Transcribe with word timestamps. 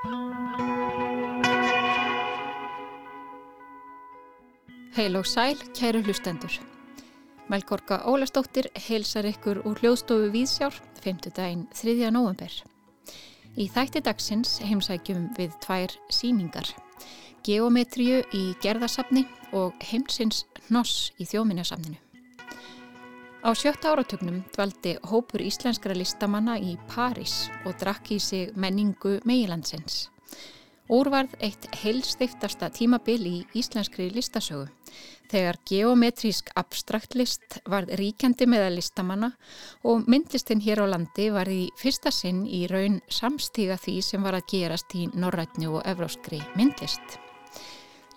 Heil 0.00 0.08
og 5.16 5.26
sæl, 5.28 5.60
kæru 5.76 6.00
hlustendur. 6.00 6.54
Melgorka 7.52 8.00
Ólastóttir 8.08 8.72
heilsar 8.88 9.28
ykkur 9.28 9.60
úr 9.68 9.76
hljóðstofu 9.82 10.32
Víðsjár 10.32 10.72
5. 11.04 11.28
daginn 11.36 11.68
3. 11.76 12.08
november. 12.16 12.48
Í 13.60 13.68
þætti 13.68 14.00
dagsins 14.00 14.56
heimsækjum 14.64 15.36
við 15.36 15.52
tvær 15.60 15.92
síningar. 16.08 16.72
Geometriu 17.44 18.24
í 18.32 18.56
gerðarsafni 18.64 19.28
og 19.52 19.76
heimsins 19.84 20.48
Hnoss 20.70 21.12
í 21.20 21.28
þjóminarsamninu. 21.28 22.09
Á 23.40 23.56
sjötta 23.56 23.94
áratögnum 23.96 24.42
dvaldi 24.52 24.98
hópur 25.08 25.40
íslenskara 25.40 25.94
listamanna 25.96 26.58
í 26.60 26.74
París 26.92 27.48
og 27.64 27.72
drakk 27.80 28.10
í 28.12 28.18
sig 28.20 28.50
menningu 28.52 29.14
meilandsins. 29.24 30.10
Úrvarð 30.92 31.38
eitt 31.40 31.64
heilstiftasta 31.80 32.68
tímabil 32.68 33.24
í 33.30 33.38
íslenskri 33.56 34.10
listasögu 34.12 34.66
þegar 35.32 35.56
geometrísk 35.70 36.52
abstrakt 36.60 37.16
list 37.16 37.60
varð 37.64 37.94
ríkjandi 38.02 38.44
meða 38.50 38.68
listamanna 38.74 39.32
og 39.88 40.04
myndlistinn 40.10 40.60
hér 40.60 40.84
á 40.84 40.86
landi 40.92 41.30
var 41.32 41.48
í 41.48 41.70
fyrsta 41.80 42.12
sinn 42.12 42.44
í 42.44 42.66
raun 42.68 43.00
samstíga 43.08 43.80
því 43.80 43.96
sem 44.04 44.26
var 44.26 44.36
að 44.36 44.48
gerast 44.52 44.92
í 44.98 45.08
norrætnu 45.14 45.78
og 45.78 45.88
evróskri 45.88 46.42
myndlist. 46.60 47.29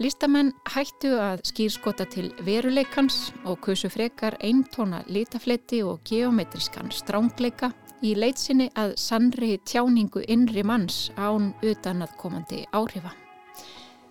Listamenn 0.01 0.55
hættu 0.73 1.11
að 1.21 1.43
skýrskota 1.45 2.07
til 2.09 2.31
veruleikans 2.41 3.27
og 3.45 3.59
kusu 3.61 3.91
frekar 3.93 4.39
eintóna 4.41 5.03
litafleti 5.05 5.83
og 5.85 6.01
geometrískan 6.09 6.89
strángleika 6.89 7.69
í 8.01 8.15
leitsinni 8.17 8.71
að 8.73 8.95
sannri 8.97 9.59
tjáningu 9.61 10.23
innri 10.25 10.63
manns 10.65 11.11
án 11.13 11.51
utan 11.61 12.01
að 12.01 12.17
komandi 12.17 12.63
áhrifa. 12.73 13.13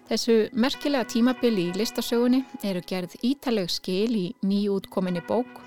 Þessu 0.07 0.39
merkilega 0.55 1.09
tímabili 1.09 1.73
í 1.73 1.75
listasögunni 1.75 2.45
eru 2.63 2.83
gerð 2.87 3.19
ítaleg 3.27 3.71
skil 3.71 4.15
í 4.15 4.27
nýjútkominni 4.47 5.27
bók 5.27 5.61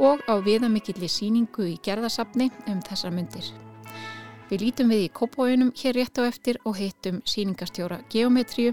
og 0.00 0.24
á 0.24 0.40
viðamikilli 0.40 1.12
síningu 1.12 1.68
í 1.74 1.78
gerðasafni 1.84 2.48
um 2.72 2.80
þessar 2.88 3.12
myndir. 3.12 3.52
Við 4.48 4.62
lítum 4.64 4.88
við 4.88 5.02
í 5.04 5.08
kópóinum 5.12 5.74
hér 5.76 5.98
rétt 5.98 6.16
á 6.16 6.24
eftir 6.24 6.56
og 6.64 6.78
heitum 6.78 7.18
síningastjóra 7.28 7.98
Geometriu, 8.08 8.72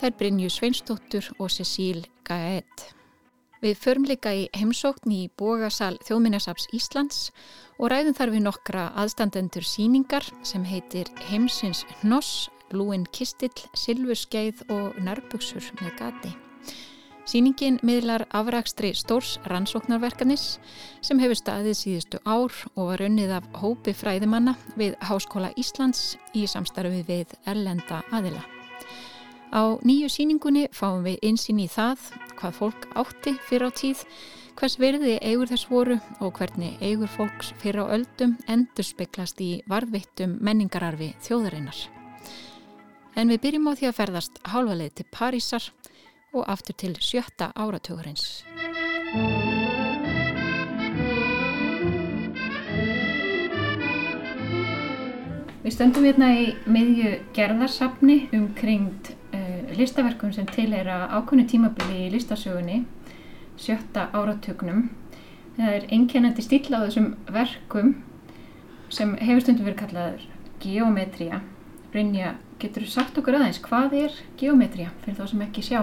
þær 0.00 0.12
Brynju 0.18 0.50
Sveinstóttur 0.50 1.30
og 1.38 1.50
Cecíl 1.54 2.04
Gaet. 2.26 2.94
Við 3.64 3.78
förum 3.80 4.04
líka 4.04 4.32
í 4.36 4.42
heimsókn 4.52 5.12
í 5.14 5.22
Bógasal 5.40 5.94
Þjóðminnasaps 6.04 6.66
Íslands 6.76 7.30
og 7.78 7.88
ræðum 7.92 8.16
þar 8.18 8.32
við 8.34 8.42
nokkra 8.44 8.82
aðstandendur 9.00 9.64
síningar 9.64 10.26
sem 10.44 10.66
heitir 10.68 11.08
Heimsins 11.30 11.86
Hnoss, 12.02 12.50
Lúin 12.76 13.06
Kistill, 13.08 13.54
Silfurskeið 13.72 14.66
og 14.68 14.98
Nærbuksur 15.00 15.70
með 15.80 15.94
gati. 16.02 16.34
Sýningin 17.24 17.78
miðlar 17.80 18.26
afrakstri 18.36 18.90
stórs 18.92 19.38
rannsóknarverkanis 19.48 20.58
sem 21.00 21.22
hefur 21.22 21.38
staðið 21.40 21.78
síðustu 21.78 22.20
ár 22.28 22.52
og 22.74 22.90
var 22.90 23.04
unnið 23.06 23.32
af 23.38 23.48
hópi 23.62 23.94
fræðimanna 23.96 24.58
við 24.76 24.98
Háskóla 25.08 25.54
Íslands 25.56 26.18
í 26.36 26.44
samstarfi 26.44 27.00
við 27.08 27.32
Erlenda 27.48 28.02
aðila. 28.12 28.44
Á 29.54 29.78
nýju 29.86 30.08
síningunni 30.10 30.64
fáum 30.74 31.04
við 31.06 31.20
einsinn 31.28 31.60
í 31.62 31.68
það 31.70 32.08
hvað 32.40 32.56
fólk 32.56 32.86
átti 32.98 33.36
fyrir 33.46 33.70
á 33.70 33.78
tíð, 33.78 34.00
hvers 34.58 34.74
verði 34.82 35.12
eigur 35.22 35.46
þess 35.46 35.68
voru 35.70 35.98
og 36.18 36.34
hvernig 36.40 36.82
eigur 36.82 37.06
fólks 37.06 37.52
fyrir 37.62 37.86
á 37.86 37.94
öldum 37.94 38.34
endur 38.50 38.88
speklast 38.88 39.38
í 39.38 39.62
varðvittum 39.70 40.40
menningararfi 40.42 41.12
þjóðarinnar. 41.22 41.84
En 43.14 43.30
við 43.30 43.42
byrjum 43.46 43.70
á 43.70 43.72
því 43.78 43.90
að 43.92 43.98
ferðast 44.00 44.42
hálfaleið 44.50 44.92
til 44.98 45.08
Parísar 45.14 45.70
og 46.34 46.50
aftur 46.50 46.74
til 46.74 46.94
sjötta 46.98 47.52
áratugurins. 47.54 48.42
Við 55.62 55.72
stöndum 55.78 56.10
hérna 56.10 56.34
í 56.42 56.48
miðju 56.66 57.20
gerðarsafni 57.36 58.24
umkringt 58.34 59.14
listaverkum 59.78 60.32
sem 60.34 60.46
til 60.50 60.72
er 60.76 60.88
að 60.90 61.08
ákvönu 61.18 61.46
tímabili 61.50 62.06
í 62.06 62.12
listasögunni 62.14 62.82
sjötta 63.60 64.08
áratögnum 64.14 64.88
það 65.56 65.74
er 65.76 65.88
einkennandi 65.94 66.44
stíl 66.44 66.74
á 66.74 66.82
þessum 66.84 67.12
verkum 67.32 67.94
sem 68.92 69.14
hefur 69.20 69.44
stundum 69.44 69.68
verið 69.68 69.80
kallaður 69.82 70.24
geometría. 70.62 71.40
Brynja, 71.92 72.34
getur 72.62 72.86
þú 72.86 72.90
sagt 72.90 73.18
okkur 73.20 73.38
aðeins 73.38 73.60
hvað 73.62 73.94
er 74.00 74.16
geometría 74.40 74.90
fyrir 75.04 75.18
þá 75.20 75.30
sem 75.30 75.44
ekki 75.46 75.64
sjá? 75.66 75.80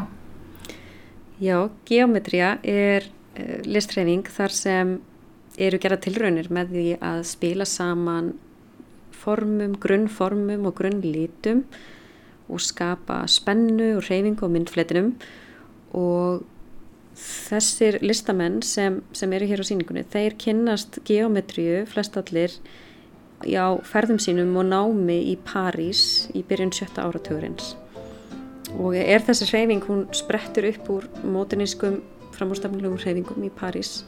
Já, 1.42 1.70
geometría 1.88 2.58
er 2.68 3.08
uh, 3.08 3.62
listræfing 3.66 4.28
þar 4.30 4.56
sem 4.56 4.98
eru 5.62 5.80
gera 5.82 6.00
tilraunir 6.00 6.52
með 6.54 6.76
því 6.76 6.88
að 7.04 7.24
spila 7.32 7.68
saman 7.68 8.34
formum, 9.22 9.76
grunnformum 9.80 10.68
og 10.70 10.78
grunnlítum 10.80 11.66
og 12.52 12.62
skapa 12.64 13.24
spennu 13.32 13.96
og 13.98 14.06
reyfingu 14.10 14.46
á 14.46 14.54
myndfletinum. 14.54 15.14
Og 15.98 16.44
þessir 17.22 18.00
listamenn 18.04 18.62
sem, 18.66 19.02
sem 19.14 19.34
eru 19.36 19.50
hér 19.50 19.64
á 19.64 19.66
síningunni, 19.68 20.06
þeir 20.12 20.38
kynnast 20.40 21.02
geometriu 21.08 21.86
flestallir 21.90 22.56
á 23.42 23.68
ferðum 23.88 24.20
sínum 24.22 24.56
og 24.60 24.68
námi 24.70 25.20
í 25.32 25.38
París 25.42 26.30
í 26.38 26.44
byrjun 26.46 26.74
sjötta 26.76 27.08
áratugurins 27.08 27.76
og 28.80 28.96
er 28.96 29.24
þessi 29.26 29.50
reyfing, 29.50 29.84
hún 29.84 30.06
sprettur 30.16 30.70
upp 30.70 30.90
úr 30.94 31.08
mótinískum 31.28 32.00
framúrstafningum 32.36 33.00
reyfingum 33.02 33.44
í 33.44 33.52
París 33.52 34.04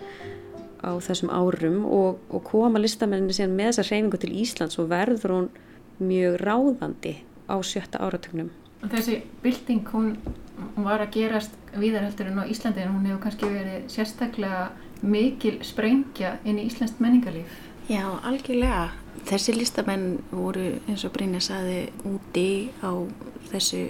á 0.84 0.96
þessum 1.04 1.32
árum 1.34 1.84
og, 1.88 2.22
og 2.32 2.44
koma 2.48 2.80
listamenninni 2.80 3.36
síðan 3.36 3.58
með 3.58 3.74
þessa 3.74 3.90
reyfingu 3.90 4.22
til 4.22 4.34
Íslands 4.44 4.80
og 4.80 4.90
verður 4.92 5.36
hún 5.36 5.50
mjög 6.04 6.40
ráðandi 6.44 7.18
á 7.50 7.56
sjötta 7.64 8.02
áratögnum. 8.04 8.52
Þessi 8.84 9.22
bylting, 9.44 9.86
hún, 9.94 10.18
hún 10.76 10.88
var 10.88 11.04
að 11.04 11.14
gerast 11.16 11.54
viðarheldur 11.80 12.32
en 12.32 12.42
á 12.44 12.46
Íslandi 12.52 12.84
en 12.84 12.92
hún 12.92 13.06
hefur 13.08 13.22
kannski 13.24 13.52
verið 13.52 13.86
sérstaklega 13.92 14.66
mikil 15.04 15.60
sprengja 15.64 16.38
inn 16.44 16.60
í 16.60 16.68
Íslands 16.68 17.00
menningarlíf. 17.00 17.52
Já, 17.92 18.04
algjörlega. 18.24 18.92
Þessi 19.28 19.56
listamenn 19.56 20.18
voru 20.32 20.80
eins 20.88 21.04
og 21.06 21.14
Brynja 21.16 21.42
saði 21.44 21.86
úti 22.08 22.72
á 22.84 22.92
þessu 23.52 23.86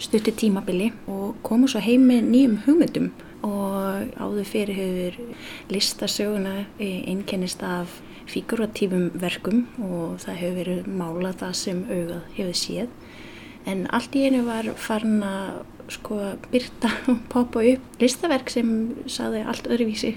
stutti 0.00 0.32
tímabili 0.32 0.90
og 1.10 1.38
komu 1.46 1.68
svo 1.68 1.82
heim 1.84 2.06
með 2.08 2.28
nýjum 2.32 2.56
hugmyndum 2.66 3.10
og 3.46 4.14
áður 4.20 4.48
fyrir 4.48 4.76
hefur 4.76 5.18
listasöguna 5.72 6.64
einkennist 6.80 7.62
af 7.64 8.00
figuratífum 8.30 9.10
verkum 9.20 9.66
og 9.82 10.20
það 10.24 10.40
hefur 10.42 10.58
verið 10.60 10.88
málað 11.00 11.42
það 11.42 11.54
sem 11.60 11.84
augað 11.90 12.22
hefur 12.38 12.58
séð 12.62 13.68
en 13.70 13.84
allt 13.92 14.16
í 14.16 14.24
einu 14.26 14.44
var 14.46 14.70
farin 14.80 15.20
að 15.26 15.60
sko 15.90 16.18
byrta 16.50 16.90
og 17.10 17.22
poppa 17.32 17.62
upp 17.72 18.02
listaverk 18.02 18.52
sem 18.52 18.70
saði 19.10 19.42
allt 19.44 19.68
öðruvísi 19.68 20.14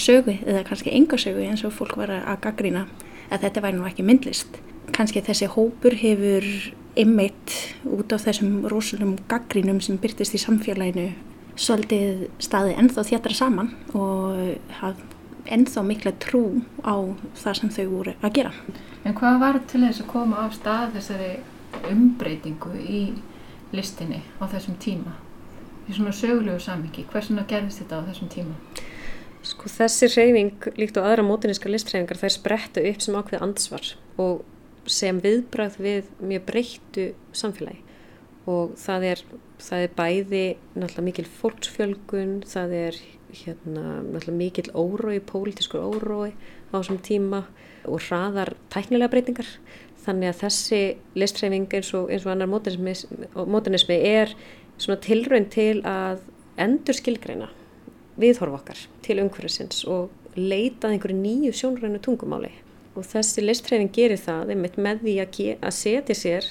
sögu 0.00 0.38
eða 0.40 0.64
kannski 0.66 0.92
enga 0.96 1.18
sögu 1.20 1.44
eins 1.46 1.64
og 1.66 1.74
fólk 1.76 1.98
var 2.00 2.12
að 2.16 2.40
gaggrína 2.46 2.86
að 3.32 3.46
þetta 3.46 3.64
væri 3.64 3.78
nú 3.78 3.88
ekki 3.88 4.06
myndlist. 4.06 4.60
Kannski 4.92 5.22
þessi 5.24 5.48
hópur 5.52 5.96
hefur 5.96 6.46
ymmeitt 7.00 7.54
út 7.88 8.12
á 8.12 8.16
þessum 8.20 8.66
rosalum 8.68 9.16
gaggrínum 9.30 9.80
sem 9.84 10.00
byrtist 10.00 10.36
í 10.36 10.40
samfélaginu 10.42 11.12
svolítið 11.56 12.26
staði 12.42 12.76
ennþá 12.80 13.04
þjættra 13.08 13.36
saman 13.36 13.72
og 13.96 14.40
hafði 14.80 15.11
ennþá 15.46 15.82
mikla 15.86 16.12
trú 16.22 16.62
á 16.86 16.94
það 17.38 17.58
sem 17.58 17.72
þau 17.76 17.86
voru 17.90 18.14
að 18.22 18.34
gera. 18.38 18.52
En 19.04 19.16
hvað 19.18 19.40
var 19.42 19.58
til 19.70 19.82
þess 19.82 20.04
að 20.04 20.10
koma 20.12 20.44
á 20.44 20.46
stað 20.54 20.96
þessari 20.96 21.32
umbreytingu 21.90 22.72
í 22.78 23.02
listinni 23.74 24.22
á 24.38 24.44
þessum 24.46 24.78
tíma? 24.82 25.16
Í 25.88 25.96
svona 25.96 26.14
sögulegu 26.14 26.62
samingi, 26.62 27.06
hversuna 27.10 27.46
gerðist 27.50 27.82
þetta 27.82 27.98
á 27.98 28.06
þessum 28.10 28.30
tíma? 28.30 28.54
Sko 29.42 29.70
þessi 29.72 30.06
reyfing 30.12 30.68
líkt 30.78 30.98
á 30.98 31.02
aðra 31.02 31.24
mótiníska 31.26 31.70
listreyfingar 31.70 32.20
þær 32.20 32.36
spretta 32.36 32.84
upp 32.86 33.02
sem 33.02 33.16
ákveð 33.18 33.42
ansvar 33.42 33.88
og 34.22 34.44
sem 34.86 35.18
viðbræð 35.22 35.80
við 35.82 36.12
mjög 36.22 36.46
breyttu 36.46 37.08
samfélagi 37.34 37.82
og 38.50 38.74
það 38.80 39.08
er, 39.12 39.24
það 39.62 39.84
er 39.86 39.92
bæði 39.98 40.44
náttúrulega 40.74 41.06
mikil 41.08 41.26
fólksfjölgun, 41.40 42.34
það 42.48 42.74
er 42.78 43.00
hérna, 43.32 44.02
mikil 44.34 44.68
órói, 44.74 45.20
pólitískur 45.24 45.84
órói 45.84 46.32
á 46.72 46.80
þessum 46.80 47.00
tíma 47.04 47.44
og 47.88 48.02
hraðar 48.08 48.54
tæknilega 48.72 49.12
breytingar. 49.12 49.48
Þannig 50.02 50.32
að 50.32 50.40
þessi 50.40 50.80
listræfing 51.14 51.68
eins 51.70 51.92
og, 51.94 52.10
eins 52.10 52.26
og 52.26 52.32
annar 52.32 52.50
mótinismi 52.50 53.98
er 54.02 54.32
svona 54.76 54.98
tilraun 55.02 55.46
til 55.52 55.78
að 55.86 56.24
endur 56.60 56.98
skilgreina 56.98 57.52
viðhorf 58.20 58.58
okkar 58.58 58.82
til 59.06 59.20
umhverfisins 59.22 59.84
og 59.88 60.10
leitað 60.36 60.96
einhverju 60.96 61.20
nýju 61.20 61.54
sjónrænu 61.56 62.02
tungumáli. 62.02 62.50
Og 62.98 63.06
þessi 63.08 63.44
listræfing 63.44 63.92
gerir 63.94 64.20
það 64.20 64.52
með 64.58 65.04
því 65.04 65.14
að, 65.22 65.40
að 65.62 65.76
setja 65.76 66.18
sér 66.18 66.50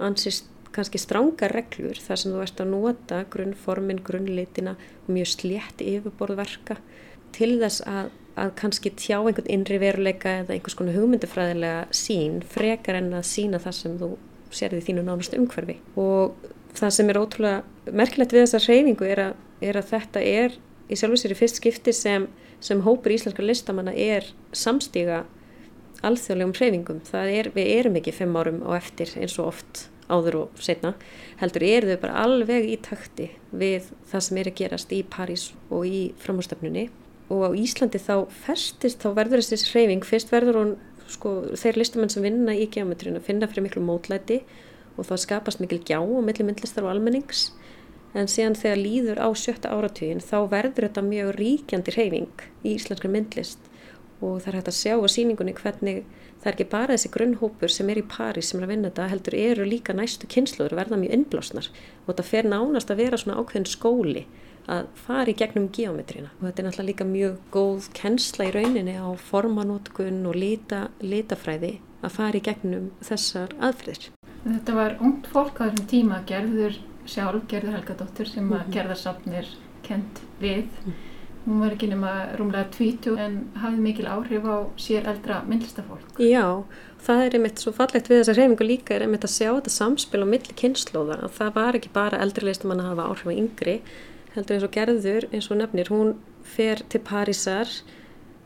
ansist 0.00 0.51
kannski 0.76 1.00
stránga 1.00 1.50
reglur 1.52 1.98
þar 2.00 2.20
sem 2.20 2.32
þú 2.32 2.42
ert 2.44 2.62
að 2.62 2.72
nota 2.72 3.20
grunnformin, 3.32 4.02
grunnlitina 4.04 4.74
og 5.04 5.12
mjög 5.12 5.30
slétt 5.34 5.84
yfirborðverka 5.84 6.78
til 7.36 7.54
þess 7.60 7.84
að, 7.88 8.10
að 8.40 8.54
kannski 8.60 8.92
tjá 8.96 9.18
einhvern 9.20 9.50
innri 9.52 9.78
veruleika 9.82 10.38
eða 10.42 10.56
einhvers 10.56 10.76
konar 10.78 10.96
hugmyndufræðilega 10.98 11.86
sín 11.96 12.40
frekar 12.54 13.00
en 13.00 13.12
að 13.18 13.28
sína 13.28 13.60
það 13.62 13.78
sem 13.78 14.00
þú 14.00 14.10
sérði 14.52 14.82
þínu 14.88 15.06
nánast 15.06 15.36
umhverfi 15.36 15.78
og 16.00 16.36
það 16.76 16.96
sem 16.96 17.12
er 17.12 17.20
ótrúlega 17.20 17.92
merkilegt 17.92 18.34
við 18.34 18.46
þessa 18.46 18.64
hreyfingu 18.66 19.08
er 19.08 19.24
að, 19.28 19.36
er 19.64 19.78
að 19.80 19.90
þetta 19.92 20.24
er 20.28 20.58
í 20.92 20.98
sjálf 20.98 21.16
og 21.16 21.22
sér 21.22 21.34
í 21.34 21.38
fyrst 21.38 21.60
skipti 21.60 21.94
sem, 21.96 22.26
sem 22.60 22.82
hópur 22.84 23.14
íslenska 23.14 23.44
listamanna 23.44 23.94
er 23.96 24.28
samstíga 24.56 25.22
alþjóðlegum 26.06 26.54
hreyfingum. 26.56 27.00
Það 27.06 27.32
er, 27.38 27.50
við 27.54 27.72
erum 27.76 27.98
ekki 28.00 28.14
fimm 28.16 28.36
árum 28.38 28.62
á 28.66 28.74
eftir 28.76 29.12
eins 29.20 29.38
og 29.38 29.52
oft 29.52 29.86
áður 30.12 30.38
og 30.42 30.62
setna, 30.62 30.94
heldur 31.40 31.64
eru 31.66 31.92
þau 31.92 32.02
bara 32.04 32.24
alveg 32.26 32.68
í 32.68 32.78
takti 32.84 33.30
við 33.50 33.90
það 34.10 34.26
sem 34.26 34.40
er 34.42 34.50
að 34.50 34.58
gerast 34.60 34.92
í 34.92 35.00
París 35.08 35.50
og 35.70 35.86
í 35.88 36.02
framhástöfnunni 36.22 36.90
og 37.32 37.46
á 37.48 37.50
Íslandi 37.56 38.00
þá 38.02 38.28
festist, 38.44 39.00
þá 39.00 39.16
verður 39.16 39.44
þessi 39.44 39.70
hreyfing, 39.72 40.04
fyrst 40.04 40.32
verður 40.32 40.58
hún, 40.60 40.72
sko, 41.10 41.34
þeir 41.58 41.80
listamenn 41.80 42.12
sem 42.12 42.24
vinna 42.26 42.54
í 42.56 42.68
geometrinu 42.72 43.22
finna 43.24 43.48
fyrir 43.48 43.66
miklu 43.66 43.84
mótlæti 43.84 44.42
og 44.98 45.08
þá 45.08 45.14
skapast 45.20 45.62
mikil 45.62 45.80
gjá 45.80 45.98
og 46.02 46.20
milli 46.26 46.44
myndlistar 46.44 46.84
og 46.84 46.92
almennings. 46.92 47.50
En 48.12 48.28
síðan 48.28 48.58
þegar 48.58 48.80
líður 48.80 49.20
á 49.24 49.28
sjötta 49.32 49.72
áratugin 49.72 50.20
þá 50.20 50.36
verður 50.52 50.88
þetta 50.88 51.04
mjög 51.06 51.30
ríkjandi 51.38 51.94
hreyfing 51.94 52.44
í 52.60 52.74
íslenskar 52.74 53.12
myndlist. 53.12 53.70
Og 54.20 54.42
það 54.42 54.50
er 54.50 54.58
hægt 54.58 54.68
að 54.68 54.78
sjá 54.82 54.94
á 55.00 55.06
síningunni 55.08 55.54
hvernig 55.56 56.02
það 56.42 56.50
er 56.50 56.56
ekki 56.56 56.68
bara 56.72 56.96
þessi 56.96 57.10
grunnhópur 57.14 57.72
sem 57.72 57.90
er 57.92 58.00
í 58.02 58.06
París 58.10 58.50
sem 58.50 58.60
er 58.60 58.66
að 58.66 58.72
vinna 58.74 58.90
þetta, 58.90 59.08
heldur 59.12 59.36
eru 59.38 59.66
líka 59.68 59.94
næstu 59.94 60.28
kynsluður 60.30 60.74
verða 60.80 60.98
mjög 60.98 61.14
innblásnar 61.16 61.68
og 61.70 62.08
þetta 62.10 62.28
fer 62.28 62.48
nánast 62.50 62.90
að 62.90 63.04
vera 63.04 63.20
svona 63.20 63.38
ákveðin 63.38 63.70
skóli 63.70 64.24
að 64.70 64.90
fara 65.06 65.30
í 65.30 65.36
gegnum 65.38 65.68
geometrina 65.74 66.30
og 66.38 66.44
þetta 66.46 66.62
er 66.62 66.66
náttúrulega 66.68 66.90
líka 66.90 67.06
mjög 67.08 67.38
góð 67.54 67.88
kennsla 67.98 68.48
í 68.48 68.54
rauninni 68.54 68.94
á 68.98 69.08
formanótkun 69.30 70.22
og 70.30 70.38
lita, 70.38 70.84
litafræði 71.02 71.76
að 72.02 72.16
fara 72.18 72.38
í 72.38 72.44
gegnum 72.46 72.90
þessar 73.02 73.54
aðfriðir. 73.62 74.10
Þetta 74.42 74.74
var 74.74 74.96
ungt 75.02 75.28
fólk 75.30 75.62
á 75.62 75.70
þessum 75.70 75.88
tíma 75.90 76.22
gerður 76.26 76.78
sjálf, 77.06 77.46
gerður 77.50 77.78
Helga 77.78 77.98
Dóttur 77.98 78.30
sem 78.30 78.50
að 78.50 78.64
mhm. 78.64 78.74
gerðarsafnir 78.76 79.50
kent 79.86 80.22
við 80.42 80.68
mm. 80.82 80.98
Hún 81.42 81.58
var 81.58 81.72
ekki 81.74 81.88
nema 81.90 82.10
rúmlega 82.38 82.68
20 82.70 83.16
en 83.18 83.38
hafði 83.58 83.80
mikil 83.82 84.06
áhrif 84.06 84.44
á 84.46 84.56
sér 84.78 85.08
eldra 85.10 85.40
myndlistafólk. 85.48 86.20
Já, 86.22 86.62
það 87.02 87.22
er 87.24 87.36
einmitt 87.38 87.62
svo 87.62 87.72
fallegt 87.74 88.10
við 88.10 88.20
þessa 88.20 88.36
reyfingu 88.38 88.66
líka 88.68 88.94
er 88.94 89.06
einmitt 89.08 89.26
að 89.26 89.34
sjá 89.34 89.48
þetta 89.48 89.72
samspil 89.74 90.22
á 90.22 90.26
milli 90.30 90.54
kynnslóða. 90.60 91.18
Það 91.34 91.50
var 91.56 91.78
ekki 91.78 91.90
bara 91.96 92.20
eldri 92.22 92.46
listamann 92.46 92.84
að 92.84 92.92
hafa 92.92 93.08
áhrif 93.10 93.26
á 93.26 93.34
yngri, 93.34 93.74
heldur 94.36 94.56
eins 94.56 94.68
og 94.68 94.76
gerður 94.76 95.26
eins 95.32 95.50
og 95.50 95.58
nefnir. 95.58 95.90
Hún 95.90 96.14
fer 96.46 96.84
til 96.94 97.02
Parísar 97.10 97.74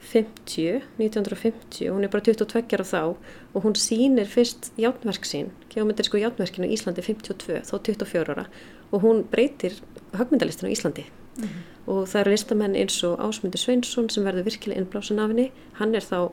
50, 0.06 0.80
1950, 0.96 1.90
hún 1.92 2.06
er 2.06 2.12
bara 2.12 2.24
22 2.24 2.80
á 2.80 2.86
þá 2.86 3.02
og 3.12 3.60
hún 3.60 3.76
sýnir 3.76 4.28
fyrst 4.30 4.70
játnverk 4.80 5.28
sín, 5.28 5.50
geometrísku 5.72 6.20
játnverkinu 6.22 6.68
í 6.68 6.76
Íslandi 6.78 7.04
52, 7.04 7.60
þá 7.66 7.76
24 7.92 8.36
ára 8.36 8.48
og 8.94 9.02
hún 9.02 9.24
breytir 9.28 9.80
högmyndalistinu 10.16 10.70
í 10.70 10.76
Íslandi. 10.78 11.08
Mm 11.38 11.44
-hmm 11.44 11.76
og 11.86 12.08
það 12.10 12.20
eru 12.20 12.34
listamenn 12.34 12.76
eins 12.78 12.96
og 13.06 13.20
Ásmundur 13.22 13.62
Sveinsson 13.62 14.10
sem 14.10 14.26
verður 14.26 14.48
virkilega 14.48 14.82
innblásin 14.82 15.22
af 15.22 15.30
henni. 15.30 15.46
Hann 15.78 15.94
er 15.94 16.04
þá 16.04 16.32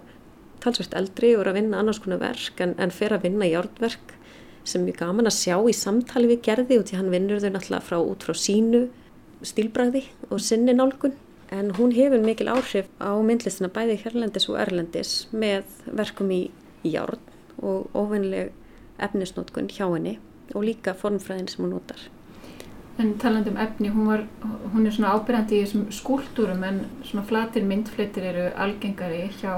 talsvægt 0.64 0.96
eldri 0.98 1.34
og 1.36 1.44
er 1.44 1.52
að 1.52 1.60
vinna 1.60 1.82
annars 1.82 2.00
konar 2.02 2.22
verk 2.24 2.62
en, 2.64 2.74
en 2.82 2.94
fer 2.94 3.14
að 3.14 3.28
vinna 3.28 3.50
járnverk 3.50 4.16
sem 4.68 4.88
er 4.88 4.98
gaman 4.98 5.30
að 5.30 5.38
sjá 5.38 5.58
í 5.70 5.76
samtali 5.76 6.32
við 6.32 6.42
gerði 6.48 6.80
og 6.80 6.88
því 6.88 7.00
hann 7.00 7.12
vinnur 7.14 7.44
þau 7.44 7.52
náttúrulega 7.52 7.88
frá, 7.90 7.98
út 8.00 8.26
frá 8.26 8.38
sínu 8.40 8.88
stílbræði 9.44 10.06
og 10.32 10.42
sinni 10.42 10.76
nálgun. 10.76 11.18
En 11.54 11.70
hún 11.78 11.94
hefur 11.94 12.24
mikil 12.24 12.50
áhrif 12.50 12.90
á 12.98 13.14
myndlistina 13.22 13.70
bæði 13.70 14.00
hérlendis 14.02 14.50
og 14.50 14.58
erlendis 14.64 15.14
með 15.36 15.68
verkum 15.86 16.32
í, 16.34 16.48
í 16.82 16.96
járn 16.96 17.22
og 17.62 17.94
ofinleg 17.94 18.50
efnisnótkun 19.04 19.70
hjá 19.70 19.86
henni 19.86 20.18
og 20.56 20.66
líka 20.66 20.96
formfræðin 20.98 21.52
sem 21.52 21.62
hún 21.62 21.76
notar 21.76 22.02
En 22.98 23.16
taland 23.18 23.48
um 23.48 23.58
efni, 23.58 23.90
hún, 23.90 24.06
var, 24.06 24.28
hún 24.74 24.86
er 24.86 24.94
svona 24.94 25.16
ábyrgandi 25.18 25.58
í 25.58 25.64
þessum 25.64 25.88
skúltúrum 25.90 26.62
en 26.68 26.84
svona 27.02 27.26
flatir 27.26 27.66
myndflitir 27.66 28.28
eru 28.30 28.44
algengari 28.54 29.24
hjá 29.40 29.56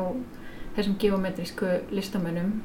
þessum 0.78 0.96
geometrísku 1.02 1.72
listamönnum. 1.92 2.62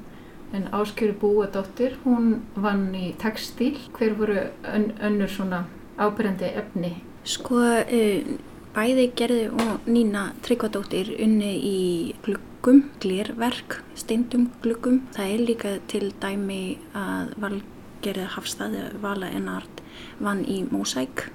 En 0.54 0.68
Áskjöru 0.74 1.16
Búadóttir, 1.18 1.96
hún 2.04 2.44
vann 2.54 2.94
í 2.94 3.12
textil. 3.18 3.76
Hver 3.98 4.14
voru 4.18 4.38
ön, 4.62 4.92
önnur 5.02 5.30
svona 5.30 5.64
ábyrgandi 5.98 6.52
efni? 6.62 6.92
Sko, 7.26 7.58
uh, 7.82 8.30
bæði 8.74 9.10
gerði 9.18 9.50
og 9.50 9.90
Nína 9.90 10.30
Tryggvadóttir 10.46 11.12
unni 11.18 11.52
í 11.66 11.82
gluggum, 12.22 12.84
glirverk, 13.02 13.80
steindum 13.98 14.52
gluggum. 14.62 15.02
Það 15.18 15.34
er 15.34 15.44
líka 15.50 15.76
til 15.90 16.12
dæmi 16.22 16.62
að 16.94 17.34
valgerði 17.42 18.30
hafstaði 18.38 18.86
Vala 19.02 19.34
Ennart 19.34 19.80
vann 20.20 20.42
í 20.44 20.62
Mósæk. 20.70 21.28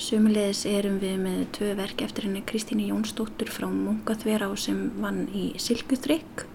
Sumulegis 0.00 0.62
erum 0.68 0.96
við 1.02 1.18
með 1.20 1.40
tvö 1.58 1.74
verk 1.76 2.02
eftir 2.06 2.28
henni 2.28 2.40
Kristíni 2.48 2.88
Jónsdóttur 2.88 3.50
frá 3.52 3.68
Mungaþverá 3.68 4.48
sem 4.56 4.86
vann 5.00 5.26
í 5.36 5.50
Silkuþrygg. 5.60 6.46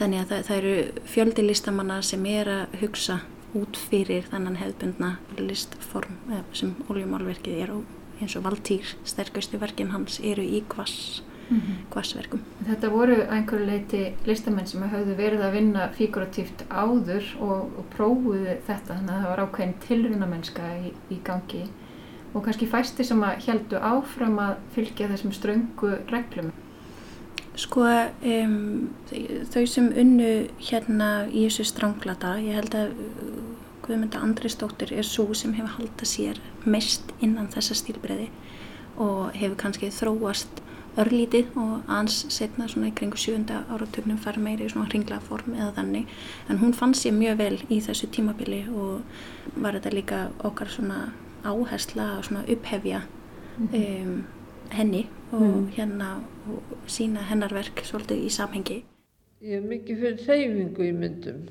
Þannig 0.00 0.24
að 0.24 0.32
það, 0.32 0.44
það 0.48 0.56
eru 0.58 1.06
fjöldi 1.14 1.46
listamanna 1.46 2.00
sem 2.02 2.26
er 2.26 2.50
að 2.50 2.78
hugsa 2.80 3.20
út 3.54 3.76
fyrir 3.76 4.24
þannan 4.32 4.56
hefðbundna 4.58 5.16
listform 5.38 6.16
sem 6.56 6.72
oljumálverkið 6.88 7.60
er 7.66 7.74
og 7.74 8.22
eins 8.22 8.36
og 8.38 8.46
Valtýr, 8.46 8.94
sterkustu 9.08 9.60
verkin 9.60 9.92
hans, 9.92 10.18
eru 10.24 10.42
í 10.42 10.62
kvass 10.70 11.20
mm 11.52 11.60
-hmm. 11.60 11.84
kvassverkum. 11.90 12.40
Þetta 12.66 12.90
voru 12.90 13.18
einhverju 13.28 13.66
leiti 13.66 14.02
listamenn 14.26 14.66
sem 14.66 14.82
hafðu 14.82 15.16
verið 15.16 15.44
að 15.44 15.52
vinna 15.52 15.88
figuratíft 15.98 16.64
áður 16.70 17.24
og, 17.40 17.78
og 17.78 17.84
prófuðu 17.96 18.56
þetta 18.66 18.94
þannig 18.94 19.14
að 19.14 19.22
það 19.22 19.30
var 19.30 19.44
ákveðin 19.44 19.78
tilrunamennska 19.86 20.62
í, 20.86 20.92
í 21.10 21.18
gangi 21.24 21.64
og 22.34 22.44
kannski 22.44 22.66
fæsti 22.66 23.04
sem 23.04 23.22
að 23.22 23.46
heldu 23.46 23.76
áfram 23.76 24.38
að 24.38 24.54
fylgja 24.74 25.08
þessum 25.08 25.32
ströngu 25.32 25.96
reglum. 26.08 26.52
Sko 27.54 27.84
um, 27.84 28.88
þau 29.52 29.66
sem 29.66 29.90
unnu 29.96 30.48
hérna 30.58 31.26
í 31.28 31.44
þessu 31.44 31.64
stranglata, 31.68 32.38
ég 32.40 32.56
held 32.56 32.74
að 32.74 32.94
Guðmynda 33.82 34.22
Andrisdóttir 34.22 34.92
er 34.94 35.04
svo 35.04 35.34
sem 35.34 35.52
hefur 35.52 35.74
haldið 35.76 36.08
sér 36.08 36.40
mest 36.64 37.10
innan 37.20 37.50
þessa 37.52 37.74
stílbreyði 37.74 38.28
og 38.96 39.34
hefur 39.34 39.58
kannski 39.58 39.90
þróast 39.92 40.61
örlítið 41.00 41.54
og 41.56 41.88
ans 41.88 42.18
setna 42.32 42.66
svona 42.68 42.90
í 42.90 42.94
kringu 42.96 43.16
sjönda 43.20 43.62
áratögnum 43.72 44.18
fær 44.20 44.38
meiri 44.42 44.68
svona 44.68 44.90
hringlaða 44.90 45.24
form 45.28 45.56
eða 45.56 45.70
þannig 45.78 46.12
en 46.52 46.60
hún 46.60 46.76
fann 46.76 46.94
sér 46.98 47.16
mjög 47.16 47.38
vel 47.38 47.56
í 47.68 47.80
þessu 47.86 48.10
tímabili 48.12 48.62
og 48.68 49.00
var 49.56 49.78
þetta 49.78 49.94
líka 49.94 50.20
okkar 50.44 50.68
svona 50.72 51.00
áhersla 51.48 52.18
og 52.18 52.24
svona 52.28 52.44
upphefja 52.44 53.02
mm 53.02 53.68
-hmm. 53.72 54.06
um, 54.06 54.24
henni 54.70 55.06
og 55.32 55.40
mm. 55.40 55.68
hérna 55.76 56.20
og 56.48 56.62
sína 56.86 57.22
hennarverk 57.28 57.84
svolítið 57.84 58.24
í 58.26 58.28
samhengi 58.28 58.84
Ég 59.42 59.56
er 59.56 59.60
mikið 59.60 60.00
fyrir 60.00 60.28
reyfingu 60.28 60.82
í 60.82 60.92
myndum 60.92 61.48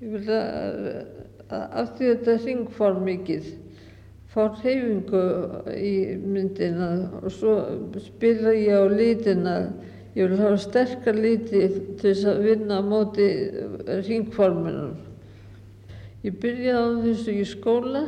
ég 0.00 0.12
vil 0.12 0.28
að, 0.28 1.06
að 1.48 1.64
aftur 1.82 2.16
þetta 2.16 2.42
hringform 2.42 3.04
mikið 3.04 3.63
fá 4.34 4.48
hreyfingu 4.58 5.22
í 5.78 5.94
myndina 6.18 6.88
og 7.20 7.30
svo 7.30 7.54
spila 8.02 8.54
ég 8.56 8.74
á 8.74 8.82
lítina. 8.90 9.56
Ég 10.14 10.30
vil 10.30 10.40
hafa 10.42 10.58
sterkar 10.62 11.16
líti 11.18 11.60
til 11.98 12.02
þess 12.02 12.26
að 12.30 12.42
vinna 12.48 12.78
á 12.78 12.82
móti 12.86 13.28
ringforminum. 14.06 14.96
Ég 16.26 16.38
byrjaði 16.42 16.82
á 16.82 17.02
þessu 17.06 17.34
í 17.34 17.46
skóla. 17.46 18.04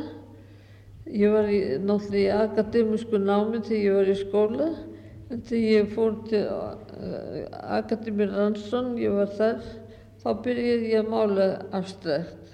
Ég 1.07 1.31
var 1.31 1.47
í, 1.47 1.59
náttúrulega 1.79 2.23
í 2.23 2.47
akademísku 2.47 3.19
námi 3.23 3.61
þegar 3.63 3.83
ég 3.83 3.97
var 3.99 4.11
í 4.11 4.17
skóla. 4.21 4.69
En 5.31 5.43
þegar 5.47 5.71
ég 5.73 5.93
fór 5.95 6.17
til 6.27 6.43
uh, 6.47 7.47
Akademi 7.77 8.27
Ransson, 8.31 8.93
ég 8.99 9.15
var 9.15 9.31
þar, 9.35 9.63
þá 10.23 10.29
byrjaði 10.43 10.91
ég 10.93 11.03
að 11.03 11.11
mála 11.11 11.47
abstrakt 11.75 12.46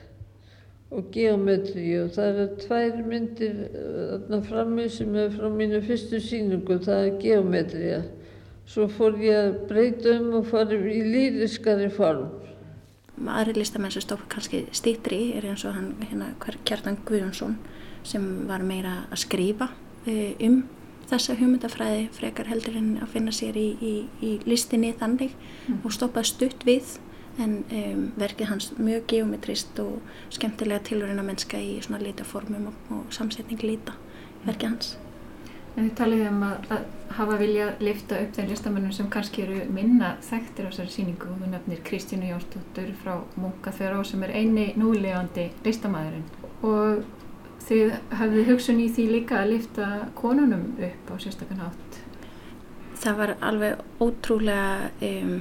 og 0.94 1.10
geometri 1.14 1.88
og 2.02 2.12
það 2.14 2.28
eru 2.30 2.58
tvær 2.62 3.00
myndir 3.08 3.56
þarna 3.74 4.40
frammi 4.48 4.86
sem 4.94 5.16
er 5.18 5.32
frá 5.34 5.50
mínu 5.50 5.82
fyrstu 5.86 6.20
síningu, 6.22 6.78
það 6.84 7.08
er 7.08 7.18
geometria. 7.22 8.02
Svo 8.70 8.88
fór 8.88 9.18
ég 9.20 9.36
að 9.36 9.58
breyta 9.70 10.14
um 10.20 10.38
og 10.40 10.48
fara 10.52 10.78
í 10.78 11.02
lýriskari 11.04 11.90
form. 11.92 12.30
Aðri 13.28 13.60
listamenn 13.60 13.94
sem 13.94 14.04
stók 14.06 14.24
kannski 14.32 14.64
stýttri 14.74 15.34
er 15.38 15.46
eins 15.52 15.66
og 15.68 15.76
hann 15.76 15.92
hérna, 16.02 16.32
Kjartan 16.66 16.98
Guðjónsson 17.06 17.58
sem 18.08 18.24
var 18.50 18.64
meira 18.66 19.04
að 19.12 19.22
skrifa 19.24 19.70
e, 20.08 20.34
um 20.48 20.64
þessa 21.12 21.36
hugmyndafræði 21.38 22.08
frekar 22.16 22.50
heldur 22.50 22.78
en 22.80 22.96
að 23.04 23.12
finna 23.14 23.34
sér 23.36 23.58
í, 23.60 23.68
í, 23.84 23.94
í 24.24 24.32
listinni 24.50 24.94
þannig 24.98 25.36
mm. 25.36 25.84
og 25.84 25.94
stoppaði 25.94 26.32
stutt 26.32 26.66
við 26.68 26.96
en 27.42 27.56
um, 27.64 28.04
verkið 28.20 28.52
hans 28.52 28.72
mjög 28.78 29.08
geometrist 29.10 29.80
og 29.82 30.02
skemmtilega 30.34 30.84
tilurina 30.90 31.26
mennska 31.26 31.58
í 31.58 31.80
svona 31.82 32.04
litaformum 32.04 32.70
og, 32.70 32.92
og 32.94 33.16
samsetning 33.16 33.64
lita 33.66 33.96
verkið 34.44 34.70
hans. 34.70 34.94
En 35.74 35.88
þið 35.88 35.96
talið 35.98 36.28
um 36.30 36.44
að, 36.46 36.68
að 36.76 36.84
hafa 37.18 37.38
viljað 37.40 37.82
lifta 37.82 38.20
upp 38.22 38.36
þeim 38.36 38.52
listamennum 38.52 38.94
sem 38.94 39.10
kannski 39.14 39.46
eru 39.48 39.64
minna 39.74 40.12
þekktir 40.22 40.68
á 40.68 40.70
þessari 40.70 40.94
síningu 40.94 41.32
og 41.32 41.42
þú 41.42 41.50
nefnir 41.50 41.82
Kristínu 41.88 42.30
Jónsdóttur 42.30 42.92
frá 43.02 43.16
Munkaþjörá 43.42 44.04
sem 44.06 44.26
er 44.28 44.36
eini 44.38 44.68
núlegandi 44.78 45.48
listamæðurinn 45.66 46.28
og 46.70 47.02
þið 47.66 47.96
hafið 48.20 48.52
hugsun 48.52 48.84
í 48.84 48.90
því 48.94 49.08
líka 49.16 49.40
að 49.42 49.56
lifta 49.56 49.90
konunum 50.20 50.68
upp 50.78 51.10
á 51.10 51.16
sérstakann 51.24 51.66
átt. 51.66 52.00
Það 53.04 53.18
var 53.20 53.34
alveg 53.42 53.82
ótrúlega 54.04 54.92
um, 55.10 55.34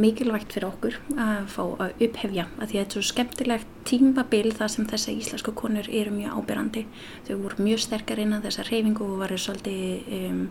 mikilvægt 0.00 0.54
fyrir 0.54 0.68
okkur 0.70 0.96
að 1.20 1.48
fá 1.52 1.62
að 1.84 2.02
upphefja 2.06 2.46
að 2.56 2.70
því 2.70 2.78
að 2.78 2.82
þetta 2.82 2.88
er 2.88 2.96
svo 2.96 3.04
skemmtilegt 3.10 3.72
tímabil 3.88 4.52
þar 4.56 4.72
sem 4.72 4.88
þessa 4.88 5.14
íslensku 5.14 5.54
konur 5.56 5.88
eru 5.92 6.14
mjög 6.14 6.38
ábyrrandi. 6.38 6.84
Þau 7.28 7.34
voru 7.42 7.66
mjög 7.66 7.82
sterkar 7.84 8.22
innan 8.22 8.44
þessa 8.44 8.64
reyfingu 8.70 9.04
og 9.04 9.20
varu 9.20 9.38
svolítið 9.40 10.12
um, 10.18 10.44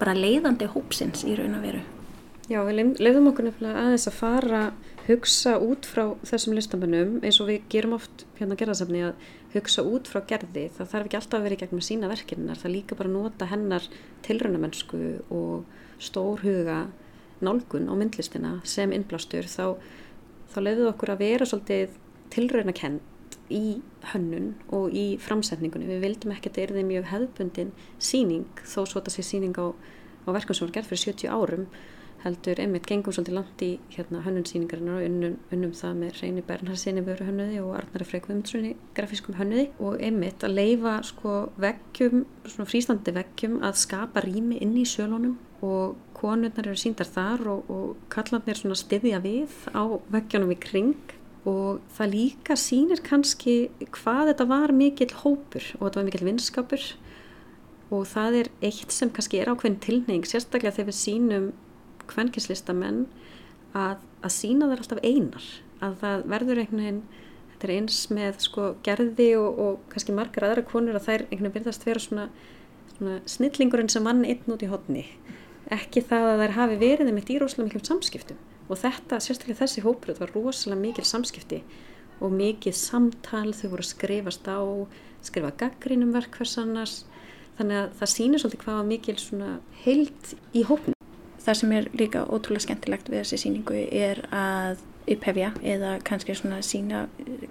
bara 0.00 0.16
leiðandi 0.18 0.70
hópsins 0.72 1.22
í 1.28 1.36
raun 1.38 1.58
og 1.58 1.66
veru. 1.66 1.82
Já, 2.50 2.58
við 2.66 2.98
leiðum 2.98 3.28
okkur 3.30 3.46
nefnilega 3.46 3.84
aðeins 3.84 4.08
að 4.10 4.16
fara 4.18 4.62
hugsa 5.06 5.54
út 5.62 5.86
frá 5.86 6.02
þessum 6.26 6.56
listamennum 6.56 7.14
eins 7.22 7.38
og 7.42 7.48
við 7.50 7.68
gerum 7.70 7.94
oft 7.96 8.24
hérna 8.38 8.58
gerðarsafni 8.58 9.04
að 9.06 9.28
hugsa 9.54 9.84
út 9.86 10.10
frá 10.10 10.24
gerði. 10.26 10.66
Það 10.74 10.90
þarf 10.90 11.06
ekki 11.06 11.18
alltaf 11.20 11.38
að 11.38 11.46
vera 11.46 11.56
í 11.56 11.60
gegnum 11.62 11.84
sína 11.86 12.10
verkinnar, 12.10 12.58
það 12.58 12.74
líka 12.74 12.98
bara 12.98 13.14
nota 13.14 13.46
hennar 13.50 13.86
tilrönamennsku 14.26 15.02
og 15.30 16.02
stórhuga 16.02 16.80
nálgun 17.44 17.88
á 17.90 17.94
myndlistina 17.98 18.52
sem 18.64 18.92
innblástur 18.94 19.48
þá, 19.50 19.78
þá 20.52 20.58
leiðum 20.62 20.84
við 20.84 20.92
okkur 20.92 21.14
að 21.14 21.24
vera 21.24 21.48
svolítið 21.48 21.96
tilröðnakend 22.32 23.08
í 23.52 23.80
hönnun 24.12 24.52
og 24.72 24.94
í 24.96 25.06
framsetningunni. 25.20 25.88
Við 25.90 26.04
vildum 26.06 26.34
ekki 26.34 26.48
að 26.48 26.54
þetta 26.54 26.62
er 26.62 26.76
því 26.76 26.84
mjög 26.88 27.08
hefðbundin 27.12 27.72
síning 28.00 28.62
þó 28.62 28.78
svo 28.84 29.00
þetta 29.00 29.16
sé 29.16 29.26
síning 29.26 29.58
á, 29.60 29.66
á 30.24 30.28
verkum 30.32 30.56
sem 30.56 30.68
var 30.68 30.76
gert 30.78 30.88
fyrir 30.88 31.04
70 31.12 31.32
árum 31.32 31.66
heldur 32.22 32.60
einmitt 32.62 32.86
gengum 32.86 33.14
svolítið 33.14 33.34
langt 33.34 33.62
í 33.66 33.70
hérna, 33.90 34.22
hönnunsýningarinnar 34.22 35.00
og 35.00 35.06
unnum, 35.08 35.36
unnum 35.54 35.72
það 35.74 35.96
með 35.98 36.20
Reyni 36.20 36.44
Bernhardsinni 36.46 37.02
vöru 37.06 37.26
hönnuði 37.26 37.58
og 37.64 37.72
Arnari 37.80 38.06
Freikvumdssoni 38.06 38.74
grafískum 38.96 39.38
hönnuði 39.40 39.68
og 39.82 39.98
einmitt 39.98 40.46
að 40.46 40.54
leifa 40.60 41.00
sko 41.06 41.32
veggjum, 41.62 42.22
svona 42.46 42.68
frístandi 42.70 43.14
veggjum 43.16 43.58
að 43.66 43.80
skapa 43.82 44.22
rými 44.22 44.60
inn 44.62 44.76
í 44.78 44.86
sölunum 44.86 45.34
og 45.62 45.96
konurnar 46.18 46.66
eru 46.66 46.78
síndar 46.78 47.08
þar 47.08 47.46
og, 47.54 47.70
og 47.70 48.06
kallarnir 48.12 48.58
svona 48.58 48.78
stiðja 48.78 49.20
við 49.22 49.54
á 49.70 49.82
veggjónum 50.12 50.54
í 50.54 50.58
kring. 50.62 50.96
Og 51.46 51.80
það 51.96 52.12
líka 52.12 52.56
sínir 52.58 53.02
kannski 53.02 53.70
hvað 53.94 54.32
þetta 54.32 54.46
var 54.50 54.74
mikill 54.74 55.10
hópur 55.22 55.64
og 55.78 55.86
þetta 55.86 56.00
var 56.00 56.08
mikill 56.08 56.28
vinskapur. 56.28 56.86
Og 57.92 58.06
það 58.10 58.38
er 58.42 58.52
eitt 58.64 58.94
sem 58.94 59.10
kannski 59.10 59.42
er 59.42 59.50
ákveðin 59.52 59.80
tilneying 59.82 60.26
sérstaklega 60.26 60.76
þegar 60.78 60.90
við 60.90 60.98
sínum 60.98 61.50
kvenkinslistamenn 62.10 63.04
að, 63.74 64.00
að 64.22 64.34
sína 64.34 64.70
þær 64.70 64.84
alltaf 64.84 65.02
einar. 65.02 65.50
Að 65.82 65.98
það 66.02 66.24
verður 66.34 66.62
einhvern 66.62 66.82
veginn 66.82 67.02
þetta 67.52 67.68
er 67.68 67.74
eins 67.76 68.00
með 68.10 68.40
sko 68.46 68.72
gerði 68.86 69.28
og, 69.38 69.62
og 69.62 69.84
kannski 69.92 70.14
margar 70.14 70.48
aðra 70.48 70.66
konur 70.66 70.98
að 70.98 71.06
þær 71.06 71.26
einhvern 71.28 71.44
veginn 71.44 71.56
byrðast 71.58 71.86
vera 71.86 72.02
svona, 72.02 72.26
svona 72.96 73.20
snillingurinn 73.30 73.90
sem 73.92 74.06
mann 74.06 74.24
einn 74.26 74.54
út 74.54 74.62
í 74.62 74.70
hodni 74.70 75.06
ekki 75.76 76.02
það 76.08 76.28
að 76.30 76.42
þær 76.42 76.56
hafi 76.58 76.80
verið 76.80 77.12
með 77.12 77.28
dýróslega 77.30 77.68
miklum 77.68 77.86
samskiptum 77.88 78.40
og 78.68 78.78
þetta, 78.80 79.18
sérstaklega 79.20 79.60
þessi 79.62 79.82
þetta 79.82 80.22
var 80.22 80.34
rosalega 80.36 80.80
mikil 80.80 81.04
samskipti 81.08 81.62
og 82.22 82.34
mikið 82.36 82.76
samtal, 82.78 83.50
þau 83.56 83.68
voru 83.72 83.82
að 83.82 83.90
skrifast 83.90 84.46
á 84.48 84.60
skrifa 85.22 85.52
gaggrínum 85.58 86.12
verkversannars 86.14 87.02
þannig 87.58 87.80
að 87.80 87.98
það 88.00 88.12
sýnir 88.14 88.42
svolítið 88.42 88.64
hvað 88.64 88.80
mikil 88.88 89.16
heilt 89.84 90.32
í 90.54 90.64
hópnu. 90.66 90.94
Það 91.42 91.58
sem 91.58 91.74
er 91.74 91.88
líka 91.98 92.22
ótrúlega 92.30 92.66
skemmtilegt 92.68 93.10
við 93.10 93.24
þessi 93.24 93.40
síningu 93.42 93.78
er 93.90 94.22
að 94.30 94.82
upphefja 95.10 95.50
eða 95.66 95.96
kannski 96.06 96.36
svona 96.38 96.60
sína 96.64 97.06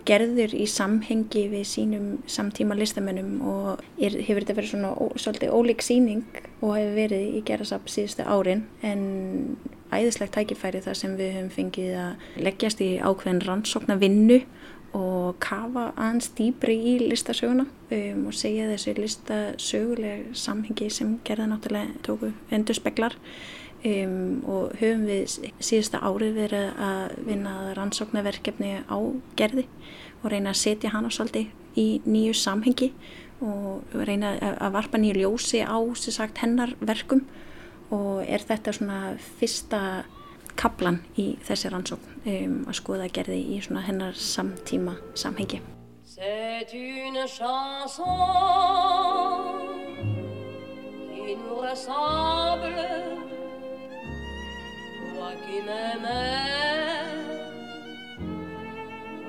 gerður 0.08 0.54
í 0.56 0.68
samhengi 0.70 1.48
við 1.52 1.66
sínum 1.68 2.08
samtíma 2.32 2.78
listamennum 2.80 3.42
og 3.44 3.84
er, 4.00 4.16
hefur 4.24 4.46
þetta 4.46 4.58
verið 4.60 4.74
svona 4.74 4.94
ó, 4.96 5.06
svolítið 5.20 5.56
ólík 5.58 5.86
síning 5.86 6.24
og 6.62 6.76
hefur 6.78 6.98
verið 6.98 7.38
í 7.40 7.44
gerðasap 7.48 7.92
síðustu 7.92 8.26
árin 8.28 8.66
en 8.88 9.04
æðislegt 9.92 10.36
tækifæri 10.38 10.84
þar 10.86 10.98
sem 10.98 11.16
við 11.20 11.36
höfum 11.36 11.54
fengið 11.58 11.96
að 12.00 12.44
leggjast 12.48 12.84
í 12.84 12.92
ákveðin 13.04 13.44
rannsókna 13.48 14.00
vinnu 14.00 14.42
og 14.98 15.38
kafa 15.44 15.92
aðeins 15.96 16.32
dýbri 16.36 16.76
í 16.76 16.98
listasöguna 17.06 17.66
um, 17.66 18.26
og 18.28 18.36
segja 18.36 18.68
þessu 18.72 18.96
listasöguleg 18.98 20.32
samhengi 20.36 20.90
sem 20.92 21.18
gerða 21.28 21.48
náttúrulega 21.54 22.02
tóku 22.08 22.32
endur 22.52 22.76
speklar 22.76 23.16
Um, 23.82 24.44
og 24.46 24.76
höfum 24.78 25.08
við 25.10 25.48
síðasta 25.58 26.04
árið 26.06 26.36
verið 26.38 26.76
að 26.86 27.14
vinna 27.26 27.54
rannsóknarverkefni 27.74 28.76
á 28.86 28.98
gerði 29.40 29.64
og 30.22 30.28
reyna 30.30 30.52
að 30.54 30.60
setja 30.60 30.92
hana 30.94 31.10
svolítið 31.10 31.50
í 31.82 31.86
nýju 32.06 32.36
samhengi 32.38 32.92
og 33.42 33.96
reyna 34.06 34.36
að 34.38 34.76
varpa 34.76 35.02
nýju 35.02 35.24
ljósi 35.24 35.64
á 35.66 35.82
sagt, 35.98 36.44
hennar 36.46 36.76
verkum. 36.78 37.26
Og 37.90 38.22
er 38.22 38.46
þetta 38.46 38.72
svona 38.78 39.00
fyrsta 39.40 40.06
kaplan 40.56 41.02
í 41.18 41.32
þessi 41.42 41.74
rannsókn 41.74 42.22
um, 42.22 42.56
að 42.70 42.78
skoða 42.78 43.10
gerði 43.10 43.42
í 43.58 43.60
hennar 43.66 44.14
samtíma 44.14 45.00
samhengi. 45.16 45.58
C'est 46.06 46.70
une 46.74 47.26
chanson 47.26 48.06
qui 51.10 51.36
nous 51.36 51.62
ressemble 51.66 53.41
Moi 55.22 55.34
qui 55.46 55.62
m'aimais 55.68 57.22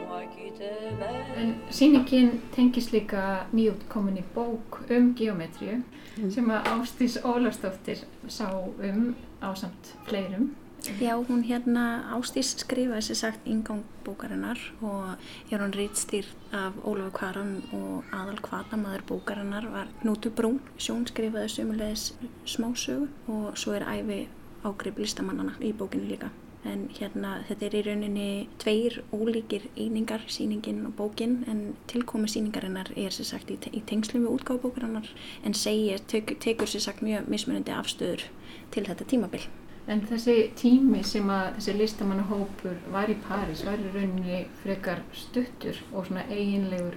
Moi 0.01 0.23
qui 0.33 0.47
t'aimais 0.59 1.41
En 1.41 1.51
síningin 1.69 2.31
tengis 2.55 2.89
líka 2.93 3.47
nýjútkominni 3.53 4.25
bók 4.35 4.81
um 4.89 5.13
geometríu 5.19 5.83
mm. 5.83 6.31
sem 6.33 6.49
að 6.49 6.73
Ástís 6.73 7.19
Ólastóttir 7.21 8.07
sá 8.29 8.49
um 8.57 9.15
á 9.45 9.53
samt 9.55 9.93
fleirum. 10.09 10.55
Já, 11.01 11.15
hún 11.21 11.45
hérna 11.45 12.09
Ástís 12.17 12.57
skrifaði 12.65 13.05
sér 13.11 13.19
sagt 13.21 13.47
ingang 13.47 13.85
bókarinnar 14.05 14.59
og 14.81 15.21
er 15.53 15.61
hún 15.61 15.77
rýtstýrt 15.77 16.53
af 16.57 16.73
Ólafur 16.89 17.19
Kvaran 17.19 17.57
og 17.77 18.09
aðal 18.17 18.41
kvatamaður 18.41 19.05
bókarinnar 19.13 19.69
var 19.69 19.93
Knútu 20.01 20.33
Brún, 20.33 20.63
sjón 20.79 21.05
skrifaði 21.05 21.53
sömulegis 21.53 22.15
smásögu 22.49 23.11
og 23.29 23.59
svo 23.61 23.77
er 23.77 23.85
æfi 23.85 24.25
ágrip 24.67 24.99
listamannana 24.99 25.55
í 25.61 25.73
bókinu 25.77 26.09
líka. 26.09 26.31
En 26.65 26.85
hérna 26.95 27.41
þetta 27.49 27.67
er 27.67 27.75
í 27.75 27.83
rauninni 27.89 28.27
tveir 28.63 29.01
ólíkir 29.11 29.65
einingar 29.75 30.23
síningin 30.31 30.85
og 30.87 30.95
bókin 31.01 31.41
en 31.51 31.63
tilkomi 31.91 32.31
síningarinnar 32.31 32.93
er 32.95 33.11
sér 33.11 33.27
sagt 33.33 33.51
í, 33.51 33.57
te 33.59 33.73
í 33.75 33.83
tengslum 33.87 34.29
við 34.29 34.37
útgáðbókarinnar 34.37 35.09
en 35.43 35.59
segir, 35.59 35.99
tek, 36.07 36.37
tekur 36.39 36.71
sér 36.71 36.87
sagt 36.87 37.03
mjög 37.03 37.27
mismunandi 37.33 37.75
afstöður 37.75 38.29
til 38.71 38.87
þetta 38.87 39.09
tímabil. 39.11 39.43
En 39.91 40.05
þessi 40.07 40.37
tími 40.55 41.03
sem 41.03 41.27
að 41.35 41.57
þessi 41.57 41.73
listamannahópur 41.81 42.77
var 42.95 43.11
í 43.11 43.17
París 43.27 43.65
var 43.67 43.83
í 43.83 43.91
rauninni 43.91 44.45
frekar 44.63 45.03
stuttur 45.19 45.83
og 45.91 46.07
svona 46.07 46.23
eiginlegur 46.31 46.95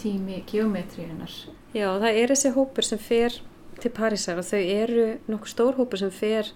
tími 0.00 0.40
geometríunar 0.48 1.34
Já 1.74 1.88
það 2.00 2.22
er 2.22 2.32
þessi 2.32 2.54
hópur 2.54 2.86
sem 2.86 3.02
fer 3.02 3.36
til 3.82 3.90
Parísar 3.92 4.38
og 4.40 4.46
þau 4.46 4.60
eru 4.62 5.06
nokkuð 5.28 5.52
stór 5.52 5.78
hópur 5.78 6.00
sem 6.00 6.12
fer 6.14 6.50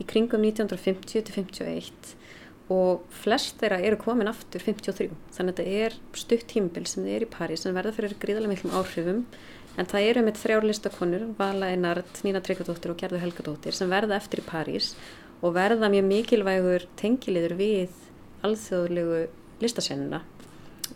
í 0.00 0.06
kringum 0.08 0.42
1950-51 0.42 2.14
og 2.72 3.02
flest 3.12 3.58
þeirra 3.60 3.80
eru 3.84 3.98
komin 4.00 4.30
aftur 4.30 4.62
53 4.64 5.10
þannig 5.36 5.52
að 5.52 5.58
þetta 5.58 5.82
er 5.84 5.96
stutt 6.16 6.46
tímbil 6.48 6.86
sem 6.88 7.04
þið 7.04 7.16
er 7.16 7.26
í 7.26 7.32
París 7.34 7.64
sem 7.64 7.76
verða 7.76 7.92
fyrir 7.96 8.16
gríðarlega 8.20 8.54
miklum 8.54 8.76
áhrifum. 8.78 9.20
En 9.74 9.88
það 9.90 10.08
eru 10.08 10.22
með 10.22 10.38
þrjár 10.40 10.66
listakonur 10.68 11.24
Vala 11.36 11.72
Einard, 11.74 12.20
Nína 12.22 12.40
Tryggardóttir 12.44 12.92
og 12.92 12.98
Gerður 13.00 13.24
Helgadóttir 13.24 13.74
sem 13.74 13.90
verða 13.90 14.16
eftir 14.16 14.40
í 14.40 14.46
París 14.46 14.92
og 15.42 15.56
verða 15.56 15.90
mjög 15.92 16.06
mikilvægur 16.08 16.86
tengiliður 16.96 17.56
við 17.58 17.98
alþjóðlegu 18.46 19.24
listasennuna. 19.60 20.22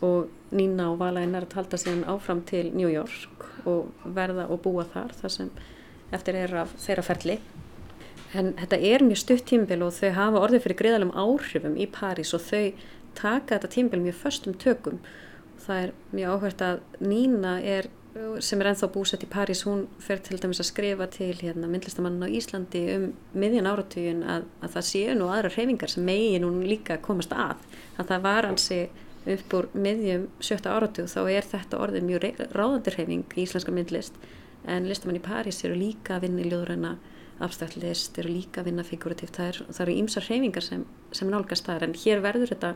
Og 0.05 0.31
Nína 0.55 0.89
og 0.93 1.01
Vala 1.03 1.21
Einard 1.21 1.53
halda 1.53 1.77
síðan 1.77 2.07
áfram 2.09 2.41
til 2.47 2.69
New 2.71 2.89
York 2.89 3.45
og 3.67 3.91
verða 4.15 4.47
og 4.49 4.63
búa 4.63 4.87
þar 4.89 5.13
þar 5.19 5.35
sem 5.35 5.51
eftir 6.15 6.39
er 6.39 6.55
af 6.63 6.71
þeirra 6.79 7.05
ferli 7.05 7.41
en 8.37 8.53
þetta 8.59 8.79
er 8.91 9.05
mjög 9.05 9.21
stutt 9.23 9.45
tímbil 9.49 9.81
og 9.85 9.95
þau 9.97 10.11
hafa 10.17 10.43
orðið 10.45 10.65
fyrir 10.65 10.79
greiðalum 10.83 11.15
áhrifum 11.17 11.77
í 11.79 11.87
París 11.89 12.33
og 12.37 12.43
þau 12.45 12.73
taka 13.17 13.55
þetta 13.55 13.73
tímbil 13.73 14.01
mjög 14.03 14.19
förstum 14.19 14.57
tökum 14.61 14.99
og 15.55 15.63
það 15.65 15.85
er 15.85 15.95
mjög 16.13 16.35
áhvert 16.35 16.65
að 16.67 16.83
Nína 17.01 17.55
er 17.61 17.89
sem 18.43 18.61
er 18.61 18.71
enþá 18.71 18.89
búsett 18.91 19.23
í 19.23 19.29
París, 19.29 19.61
hún 19.67 19.83
fer 20.01 20.19
til 20.23 20.39
dæmis 20.41 20.59
að 20.61 20.69
skrifa 20.71 21.05
til 21.13 21.35
hérna, 21.37 21.69
myndlistamannin 21.69 22.25
á 22.25 22.35
Íslandi 22.39 22.81
um 22.95 23.05
miðjan 23.37 23.69
áratugin 23.69 24.23
að, 24.25 24.47
að 24.65 24.73
það 24.75 24.87
séu 24.89 25.13
nú 25.17 25.29
aðra 25.29 25.51
hreyfingar 25.53 25.93
sem 25.93 26.07
megi 26.07 26.39
nú 26.41 26.49
líka 26.65 26.97
komast 27.05 27.35
að. 27.35 27.61
Að 28.01 28.09
það 28.11 28.25
var 28.25 28.49
hansi 28.49 28.79
upp 29.29 29.55
úr 29.59 29.69
miðjum 29.77 30.25
sjötta 30.41 30.73
áratug 30.73 31.09
þá 31.11 31.19
er 31.27 31.47
þetta 31.47 31.79
orðið 31.83 32.07
mjög 32.07 32.43
ráðandi 32.55 32.95
hreyfing 32.95 33.35
í 33.35 33.45
íslenska 33.45 33.73
myndlist 33.75 34.17
en 34.69 34.89
listamann 34.89 35.19
í 35.19 35.23
París 35.23 35.61
eru 35.67 35.77
líka 35.77 36.17
að 36.17 36.27
vinna 36.27 36.43
í 36.43 36.49
ljóðræna 36.49 36.95
abstrakt 37.43 37.77
list, 37.79 38.17
eru 38.19 38.31
líka 38.33 38.61
að 38.61 38.69
vinna 38.69 38.85
figuratíft, 38.87 39.37
það, 39.37 39.61
það 39.69 39.83
eru 39.85 39.95
ímsa 40.01 40.23
hreyfingar 40.25 40.65
sem, 40.65 40.85
sem 41.15 41.31
nálgast 41.31 41.67
þar 41.67 41.87
en 41.87 41.95
hér 41.97 42.23
verður 42.25 42.53
þetta, 42.53 42.73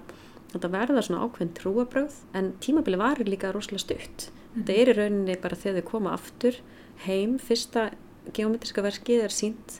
þetta 0.54 0.72
verða 0.74 1.04
svona 1.06 1.28
ákveðin 1.28 1.54
trúabröð 1.60 2.18
en 2.40 2.52
tímabili 2.64 3.00
varir 3.02 3.30
líka 3.30 3.52
rosalega 3.54 3.84
stutt. 3.84 4.30
Þetta 4.54 4.80
er 4.80 4.92
í 4.92 4.98
rauninni 4.98 5.38
bara 5.42 5.58
þegar 5.60 5.82
þau 5.82 5.90
koma 5.90 6.14
aftur 6.14 6.60
heim. 7.08 7.40
Fyrsta 7.42 7.90
geometriska 8.36 8.84
verkið 8.86 9.26
er 9.26 9.34
sínt 9.34 9.80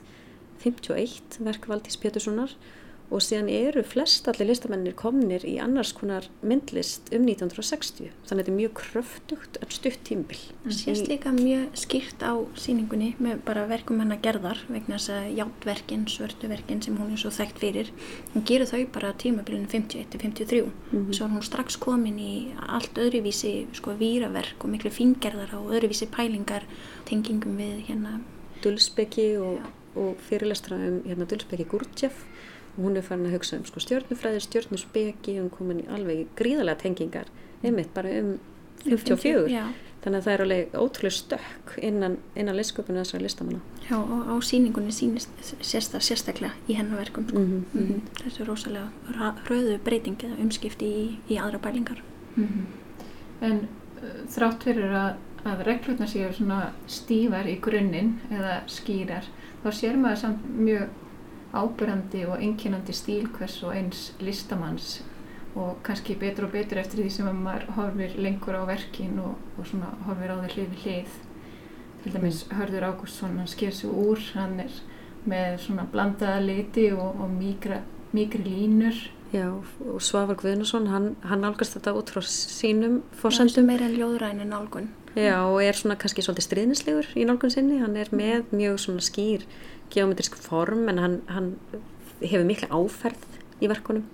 51 0.64 1.38
verk 1.44 1.68
Valdís 1.70 1.96
Péturssonar 2.00 2.52
og 3.12 3.22
síðan 3.22 3.50
eru 3.52 3.82
flest 3.86 4.28
allir 4.30 4.48
listamennir 4.48 4.94
komnir 4.96 5.44
í 5.46 5.54
annars 5.62 5.92
konar 5.96 6.26
myndlist 6.42 7.10
um 7.14 7.26
1960 7.28 8.08
þannig 8.24 8.30
að 8.30 8.40
þetta 8.40 8.52
er 8.52 8.56
mjög 8.58 8.74
kröftugt 8.80 9.58
en 9.60 9.74
stutt 9.74 10.00
tímbil 10.08 10.40
Það 10.64 10.76
sést 10.78 11.10
líka 11.10 11.32
mjög 11.36 11.76
skýrt 11.84 12.24
á 12.24 12.32
síningunni 12.58 13.10
með 13.22 13.42
bara 13.46 13.66
verkum 13.70 14.00
hennar 14.00 14.22
gerðar 14.24 14.62
vegna 14.70 14.96
þess 14.96 15.12
að 15.14 15.30
játverkin, 15.38 16.06
svörtuverkin 16.10 16.82
sem 16.84 16.98
hún 16.98 17.12
er 17.14 17.20
svo 17.20 17.32
þekkt 17.34 17.62
fyrir 17.62 17.92
hún 18.32 18.46
gerur 18.48 18.70
þau 18.72 18.82
bara 18.96 19.12
tímabilinu 19.20 19.68
51-53 19.68 20.64
mm 20.64 20.72
-hmm. 20.90 21.12
svo 21.12 21.26
er 21.26 21.34
hún 21.36 21.44
strax 21.44 21.76
komin 21.76 22.18
í 22.18 22.34
allt 22.56 22.98
öðruvísi 22.98 23.66
sko 23.72 23.94
víraverk 24.00 24.64
og 24.64 24.70
miklu 24.70 24.90
fingerðar 24.90 25.54
og 25.60 25.72
öðruvísi 25.76 26.08
pælingar 26.08 26.64
tengingum 27.04 27.56
við 27.56 27.84
hérna 27.88 28.20
Dulsbeki 28.62 29.36
og, 29.36 29.60
og 29.94 30.16
fyrirlestra 30.28 30.76
um 30.76 31.02
hérna 31.04 31.26
Dulsbeki 31.28 31.64
Gurdjef 31.68 32.24
hún 32.76 32.96
er 32.96 33.06
farin 33.06 33.28
að 33.28 33.36
hugsa 33.38 33.58
um 33.58 33.64
sko, 33.68 33.80
stjórnufræði, 33.80 34.42
stjórnusbeki 34.44 35.38
og 35.38 35.46
hún 35.46 35.54
komin 35.54 35.82
í 35.84 35.88
alveg 35.94 36.26
gríðarlega 36.38 36.82
tengingar 36.82 37.30
einmitt 37.62 37.94
bara 37.94 38.12
um 38.20 38.36
54 38.84 39.48
Já. 39.48 39.64
þannig 40.04 40.18
að 40.18 40.26
það 40.26 40.32
er 40.34 40.42
alveg 40.44 40.74
ótrúlega 40.76 41.16
stökk 41.16 41.74
innan, 41.88 42.16
innan 42.36 42.58
listsköpunum 42.58 43.04
þessari 43.04 43.24
listamanna 43.24 43.60
Já 43.88 43.96
og 44.00 44.26
á 44.28 44.34
síningunni 44.44 44.94
sínist 44.94 45.44
sérsta, 45.60 46.00
sérstaklega 46.00 46.52
í 46.68 46.78
hennaverkum 46.78 47.28
sko. 47.28 47.38
mm 47.38 47.46
-hmm. 47.46 47.80
mm 47.80 47.86
-hmm. 47.88 48.24
þessu 48.24 48.44
rosalega 48.44 48.88
rauðu 49.48 49.78
breyting 49.84 50.24
eða 50.24 50.40
umskipti 50.40 50.86
í, 50.86 51.18
í 51.28 51.38
aðra 51.38 51.58
bælingar 51.58 52.02
mm 52.36 52.44
-hmm. 52.44 52.64
En 53.40 53.68
uh, 54.02 54.28
þrátt 54.28 54.62
fyrir 54.64 54.92
að, 54.92 55.14
að 55.44 55.64
reglurna 55.66 56.06
séu 56.06 56.32
svona 56.32 56.72
stífar 56.86 57.46
í 57.46 57.60
grunninn 57.60 58.20
eða 58.30 58.62
skýrar 58.66 59.24
þá 59.64 59.72
sér 59.72 59.96
maður 59.96 60.16
samt 60.16 60.40
mjög 60.58 60.88
ábyrgandi 61.54 62.24
og 62.26 62.42
enginandi 62.42 62.94
stíl 62.96 63.28
hvers 63.36 63.60
og 63.62 63.74
eins 63.76 64.08
listamanns 64.20 65.02
og 65.54 65.78
kannski 65.86 66.16
betur 66.18 66.48
og 66.48 66.54
betur 66.54 66.80
eftir 66.82 67.02
því 67.02 67.10
sem 67.14 67.42
maður 67.44 67.68
horfir 67.76 68.16
lengur 68.18 68.58
á 68.58 68.66
verkin 68.66 69.20
og, 69.22 69.36
og 69.58 69.68
svona 69.68 69.92
horfir 70.08 70.34
á 70.34 70.36
þeir 70.42 70.56
hlið 70.56 70.72
við 70.72 70.86
hlið. 70.86 71.18
Til 72.02 72.14
dæmis 72.16 72.40
Hörður 72.50 72.88
Ágústsson 72.90 73.38
hann 73.38 73.48
sker 73.48 73.72
sig 73.72 73.90
úr, 73.90 74.18
hann 74.34 74.58
er 74.64 74.80
með 75.30 75.60
svona 75.64 75.86
blandaða 75.92 76.42
liti 76.42 76.88
og, 76.92 77.20
og 77.22 77.30
mígra, 77.30 77.80
mígri 78.12 78.42
línur. 78.44 78.98
Já, 79.34 79.46
og 79.54 80.02
Svavar 80.02 80.36
Guðnason 80.38 80.90
hann, 80.90 81.14
hann 81.22 81.46
álgast 81.46 81.78
þetta 81.78 81.94
út 81.98 82.10
frá 82.12 82.22
sínum 82.26 83.00
fórsendum. 83.18 83.66
Meira 83.70 83.86
en 83.88 83.96
ljóðræni 83.98 84.46
nálgun 84.50 84.90
Já, 85.14 85.36
og 85.46 85.60
er 85.62 85.76
svona 85.78 85.94
kannski 86.00 86.24
svolítið 86.24 86.46
stríðnislegur 86.48 87.10
í 87.14 87.24
nálgun 87.28 87.52
sinni, 87.54 87.78
hann 87.78 87.94
er 87.98 88.10
með 88.10 88.48
mjög 88.50 88.80
svona 88.82 89.04
skýr 89.04 89.44
geometrisk 89.94 90.34
form 90.42 90.88
en 90.90 90.98
hann, 90.98 91.20
hann 91.30 91.52
hefur 92.22 92.46
mikla 92.48 92.70
áferð 92.74 93.38
í 93.62 93.70
verkunum. 93.70 94.08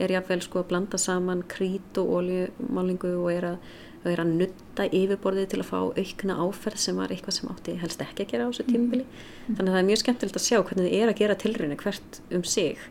Er 0.00 0.10
jáfnveil 0.10 0.42
sko 0.42 0.62
að 0.62 0.72
blanda 0.72 0.98
saman 0.98 1.44
krít 1.50 1.98
og 2.00 2.10
oljumálingu 2.18 3.12
og 3.20 3.30
er 3.30 3.46
að, 3.52 3.70
er 4.10 4.22
að 4.24 4.34
nutta 4.40 4.88
yfirborðið 4.88 5.48
til 5.52 5.60
að 5.62 5.70
fá 5.70 5.78
aukna 5.86 6.38
áferð 6.42 6.82
sem 6.82 6.98
var 6.98 7.14
eitthvað 7.14 7.36
sem 7.36 7.52
átti 7.52 7.76
helst 7.82 8.02
ekki 8.02 8.26
að 8.26 8.32
gera 8.32 8.48
á 8.48 8.50
þessu 8.50 8.66
tímbili 8.70 9.04
mm. 9.04 9.54
þannig 9.54 9.68
að 9.68 9.74
það 9.74 9.80
er 9.82 9.88
mjög 9.90 10.02
skemmtilegt 10.02 10.40
að 10.40 10.46
sjá 10.46 10.58
hvernig 10.58 10.86
þið 10.88 10.96
er 10.98 11.12
að 11.12 11.20
gera 11.20 11.38
tilröðinu 11.44 11.80
hvert 11.84 12.20
um 12.30 12.46
sig 12.48 12.86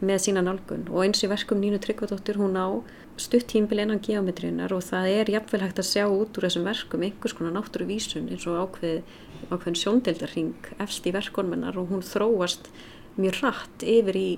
með 0.00 0.22
sína 0.24 0.42
nálgun 0.44 0.86
og 0.88 1.02
eins 1.04 1.24
í 1.24 1.28
verkum 1.30 1.60
Nínu 1.60 1.80
Tryggvadóttir 1.82 2.38
hún 2.40 2.56
á 2.56 2.68
stutt 3.20 3.48
tímbili 3.52 3.84
innan 3.84 4.00
geometriunar 4.00 4.72
og 4.72 4.84
það 4.86 5.08
er 5.12 5.32
jáfnveil 5.34 5.64
hægt 5.66 5.82
að 5.82 5.90
sjá 5.90 6.04
út 6.08 6.38
úr 6.38 6.46
þessum 6.46 6.68
verkum 6.68 7.04
einhvers 7.04 7.34
konar 7.36 7.56
náttúru 7.56 7.88
vísun 7.90 8.30
eins 8.32 8.46
og 8.48 8.62
ákveð 8.64 9.02
ákveðin 9.50 9.80
sjóndeildarring 9.80 10.70
efst 10.80 11.08
í 11.08 11.12
verkonmennar 11.14 11.76
og 11.80 11.92
hún 11.92 12.04
þróast 12.06 12.70
mjög 13.20 13.42
rætt 13.42 13.84
yfir 13.84 14.16
í 14.16 14.30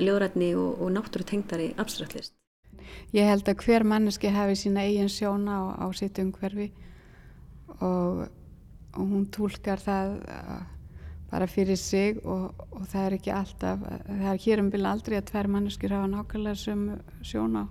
ljóðrætni 0.00 0.52
og, 0.56 0.82
og 0.82 0.92
náttúru 0.94 1.26
tengdari 1.28 1.70
abstraktlist. 1.80 2.34
Ég 3.14 3.28
held 3.28 3.48
að 3.48 3.64
hver 3.64 3.84
manneski 3.86 4.30
hafi 4.32 4.56
sína 4.58 4.84
eigin 4.86 5.10
sjóna 5.12 5.56
á, 5.56 5.62
á 5.84 5.86
sitt 5.96 6.18
umhverfi 6.22 6.70
og, 7.80 8.26
og 8.96 9.00
hún 9.00 9.26
tólkar 9.32 9.80
það 9.82 10.16
uh, 10.24 10.60
bara 11.30 11.46
fyrir 11.46 11.78
sig 11.78 12.18
og, 12.24 12.54
og 12.74 12.86
það 12.90 13.04
er 13.06 13.16
ekki 13.18 13.34
alltaf, 13.34 13.84
það 14.08 14.30
er 14.32 14.40
hér 14.44 14.62
um 14.64 14.70
vilja 14.72 14.94
aldrei 14.94 15.18
að 15.20 15.28
tver 15.30 15.50
manneskir 15.50 15.94
hafa 15.94 16.10
nákvæmlega 16.10 16.58
sem 16.58 16.86
sjóna 17.22 17.66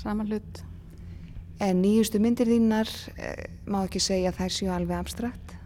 saman 0.00 0.28
hlut. 0.28 0.64
En 1.60 1.82
nýjustu 1.82 2.20
myndir 2.22 2.48
þínar, 2.48 2.88
eh, 3.20 3.48
má 3.68 3.82
ekki 3.84 4.00
segja 4.00 4.32
að 4.32 4.38
þær 4.40 4.54
séu 4.56 4.70
alveg 4.72 4.96
abstrakt? 4.96 5.56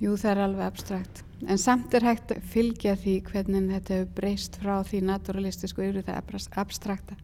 Jú, 0.00 0.16
það 0.16 0.30
er 0.30 0.42
alveg 0.44 0.66
abstrakt. 0.66 1.22
En 1.48 1.58
samt 1.60 1.94
er 1.96 2.04
hægt 2.04 2.32
að 2.34 2.44
fylgja 2.52 2.92
því 3.00 3.14
hvernig 3.24 3.70
þetta 3.70 3.94
hefur 3.94 4.14
breyst 4.18 4.58
frá 4.60 4.74
því 4.84 5.00
naturalistisku 5.08 5.84
yfir 5.86 6.04
það 6.04 6.36
abstrakta. 6.60 7.16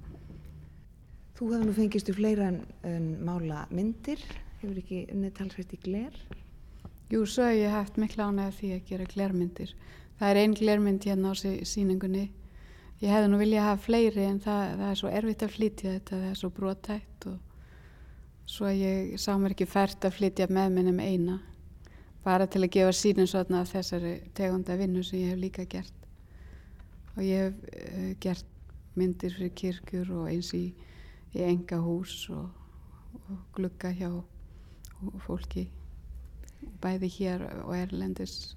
Þú 1.37 1.51
hefur 1.53 1.67
nú 1.69 1.77
fengist 1.77 2.09
úr 2.09 2.17
fleira 2.17 2.49
en, 2.49 2.63
en 2.89 3.07
mála 3.25 3.67
myndir, 3.69 4.23
hefur 4.63 4.81
ekki 4.81 5.03
unnið 5.13 5.35
talsvægt 5.37 5.77
í 5.77 5.81
gler? 5.85 6.17
Jú, 7.07 7.23
svo 7.27 7.47
hef 7.47 7.61
ég 7.61 7.71
haft 7.71 7.99
mikla 8.03 8.27
ánægða 8.27 8.53
því 8.57 8.73
að 8.75 8.87
gera 8.89 9.05
glermyndir. 9.13 9.75
Það 10.19 10.31
er 10.31 10.41
einn 10.41 10.55
glermynd 10.59 11.05
hérna 11.07 11.31
á 11.31 11.35
síningunni. 11.39 12.31
Ég 12.99 13.13
hefði 13.13 13.29
nú 13.31 13.39
viljað 13.39 13.69
hafa 13.69 13.83
fleiri 13.85 14.25
en 14.27 14.41
það, 14.41 14.63
það 14.81 14.89
er 14.91 14.99
svo 15.01 15.13
erfitt 15.13 15.45
að 15.45 15.53
flytja 15.55 15.93
þetta, 15.93 16.17
það 16.17 16.31
er 16.31 16.41
svo 16.41 16.51
brotætt 16.57 17.27
og 17.31 17.37
svo 18.47 18.71
ég 18.73 19.21
sá 19.21 19.37
mér 19.39 19.55
ekki 19.55 19.69
fært 19.69 20.07
að 20.07 20.17
flytja 20.17 20.49
með 20.51 20.75
minn 20.75 20.91
um 20.95 21.01
eina 21.05 21.37
bara 22.27 22.47
til 22.51 22.65
að 22.65 22.73
gefa 22.75 22.95
sínin 22.97 23.31
svona 23.31 23.63
þessari 23.69 24.17
tegunda 24.35 24.75
vinnu 24.79 25.03
sem 25.07 25.21
ég 25.21 25.35
hef 25.35 25.43
líka 25.45 25.67
gert 25.71 26.07
og 27.15 27.23
ég 27.23 27.47
hef 27.47 27.59
uh, 27.71 28.13
gert 28.23 28.47
myndir 28.97 29.35
fyrir 29.37 29.55
kirkjur 29.61 30.13
og 30.17 30.31
eins 30.33 30.53
í, 30.57 30.65
í 31.37 31.43
enga 31.47 31.79
hús 31.85 32.25
og, 32.35 32.49
og 33.27 33.43
glugga 33.55 33.93
hjá 33.95 34.11
fólki 35.27 35.69
bæði 36.87 37.11
hér 37.19 37.45
og 37.65 37.75
erlendis. 37.77 38.55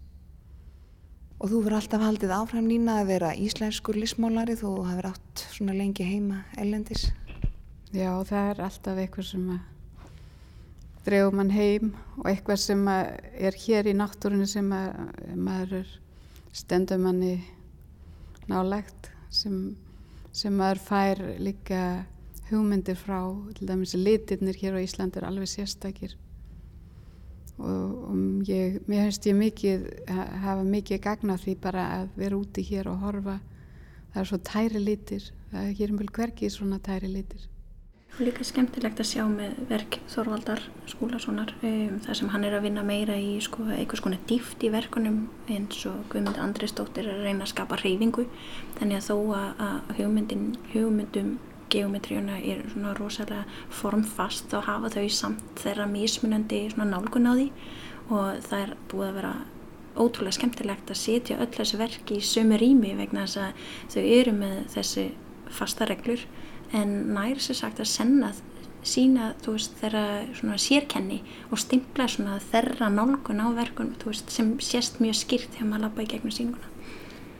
Og 1.39 1.49
þú 1.49 1.63
verður 1.63 1.79
alltaf 1.79 2.01
haldið 2.03 2.35
áfram 2.35 2.67
nýna 2.67 2.99
að 2.99 3.09
vera 3.13 3.31
íslenskur 3.39 3.97
lismólari 3.97 4.57
þú 4.59 4.73
hafið 4.83 5.09
átt 5.13 5.43
svona 5.55 5.75
lengi 5.77 6.03
heima 6.03 6.43
erlendis. 6.59 7.09
Já, 7.95 8.11
það 8.27 8.49
er 8.51 8.63
alltaf 8.67 8.99
eitthvað 9.01 9.29
sem 9.31 9.45
að 9.55 9.67
drefum 11.07 11.39
mann 11.39 11.53
heim 11.55 11.93
og 12.19 12.27
eitthvað 12.29 12.59
sem 12.61 12.83
er 12.91 13.55
hér 13.63 13.87
í 13.89 13.95
náttúrunni 13.97 14.45
sem 14.51 14.67
maður 14.67 15.87
stendur 16.53 16.99
manni 17.01 17.37
nálegt 18.51 19.09
sem, 19.33 19.77
sem 20.35 20.53
maður 20.59 20.83
fær 20.85 21.23
líka 21.39 21.83
hugmyndir 22.49 22.99
frá. 22.99 23.21
Til 23.55 23.69
dæmis 23.71 23.95
litirnir 23.95 24.59
hér 24.59 24.75
á 24.75 24.83
Íslandi 24.83 25.21
er 25.21 25.29
alveg 25.29 25.49
sérstakir 25.49 26.17
og, 27.59 28.09
og 28.09 28.49
ég, 28.49 28.79
mér 28.87 29.07
finnst 29.09 29.27
ég 29.29 29.37
mikið 29.37 29.85
hafa 30.43 30.63
mikið 30.63 31.03
gagna 31.03 31.37
því 31.39 31.55
bara 31.61 31.85
að 31.99 32.17
vera 32.19 32.39
úti 32.39 32.65
hér 32.71 32.89
og 32.91 33.03
horfa. 33.03 33.39
Það 34.13 34.21
er 34.23 34.29
svo 34.31 34.41
tæri 34.49 34.83
litir. 34.83 35.29
Það 35.51 35.63
er 35.67 35.79
hér 35.79 35.93
um 35.93 36.01
vel 36.01 36.11
hverkið 36.15 36.53
svona 36.55 36.79
tæri 36.83 37.11
litir. 37.11 37.47
Og 38.17 38.23
líka 38.25 38.43
skemmtilegt 38.43 38.99
að 38.99 39.07
sjá 39.07 39.21
með 39.29 39.59
verk 39.69 39.99
Þorvaldar 40.09 40.63
Skúlasonar 40.89 41.53
um, 41.61 41.99
þar 42.03 42.17
sem 42.17 42.31
hann 42.33 42.47
er 42.47 42.55
að 42.57 42.65
vinna 42.65 42.81
meira 42.83 43.15
í 43.15 43.35
sko, 43.43 43.67
einhvers 43.69 44.01
konar 44.03 44.19
dýft 44.27 44.65
í 44.65 44.71
verkunum 44.73 45.21
eins 45.47 45.85
og 45.87 46.01
Guðmund 46.11 46.41
Andristóttir 46.41 47.05
er 47.05 47.19
að 47.19 47.29
reyna 47.29 47.45
að 47.45 47.51
skapa 47.53 47.77
reyfingu 47.79 48.25
þannig 48.79 48.97
að 48.97 49.07
þó 49.11 49.15
að 49.37 49.93
hugmyndin, 49.99 50.49
hugmyndum 50.73 51.35
geometríuna 51.73 52.39
er 52.39 52.63
svona 52.71 52.95
rosalega 52.97 53.45
formfast 53.69 54.49
þá 54.51 54.59
hafa 54.67 54.91
þau 54.95 55.07
samt 55.13 55.63
þeirra 55.63 55.87
mismunandi 55.91 56.65
nálgun 56.79 57.29
á 57.29 57.33
því 57.37 57.47
og 58.09 58.43
það 58.49 58.59
er 58.63 58.75
búið 58.91 59.07
að 59.07 59.17
vera 59.19 59.33
ótrúlega 59.99 60.37
skemmtilegt 60.37 60.91
að 60.91 61.01
setja 61.01 61.39
öll 61.41 61.51
þessi 61.53 61.79
verki 61.79 62.19
í 62.19 62.25
sömu 62.25 62.59
rými 62.59 62.93
vegna 62.97 63.25
þess 63.25 63.41
að 63.43 63.65
þau 63.95 64.03
eru 64.19 64.35
með 64.37 64.61
þessi 64.75 65.09
fasta 65.49 65.87
reglur 65.89 66.23
en 66.75 66.95
nær 67.15 67.41
sér 67.41 67.57
sagt 67.63 67.81
að 67.81 67.91
senna 67.91 68.31
sína 68.85 69.33
veist 69.43 69.75
þeirra 69.81 70.57
sérkenni 70.61 71.19
og 71.51 71.59
stimpla 71.59 72.07
þeirra 72.51 72.89
nálgun 72.93 73.43
á 73.43 73.47
verkun 73.57 73.95
veist, 74.05 74.29
sem 74.31 74.55
sést 74.63 75.01
mjög 75.03 75.17
skýrt 75.19 75.55
þegar 75.55 75.71
maður 75.71 75.85
lappa 75.87 76.05
í 76.05 76.11
gegnum 76.13 76.35
sínguna. 76.35 76.68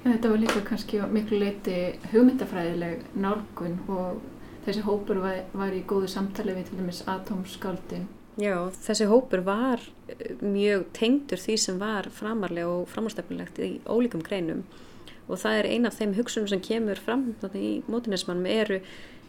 Þetta 0.10 0.30
var 0.32 0.40
líka 0.42 0.62
kannski 0.66 1.00
miklu 1.14 1.38
leiti 1.38 1.76
hugmyndafræðileg 2.10 3.04
nálgun 3.14 3.76
og 3.94 4.24
þessi 4.66 4.82
hópur 4.88 5.20
var, 5.22 5.44
var 5.54 5.76
í 5.76 5.84
góðu 5.86 6.10
samtali 6.10 6.56
við 6.56 6.72
til 6.72 6.80
dæmis 6.80 7.04
atomskáldin. 7.06 8.08
Já, 8.40 8.56
þessi 8.74 9.06
hópur 9.12 9.44
var 9.46 9.84
eh, 10.10 10.34
mjög 10.42 10.88
tengdur 10.98 11.42
því 11.42 11.58
sem 11.62 11.78
var 11.82 12.10
framarlega 12.16 12.72
og 12.72 12.90
framhástefnilegt 12.90 13.62
í 13.62 13.70
ólíkum 13.86 14.24
greinum 14.26 14.64
og 15.30 15.38
það 15.44 15.60
er 15.60 15.70
eina 15.76 15.92
af 15.92 16.00
þeim 16.00 16.16
hugsunum 16.18 16.50
sem 16.50 16.66
kemur 16.66 17.00
fram 17.06 17.28
í 17.54 17.72
mótinismannum 17.86 18.50
eru 18.50 18.82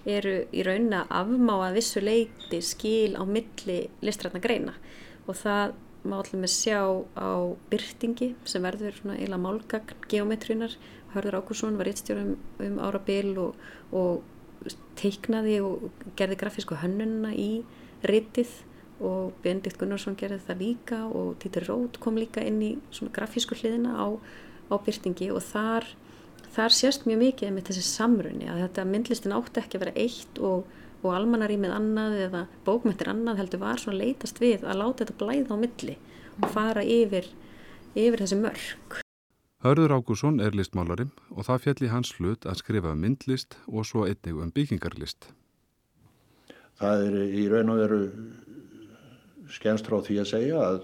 eru 0.09 0.35
í 0.49 0.65
raunin 0.65 0.97
að 0.97 1.13
afmá 1.13 1.57
að 1.67 1.77
vissu 1.77 2.01
leiti 2.01 2.63
skil 2.65 3.19
á 3.21 3.23
milli 3.29 3.83
listrætna 4.01 4.41
greina 4.41 4.79
og 5.27 5.37
það 5.37 5.75
má 6.05 6.17
allir 6.21 6.41
með 6.41 6.53
sjá 6.55 6.81
á 7.19 7.31
byrtingi 7.73 8.33
sem 8.49 8.65
verður 8.65 8.97
svona 8.97 9.19
eila 9.21 9.39
málgagn 9.41 10.07
geometríunar. 10.11 10.77
Hörður 11.15 11.41
Ákursson 11.41 11.79
var 11.79 11.91
eittstjórum 11.91 12.37
um 12.63 12.77
ára 12.79 13.01
bil 13.03 13.35
og, 13.43 13.57
og 13.91 14.71
teiknaði 15.01 15.61
og 15.65 15.89
gerði 16.19 16.39
grafísku 16.41 16.79
hönnunna 16.79 17.33
í 17.35 17.63
ritið 18.07 18.53
og 19.01 19.33
Benedikt 19.45 19.81
Gunnarsson 19.81 20.17
gerði 20.21 20.43
það 20.45 20.63
líka 20.63 21.01
og 21.09 21.33
Títur 21.41 21.67
Rót 21.69 21.97
kom 22.03 22.19
líka 22.21 22.45
inn 22.45 22.61
í 22.63 22.71
svona 22.93 23.13
grafísku 23.17 23.57
hliðina 23.57 23.97
á, 23.97 24.09
á 24.69 24.75
byrtingi 24.77 25.31
og 25.33 25.43
þar 25.45 25.89
þar 26.51 26.75
sést 26.75 27.07
mjög 27.09 27.23
mikið 27.25 27.55
með 27.55 27.71
þessi 27.71 27.87
samrunni 27.87 28.51
að 28.51 28.65
þetta 28.65 28.87
myndlistin 28.91 29.35
átti 29.37 29.63
ekki 29.63 29.79
að 29.79 29.85
vera 29.85 29.97
eitt 30.05 30.41
og, 30.45 30.67
og 31.01 31.13
almanarímið 31.17 31.75
annað 31.75 32.17
eða 32.27 32.43
bókmyndir 32.67 33.11
annað 33.13 33.43
heldur 33.43 33.63
var 33.63 33.81
svona 33.81 34.01
leitast 34.03 34.41
við 34.43 34.65
að 34.65 34.81
láta 34.83 35.05
þetta 35.05 35.19
blæða 35.23 35.57
á 35.57 35.63
milli 35.63 35.97
og 36.41 36.49
fara 36.55 36.85
yfir, 36.85 37.29
yfir 37.95 38.23
þessi 38.25 38.41
mörg. 38.41 39.01
Hörður 39.61 39.97
Ágússon 39.99 40.41
er 40.41 40.57
listmálari 40.57 41.05
og 41.35 41.45
það 41.45 41.65
fjalli 41.67 41.91
hans 41.93 42.15
hlut 42.17 42.47
að 42.49 42.63
skrifa 42.63 42.95
um 42.95 43.03
myndlist 43.05 43.59
og 43.69 43.85
svo 43.85 44.07
einnig 44.09 44.39
um 44.41 44.53
byggingarlist. 44.57 45.29
Það 46.81 47.05
er 47.09 47.19
í 47.37 47.45
raun 47.53 47.75
og 47.75 47.83
veru 47.83 48.01
skemmst 49.53 49.89
frá 49.91 49.99
því 50.07 50.17
að 50.23 50.31
segja 50.31 50.63
að 50.65 50.81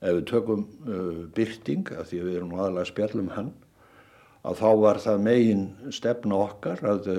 ef 0.00 0.16
við 0.16 0.24
tökum 0.30 0.64
uh, 0.88 1.26
byrting, 1.36 1.90
af 1.92 2.08
því 2.10 2.22
að 2.22 2.30
við 2.30 2.38
erum 2.40 2.54
aðalega 2.56 2.88
spjallum 2.88 3.30
hann, 3.36 3.52
að 4.48 4.62
þá 4.62 4.68
var 4.80 5.00
það 5.04 5.24
megin 5.26 5.64
stefna 5.92 6.38
okkar 6.46 6.82
að, 6.88 7.10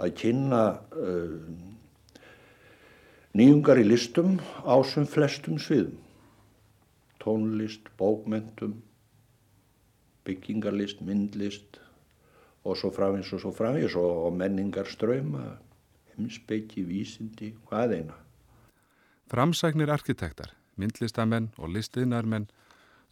að 0.00 0.14
kynna 0.16 0.62
uh, 0.96 1.34
nýjungar 3.36 3.80
í 3.80 3.86
listum 3.86 4.38
á 4.64 4.74
sem 4.86 5.06
flestum 5.06 5.58
sviðum. 5.60 5.98
Tónlist, 7.20 7.90
bókmentum, 8.00 8.78
byggingarlist, 10.24 11.02
myndlist 11.04 11.80
og 12.64 12.78
svo 12.80 12.90
frafins 12.92 13.32
og 13.36 13.42
svo 13.42 13.52
frafins 13.56 13.96
og, 13.96 14.08
og 14.26 14.32
menningar 14.36 14.88
ströyma, 14.88 15.58
heimsbyggi, 16.14 16.84
vísindi, 16.88 17.52
hvað 17.68 17.96
eina. 17.98 18.16
Framsæknir 19.30 19.92
arkitektar, 19.92 20.54
myndlistamenn 20.80 21.52
og 21.60 21.70
listiðnarmenn 21.76 22.48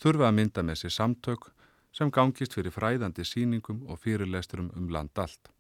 þurfa 0.03 0.31
að 0.31 0.37
mynda 0.41 0.65
með 0.65 0.83
sér 0.83 0.97
samtök 0.97 1.51
sem 1.95 2.11
gangist 2.15 2.57
fyrir 2.57 2.75
fræðandi 2.75 3.25
síningum 3.27 3.85
og 3.89 4.01
fyrirlesturum 4.03 4.73
um 4.77 4.91
land 4.93 5.15
allt. 5.21 5.53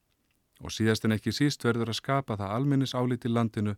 Og 0.58 0.74
síðast 0.74 1.04
en 1.06 1.14
ekki 1.14 1.32
síst 1.34 1.64
verður 1.64 1.92
að 1.92 2.00
skapa 2.00 2.36
það 2.38 2.54
almennis 2.56 2.94
álit 2.94 3.24
í 3.24 3.30
landinu 3.30 3.76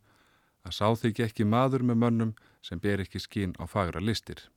að 0.65 0.77
sá 0.77 0.87
þig 1.03 1.21
ekki 1.27 1.45
maður 1.45 1.85
með 1.89 2.01
mönnum 2.05 2.33
sem 2.65 2.81
ber 2.81 3.03
ekki 3.05 3.21
skín 3.21 3.53
á 3.61 3.65
fagra 3.69 4.01
listir. 4.01 4.49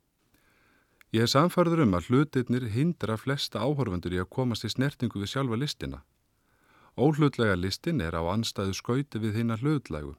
Ég 1.13 1.27
er 1.27 1.29
samfarður 1.29 1.83
um 1.85 1.93
að 1.93 2.09
hlutirnir 2.09 2.71
hindra 2.73 3.19
flesta 3.21 3.61
áhorfandur 3.61 4.15
í 4.15 4.21
að 4.23 4.31
komast 4.33 4.65
í 4.65 4.71
snertingu 4.73 5.21
við 5.21 5.33
sjálfa 5.35 5.59
listina. 5.61 5.99
Óhlutlega 6.97 7.53
listin 7.57 8.01
er 8.01 8.17
á 8.17 8.21
anstæðu 8.33 8.73
skauti 8.77 9.21
við 9.21 9.37
hinnar 9.39 9.61
hlutlægu, 9.61 10.15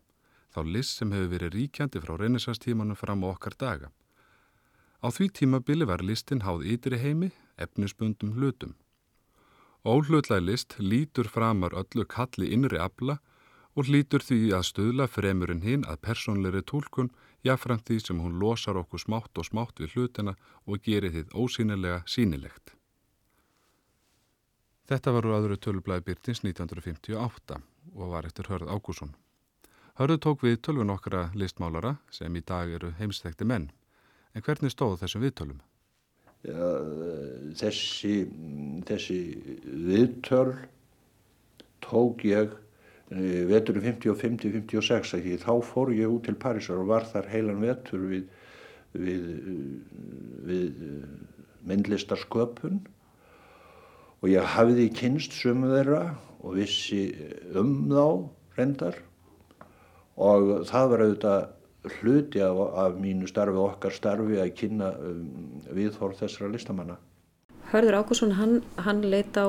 þá 0.54 0.60
list 0.70 1.00
sem 1.00 1.12
hefur 1.14 1.32
verið 1.34 1.54
ríkjandi 1.56 2.02
frá 2.02 2.14
reynisastímanum 2.20 2.98
fram 2.98 3.26
á 3.26 3.34
okkar 3.34 3.58
daga. 3.58 3.90
Á 5.02 5.10
því 5.10 5.28
tímabili 5.36 5.86
var 5.86 6.02
listin 6.02 6.46
háð 6.46 6.62
ytri 6.62 6.98
heimi 7.02 7.32
efnisbundum 7.58 8.38
hlutum. 8.38 8.74
Óhlutlæg 9.85 10.40
list 10.40 10.79
lítur 10.79 11.29
framar 11.29 11.75
öllu 11.77 12.07
kalli 12.09 12.47
innri 12.57 12.79
abla 12.81 13.18
og 13.77 13.90
lítur 13.92 14.23
því 14.25 14.38
að 14.57 14.68
stöðla 14.70 15.07
fremurinn 15.11 15.61
hinn 15.61 15.85
að 15.85 16.01
personleiri 16.07 16.62
tólkun 16.64 17.11
jáfnframt 17.44 17.85
því 17.90 17.99
sem 18.01 18.23
hún 18.23 18.38
losar 18.40 18.79
okkur 18.81 19.03
smátt 19.03 19.37
og 19.37 19.44
smátt 19.44 19.83
við 19.83 19.97
hlutina 19.97 20.35
og 20.64 20.81
gerir 20.87 21.12
þið 21.12 21.37
ósýnilega 21.37 22.01
sínilegt. 22.09 22.73
Þetta 24.88 25.12
var 25.16 25.29
úr 25.29 25.37
öðru 25.40 25.61
tölublaði 25.61 26.07
byrtins 26.09 26.40
1958 26.44 27.61
og 27.92 28.09
var 28.16 28.25
eftir 28.25 28.49
Hörð 28.49 28.73
Ágússon. 28.73 29.12
Hörðu 30.01 30.18
tók 30.18 30.49
við 30.49 30.62
tölvun 30.64 30.97
okkara 30.97 31.29
listmálara 31.37 31.99
sem 32.11 32.33
í 32.37 32.40
dag 32.40 32.73
eru 32.73 32.94
heimsþekti 32.97 33.44
menn. 33.44 33.68
En 34.33 34.42
hvernig 34.42 34.73
stóð 34.73 35.03
þessum 35.05 35.29
viðtölum? 35.29 35.61
Þessi, 36.44 38.14
þessi 38.85 39.18
viðtöl 39.64 40.52
tók 41.85 42.24
ég 42.28 42.52
e, 43.09 43.44
veturinn 43.48 43.87
50-50-56 43.87 45.14
ekki 45.18 45.38
þá 45.40 45.52
fór 45.64 45.92
ég 45.96 46.12
út 46.12 46.26
til 46.28 46.37
Parísar 46.40 46.83
og 46.83 46.90
var 46.92 47.09
þar 47.09 47.30
heilan 47.33 47.64
vetur 47.64 48.04
við, 48.11 48.26
við, 48.92 49.24
við 50.44 50.68
myndlistarsköpun. 51.68 52.83
Og 54.20 54.30
ég 54.33 54.54
hafði 54.54 54.88
kynst 54.96 55.37
sumu 55.37 55.72
þeirra 55.72 56.14
og 56.44 56.57
vissi 56.59 57.07
um 57.57 57.74
þá 57.88 58.07
reyndar. 58.59 58.96
Og 60.20 60.64
það 60.68 60.90
var 60.92 61.04
auðvitað 61.04 61.44
hluti 61.99 62.40
af, 62.44 62.61
af 62.85 62.97
mínu 63.01 63.29
starfi 63.29 63.59
og 63.59 63.75
okkar 63.75 63.94
starfi 63.94 64.40
að 64.40 64.55
kynna 64.59 64.90
um, 64.99 65.61
viðhorf 65.77 66.20
þessara 66.23 66.53
listamanna. 66.53 66.97
Hörður 67.73 68.01
Ákusson, 68.03 68.35
hann, 68.38 68.61
hann 68.85 69.03
leita 69.03 69.49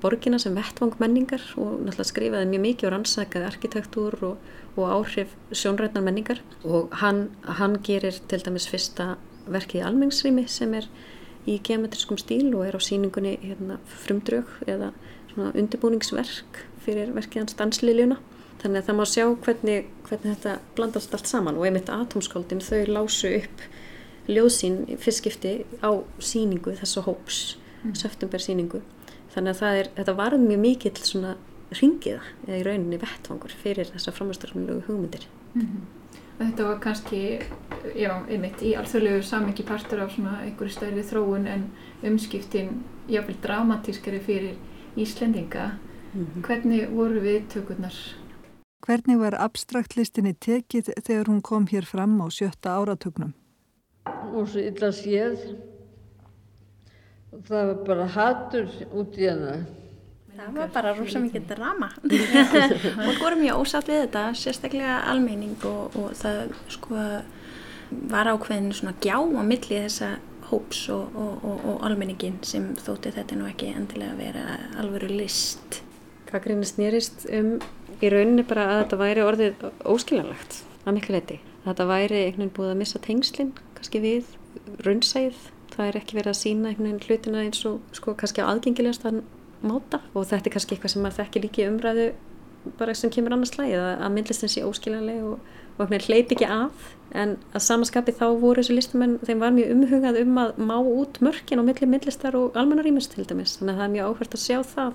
borgina 0.00 0.38
sem 0.40 0.56
vettvang 0.56 0.94
menningar 1.00 1.42
og 1.60 1.80
náttúrulega 1.84 2.08
skrifaði 2.08 2.48
mjög 2.50 2.62
mikið 2.64 2.88
og 2.88 2.94
rannsakaði 2.94 3.48
arkitektúr 3.50 4.16
og, 4.30 4.46
og 4.76 4.92
áhrif 4.96 5.34
sjónrætnar 5.52 6.04
menningar 6.04 6.40
og 6.64 6.94
hann, 7.02 7.28
hann 7.44 7.76
gerir 7.84 8.16
til 8.30 8.40
dæmis 8.44 8.68
fyrsta 8.70 9.14
verkið 9.50 9.82
í 9.82 9.86
almenningsrými 9.88 10.46
sem 10.48 10.72
er 10.78 10.88
í 11.48 11.58
geometriskum 11.64 12.20
stíl 12.20 12.48
og 12.54 12.64
er 12.66 12.76
á 12.76 12.80
síningunni 12.80 13.36
hérna, 13.42 13.78
frumdrög 14.04 14.48
eða 14.68 14.92
undirbúningsverk 15.36 16.64
fyrir 16.84 17.12
verkið 17.16 17.44
hans 17.44 17.56
Dansliljuna 17.58 18.18
Þannig 18.60 18.82
að 18.82 18.86
það 18.86 18.96
má 18.98 19.04
sjá 19.08 19.24
hvernig, 19.44 19.86
hvernig 20.08 20.34
þetta 20.34 20.56
blandast 20.76 21.14
allt 21.16 21.30
saman 21.30 21.56
og 21.56 21.64
einmitt 21.64 21.88
atomskáldin 21.88 22.60
þau 22.60 22.82
lásu 22.90 23.30
upp 23.38 23.62
ljóðsín 24.28 24.82
fyrstskipti 25.00 25.54
á 25.80 25.90
síningu 26.20 26.74
þessu 26.76 27.04
hóps, 27.06 27.38
mm. 27.82 27.94
september 27.96 28.42
síningu. 28.42 28.82
Þannig 29.32 29.62
að 29.62 29.78
er, 29.80 29.88
þetta 29.96 30.16
var 30.18 30.36
mjög 30.42 30.60
mikill 30.60 30.96
svona 30.98 31.36
ringiða 31.78 32.20
eða 32.46 32.58
í 32.58 32.66
rauninni 32.66 32.98
vettvangur 33.00 33.54
fyrir 33.62 33.90
þessa 33.94 34.12
framhástarfnulegu 34.14 34.84
hugmyndir. 34.88 35.26
Mm 35.54 35.66
-hmm. 35.66 35.88
Þetta 36.40 36.64
var 36.64 36.78
kannski, 36.80 37.40
já, 37.94 38.12
einmitt 38.28 38.62
í 38.62 38.74
alþjóðlegu 38.74 39.22
samengi 39.22 39.62
partur 39.62 40.00
af 40.00 40.12
svona 40.14 40.38
einhverju 40.44 40.72
stærri 40.72 41.02
þróun 41.02 41.46
en 41.46 41.66
umskiptin 42.02 42.82
jáfnveil 43.08 43.36
dramatískari 43.42 44.20
fyrir 44.20 44.56
Íslendinga. 44.96 45.70
Mm 46.14 46.26
-hmm. 46.26 46.46
Hvernig 46.46 46.90
voru 46.90 47.20
við 47.20 47.42
tökurnar 47.48 47.94
Hvernig 48.90 49.20
var 49.20 49.36
abstraktlistinni 49.38 50.32
tekið 50.42 50.88
þegar 51.06 51.28
hún 51.30 51.36
kom 51.46 51.68
hér 51.70 51.84
fram 51.86 52.16
á 52.18 52.26
sjötta 52.26 52.72
áratögnum? 52.74 53.36
Og 54.34 54.48
svo 54.50 54.64
illa 54.66 54.88
séð. 54.90 55.44
Það 57.46 57.70
var 57.70 57.78
bara 57.86 58.08
hattur 58.16 58.66
út 58.90 59.14
í 59.14 59.28
hana. 59.30 59.60
Það 60.34 60.58
var 60.58 60.74
bara 60.74 60.96
rosa 60.98 61.22
mikið 61.22 61.46
drama. 61.52 61.92
og 63.06 63.22
vorum 63.22 63.44
mjög 63.44 63.62
ósatt 63.62 63.92
við 63.92 64.02
þetta, 64.08 64.26
sérstaklega 64.42 64.98
almeining 65.14 65.54
og, 65.70 65.94
og 65.94 66.10
það 66.18 66.42
sko 66.74 67.08
var 68.10 68.34
ákveðin 68.34 68.72
svona 68.74 68.98
gjá 68.98 69.20
á 69.22 69.42
milli 69.46 69.84
þessa 69.86 70.16
hóps 70.50 70.88
og, 70.90 71.14
og, 71.14 71.50
og 71.62 71.84
almeiningin 71.86 72.42
sem 72.42 72.72
þótti 72.74 73.14
þetta 73.14 73.38
nú 73.38 73.46
ekki 73.54 73.70
endilega 73.70 74.16
að 74.16 74.24
vera 74.26 74.62
alvöru 74.82 75.14
list. 75.14 75.84
Gaggrinu 76.26 76.66
snýrist 76.66 77.30
um 77.38 77.60
í 78.06 78.12
rauninni 78.12 78.44
bara 78.48 78.66
að 78.68 78.82
þetta 78.82 79.00
væri 79.00 79.24
orðið 79.26 79.64
óskiljanlegt 79.94 80.60
að 80.84 80.96
miklu 80.96 81.16
leiti. 81.16 81.40
Þetta 81.64 81.88
væri 81.90 82.20
einhvern 82.24 82.44
veginn 82.44 82.54
búið 82.56 82.72
að 82.72 82.80
missa 82.80 83.02
tengslinn 83.04 83.52
kannski 83.76 84.02
við 84.04 84.30
raunsæð. 84.86 85.42
Það 85.74 85.86
er 85.86 86.00
ekki 86.00 86.16
verið 86.18 86.32
að 86.32 86.40
sína 86.40 86.70
einhvern 86.70 86.88
veginn 86.88 87.04
hlutina 87.06 87.44
eins 87.44 87.62
og 87.68 87.94
sko 87.96 88.16
kannski 88.18 88.44
aðgengilegast 88.44 89.06
að 89.08 89.22
máta 89.60 90.00
og 90.14 90.26
þetta 90.28 90.48
er 90.48 90.54
kannski 90.54 90.76
eitthvað 90.76 90.94
sem 90.94 91.04
maður 91.04 91.18
þekkir 91.20 91.44
líki 91.44 91.66
umræðu 91.68 92.06
bara 92.78 92.94
sem 92.96 93.12
kemur 93.12 93.34
annars 93.34 93.52
slæðið 93.54 93.80
að, 93.80 93.92
að 94.04 94.14
myndlistin 94.14 94.52
sé 94.52 94.64
óskiljanleg 94.66 95.20
og, 95.24 95.52
og 95.80 95.94
hleyp 96.06 96.34
ekki 96.34 96.48
af 96.48 96.88
en 97.16 97.36
að 97.56 97.64
samaskapi 97.64 98.14
þá 98.18 98.26
voru 98.40 98.60
þessu 98.60 98.76
listamenn 98.76 99.16
þeim 99.24 99.40
var 99.42 99.54
mjög 99.56 99.72
umhugað 99.74 100.20
um 100.22 100.40
að 100.42 100.60
má 100.68 100.76
út 100.78 101.20
mörkin 101.24 101.62
á 101.62 101.64
milli 101.66 101.88
myndlistar 101.88 102.36
og 102.38 102.58
almannarímis 102.60 103.08
til 103.12 103.24
dæmis 103.24 103.56
þannig 103.58 103.74
að 103.74 103.80
það 103.80 103.86
er 103.86 103.94
mjög 103.94 104.10
áhvert 104.10 104.36
að 104.36 104.44
sjá 104.44 104.58
það 104.74 104.92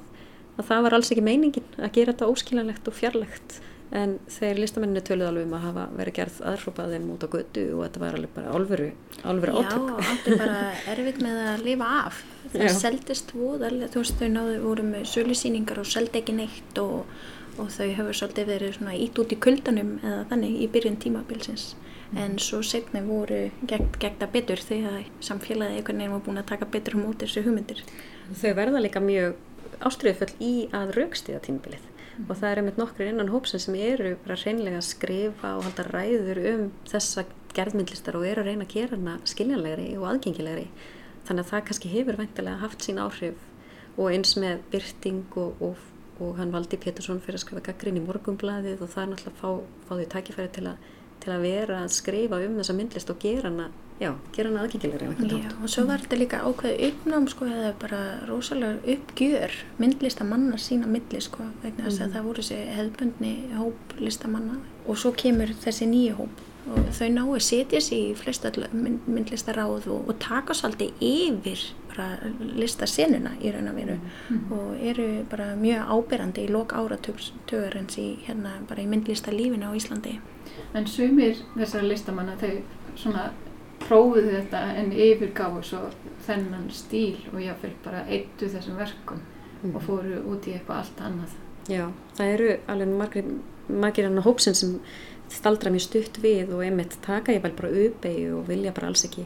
að 0.55 0.67
það 0.69 0.83
var 0.87 0.97
alls 0.97 1.11
ekki 1.11 1.25
meiningin 1.25 1.71
að 1.77 1.95
gera 1.97 2.13
þetta 2.13 2.31
óskiljanlegt 2.31 2.91
og 2.91 2.95
fjarlegt 2.95 3.59
en 3.95 4.15
þeir 4.31 4.59
listamenninu 4.59 5.03
töluð 5.05 5.29
alveg 5.29 5.45
um 5.45 5.53
að 5.55 5.65
hafa 5.67 5.83
verið 5.95 6.17
gerð 6.17 6.39
aðhrópaðum 6.51 7.05
út 7.13 7.25
á 7.25 7.29
götu 7.35 7.63
og 7.75 7.83
þetta 7.85 8.01
var 8.01 8.17
alveg 8.17 8.33
bara 8.35 8.55
alvöru, 8.57 8.89
alvöru 9.31 9.61
átök. 9.61 9.87
Já, 9.91 10.09
er 10.15 10.41
bara 10.41 10.57
erfitt 10.95 11.21
með 11.23 11.39
að 11.43 11.63
lifa 11.69 11.91
af. 12.01 12.19
Það 12.55 12.65
Já. 12.65 12.73
seldist 12.81 13.33
voðalega, 13.35 13.91
þú 13.93 14.03
veist 14.03 14.19
þau 14.19 14.29
náðu 14.33 14.59
voru 14.65 14.85
með 14.89 15.07
sölusýningar 15.13 15.81
og 15.81 15.89
seldi 15.91 16.21
ekki 16.21 16.37
neitt 16.39 16.81
og, 16.81 17.15
og 17.55 17.71
þau 17.77 17.87
hefur 17.99 18.19
svolítið 18.21 18.51
verið 18.51 18.77
svona 18.79 18.99
ít 19.05 19.23
út 19.23 19.35
í 19.35 19.41
kuldanum 19.47 19.95
eða 20.01 20.21
þannig 20.33 20.61
í 20.65 20.69
byrjun 20.75 21.01
tímabilsins. 21.05 21.73
Mm. 22.05 22.19
En 22.21 22.37
svo 22.41 22.61
setna 22.65 23.01
voru 23.05 23.47
gegn, 23.65 23.89
gegn 24.01 24.19
það 24.19 24.33
betur 24.35 24.61
þegar 24.61 25.07
samfélagið 25.25 25.79
einhvern 25.79 26.03
veginn 26.03 26.15
var 26.17 26.25
búin 26.27 26.41
að 26.41 26.51
taka 26.51 26.67
betur 26.69 26.97
á 26.97 27.03
móti 27.05 27.25
þessu 27.25 27.45
hugmyndir. 27.47 27.81
Þau 28.41 28.51
verða 28.57 28.81
líka 28.81 29.01
mjög 29.01 29.37
ástriðufull 29.85 30.33
í 30.43 30.53
að 30.75 30.95
raukstiða 30.99 31.43
tímabilið. 31.45 31.91
Mm. 32.15 32.29
og 32.29 32.37
það 32.39 32.49
er 32.49 32.59
einmitt 32.61 32.77
nokkur 32.79 33.09
innan 33.09 33.31
hópsin 33.31 33.59
sem 33.59 33.75
eru 33.75 34.13
bara 34.23 34.37
reynlega 34.39 34.79
að 34.79 34.87
skrifa 34.87 35.49
og 35.57 35.65
halda 35.65 35.83
ræður 35.89 36.39
um 36.51 36.61
þessa 36.87 37.25
gerðmyndlistar 37.55 38.15
og 38.15 38.27
eru 38.27 38.43
að 38.43 38.51
reyna 38.51 38.67
að 38.67 38.75
gera 38.75 38.95
hana 38.95 39.15
skiljanlegri 39.27 39.89
og 39.99 40.05
aðgengilegri. 40.11 40.69
Þannig 41.27 41.43
að 41.43 41.51
það 41.51 41.65
kannski 41.67 41.91
hefur 41.91 42.19
veintilega 42.21 42.61
haft 42.61 42.85
sín 42.85 43.01
áhrif. 43.03 43.43
Og 43.95 44.11
eins 44.11 44.35
með 44.39 44.63
byrting 44.71 45.37
og, 45.41 45.61
og, 45.63 45.83
og 46.23 46.39
hann 46.39 46.51
valdi 46.55 46.79
Pétursson 46.79 47.21
fyrir 47.23 47.39
að 47.39 47.45
skrifa 47.45 47.65
gaggrin 47.69 47.99
í 47.99 48.03
morgumbladið 48.03 48.83
og 48.83 48.91
það 48.91 49.03
er 49.03 49.11
náttúrulega 49.11 49.35
að 49.35 49.41
fá, 49.41 49.83
fá 49.87 49.93
því 49.95 50.07
tækifæri 50.13 50.53
til 50.55 50.65
að, 50.71 50.89
til 51.23 51.33
að 51.35 51.47
vera 51.49 51.81
að 51.83 51.95
skrifa 51.95 52.41
um 52.47 52.59
þessa 52.59 52.77
myndlist 52.79 53.11
og 53.11 53.21
gera 53.23 53.51
hana 53.51 53.69
já, 53.99 54.09
gera 54.35 54.49
hana 54.51 54.63
aðgengilegri 54.65 55.39
og 55.63 55.69
svo 55.71 55.85
var 55.87 56.03
þetta 56.03 56.19
líka 56.19 56.41
ákveði 56.43 56.89
uppnám 56.89 57.29
sko, 57.31 57.47
eða 57.47 57.71
bara 57.79 58.01
rosalega 58.29 58.95
uppgjör 58.95 59.55
myndlistamanna 59.79 60.59
sína 60.59 60.89
milli 60.91 61.21
sko, 61.23 61.47
vegna 61.63 61.85
þess 61.87 61.99
mm. 61.99 62.03
að 62.03 62.09
mhm. 62.09 62.17
það 62.17 62.27
voru 62.27 62.43
þessi 62.43 62.59
hefðbundni 62.79 63.35
hóp 63.55 63.95
listamanna 64.01 64.59
og 64.85 64.99
svo 64.99 65.13
kemur 65.15 65.55
þessi 65.63 65.87
nýju 65.91 66.19
hóp 66.19 66.43
og 66.65 66.87
þau 66.97 67.07
náðu 67.13 67.39
setja 67.45 67.79
sér 67.83 68.11
í 68.11 68.13
flest 68.17 68.45
mynd, 68.73 69.05
myndlistaráð 69.05 69.87
og, 69.93 70.07
og 70.09 70.15
taka 70.21 70.55
svolítið 70.57 70.95
yfir 71.05 71.65
listasenuna 72.57 73.35
í 73.39 73.51
raun 73.53 73.69
og 73.71 73.77
veru 73.77 73.97
mm. 74.01 74.39
og 74.55 74.81
eru 74.83 75.07
bara 75.31 75.53
mjög 75.59 75.91
áberandi 75.95 76.47
í 76.47 76.51
lok 76.51 76.73
áratögarins 76.75 77.99
í, 78.01 78.07
hérna, 78.25 78.57
í 78.65 78.87
myndlistalífinu 78.91 79.69
á 79.69 79.77
Íslandi 79.77 80.17
En 80.75 80.87
sumir 80.87 81.37
þessar 81.53 81.85
listamanna 81.87 82.35
þau 82.41 82.51
svona 82.99 83.29
prófuðu 83.85 84.33
þetta 84.33 84.61
en 84.81 84.91
yfirgáðu 84.91 85.63
svo 85.65 85.81
þennan 86.25 86.69
stíl 86.73 87.17
og 87.31 87.41
jáfnveil 87.43 87.73
bara 87.85 88.05
eittu 88.09 88.49
þessum 88.51 88.79
verkum 88.79 89.19
mm. 89.21 89.73
og 89.73 89.81
mhm. 89.81 89.83
fóru 89.87 90.21
út 90.33 90.47
í 90.49 90.55
eitthvað 90.57 90.83
allt 90.83 91.03
annað. 91.09 91.35
Já, 91.65 91.83
það 92.17 92.31
eru 92.35 92.49
alveg 92.69 92.95
margir, 92.99 93.29
margir 93.67 94.09
annar 94.09 94.25
hópsinn 94.27 94.57
sem 94.57 94.77
staldra 95.33 95.71
mjög 95.73 95.87
stutt 95.87 96.19
við 96.21 96.53
og 96.53 96.61
einmitt 96.65 96.99
taka 97.05 97.33
ég 97.33 97.41
vel 97.41 97.55
bara 97.57 97.73
uppeyju 97.85 98.39
og 98.39 98.49
vilja 98.49 98.73
bara 98.75 98.91
alls 98.91 99.05
ekki 99.07 99.25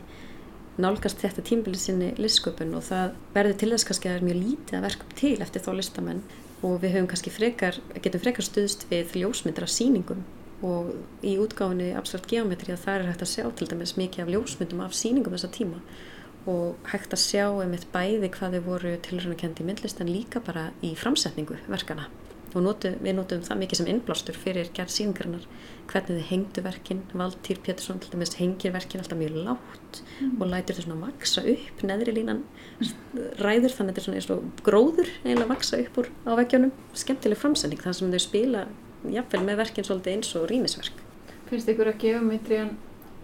nálgast 0.80 1.20
þetta 1.20 1.44
tímbilið 1.44 1.82
sinni 1.84 2.10
listsköpun 2.20 2.72
og 2.78 2.86
það 2.88 3.18
verður 3.36 3.58
til 3.60 3.72
þess 3.74 3.88
kannski 3.90 4.08
að 4.08 4.14
það 4.14 4.22
er 4.22 4.28
mjög 4.30 4.40
lítið 4.46 4.78
að 4.78 4.86
verkum 4.88 5.16
til 5.20 5.34
eftir 5.44 5.66
þá 5.66 5.72
listamenn 5.76 6.22
og 6.64 6.76
við 6.84 6.96
höfum 6.96 7.10
kannski 7.12 7.34
frekar, 7.36 7.80
getum 8.00 8.24
frekar 8.24 8.48
stuðst 8.48 8.86
við 8.92 9.18
ljósmyndir 9.20 9.68
af 9.68 9.74
síningum 9.74 10.24
og 10.66 10.94
í 11.26 11.36
útgáfinni 11.40 11.92
abstrakt 11.98 12.30
geometri 12.32 12.74
að 12.76 12.86
það 12.86 13.00
er 13.00 13.12
hægt 13.12 13.26
að 13.26 13.34
sjá 13.34 13.44
til 13.56 13.68
dæmis 13.72 13.96
mikið 14.00 14.26
af 14.26 14.32
ljósmyndum 14.34 14.86
af 14.86 14.96
síningum 14.98 15.36
þessa 15.36 15.52
tíma. 15.56 15.84
Og 16.50 16.90
hægt 16.92 17.14
að 17.14 17.24
sjá 17.24 17.46
einmitt 17.50 17.90
bæði 17.94 18.32
hvað 18.34 18.58
þau 18.58 18.66
voru 18.66 18.96
tilrönakendi 19.06 19.64
í 19.64 19.70
myndlist 19.70 20.02
en 20.02 20.12
líka 20.12 20.42
bara 20.44 20.70
í 20.84 20.96
framsetningu 20.98 21.60
verkana 21.68 22.10
og 22.56 22.64
notu, 22.66 22.92
við 23.04 23.16
notum 23.18 23.42
það 23.46 23.60
mikið 23.62 23.80
sem 23.80 23.90
innblástur 23.92 24.38
fyrir 24.38 24.70
gerð 24.76 24.94
síningarinnar 24.94 25.46
hvernig 25.90 26.18
þið 26.18 26.28
hengdu 26.30 26.64
verkin 26.66 27.02
Valtýr 27.18 27.62
Pétursson 27.66 28.02
til 28.02 28.14
dæmis 28.14 28.36
hengir 28.40 28.74
verkin 28.74 29.04
alltaf 29.04 29.20
mjög 29.20 29.38
látt 29.46 30.02
mm. 30.02 30.36
og 30.40 30.50
lætur 30.50 30.78
þau 30.78 30.86
svona 30.86 31.00
vaksa 31.04 31.44
upp 31.54 31.84
neðri 31.86 32.16
línan. 32.18 32.44
Ræður 33.42 33.76
þannig 33.78 33.98
að 33.98 34.02
þetta 34.02 34.18
er 34.22 34.28
svona 34.28 34.54
gróður 34.66 35.12
eiginlega 35.24 35.48
að 35.48 35.54
vaksa 35.54 35.82
upp 35.84 36.00
úr 36.02 36.12
á 36.26 36.32
veggjónum. 36.42 36.76
Skemmtileg 37.04 37.42
framsetning 37.42 37.84
þar 37.84 37.98
sem 38.00 38.14
þau 38.14 38.24
spila 38.26 38.66
jáfnveil 39.08 39.46
með 39.48 39.62
verkinn 39.64 39.88
svolítið 39.88 40.18
eins 40.18 40.36
og 40.36 40.48
rýmisverk. 40.52 41.04
Finnst 41.50 41.72
ykkur 41.72 41.92
að 41.92 42.02
geometrian 42.04 42.76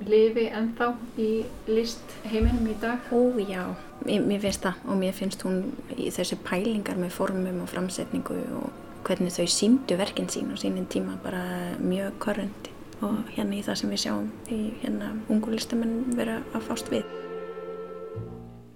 lifi 0.04 0.48
ennþá 0.52 0.90
í 1.22 1.30
list 1.72 2.16
heiminum 2.28 2.68
í 2.68 2.76
dag? 2.82 3.04
Ó 3.16 3.40
já, 3.40 3.64
mér, 4.04 4.26
mér 4.28 4.42
finnst 4.44 4.66
það 4.66 4.88
og 4.90 5.00
mér 5.00 5.16
finnst 5.16 5.46
hún 5.48 5.62
í 5.96 6.10
þessi 6.14 6.40
pælingar 6.44 7.00
með 7.00 7.16
formum 7.16 7.62
og 7.64 7.72
framsetningu 7.72 8.40
og 8.60 8.82
hvernig 9.06 9.36
þau 9.36 9.48
símdu 9.52 9.98
verkinn 10.00 10.32
sín 10.34 10.52
á 10.52 10.56
sínin 10.60 10.90
tíma 10.90 11.20
bara 11.24 11.44
mjög 11.80 12.18
korrundi 12.26 12.74
og 13.06 13.30
hérna 13.36 13.60
í 13.60 13.64
það 13.66 13.80
sem 13.82 13.94
við 13.94 14.04
sjáum 14.06 14.30
í 14.52 14.60
hérna 14.82 15.14
ungu 15.30 15.54
listamenn 15.54 16.16
vera 16.18 16.42
að 16.56 16.68
fást 16.70 16.92
við. 16.92 17.06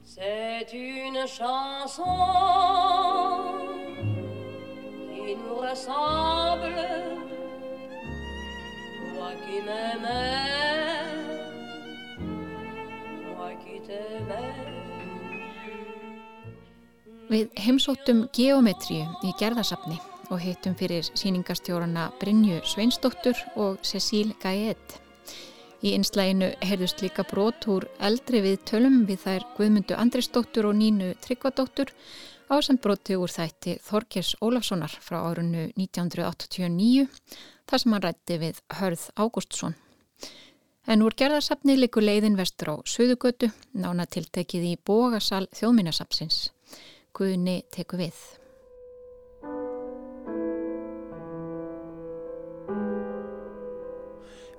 C'est 0.09 0.73
une 0.73 1.25
chanson 1.27 3.08
qui 5.29 5.35
nous 5.35 5.61
ressemble, 5.69 6.73
toi 9.13 9.31
qui 9.45 9.57
m'aimais, 9.67 11.05
moi 13.35 13.51
qui 13.61 13.75
t'aimais. 13.85 14.55
Við 17.29 17.51
heimsóttum 17.61 18.23
geometríu 18.33 19.05
í 19.21 19.35
gerðarsafni 19.37 19.99
og 20.31 20.41
heitum 20.41 20.73
fyrir 20.79 21.05
síningastjórana 21.13 22.07
Brynju 22.17 22.63
Sveinsdóttur 22.65 23.37
og 23.53 23.77
Cecíl 23.85 24.33
Gaet. 24.41 24.97
Í 25.85 25.93
einslæginu 25.93 26.49
heyrðust 26.65 27.05
líka 27.05 27.21
brot 27.29 27.69
úr 27.69 27.85
eldri 28.01 28.41
við 28.47 28.65
tölum 28.71 29.03
við 29.05 29.21
þær 29.27 29.45
Guðmundu 29.59 29.93
Andrisdóttur 29.93 30.71
og 30.71 30.81
Nínu 30.81 31.13
Tryggvadóttur 31.21 31.93
ásendbroti 32.49 33.15
úr 33.19 33.29
þætti 33.29 33.77
Þorkers 33.85 34.33
Ólafssonar 34.41 34.93
frá 35.03 35.19
árunnu 35.21 35.67
1989 35.77 37.05
þar 37.69 37.83
sem 37.83 37.93
hann 37.93 38.03
rætti 38.05 38.39
við 38.41 38.61
Hörð 38.79 39.05
Ágústsson. 39.15 39.75
En 40.89 41.03
úr 41.05 41.13
gerðarsafni 41.13 41.75
likur 41.77 42.01
leiðin 42.01 42.37
vestur 42.39 42.73
á 42.73 42.75
Suðugötu, 42.89 43.51
nána 43.77 44.07
tiltekið 44.09 44.65
í 44.71 44.73
bógasal 44.81 45.45
þjóðminnarsapsins. 45.53 46.49
Guðni 47.13 47.61
teku 47.69 47.99
við. 48.01 48.17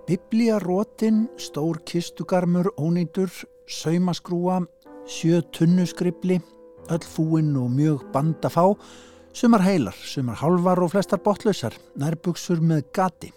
Bibliarótin, 0.07 1.27
stór 1.39 1.83
kistugarmur, 1.87 2.71
ónýtur, 2.79 3.31
saumaskrúa, 3.71 4.63
sjö 5.07 5.43
tunnuskribli, 5.55 6.41
öll 6.91 7.07
fúinn 7.07 7.57
og 7.59 7.71
mjög 7.75 8.07
banda 8.15 8.51
fá, 8.53 8.65
sumar 9.33 9.63
heilar, 9.65 9.95
sumar 9.95 10.41
halvar 10.41 10.83
og 10.83 10.93
flestar 10.95 11.23
botlausar, 11.25 11.77
nærbuksur 11.99 12.63
með 12.63 12.89
gati. 12.97 13.31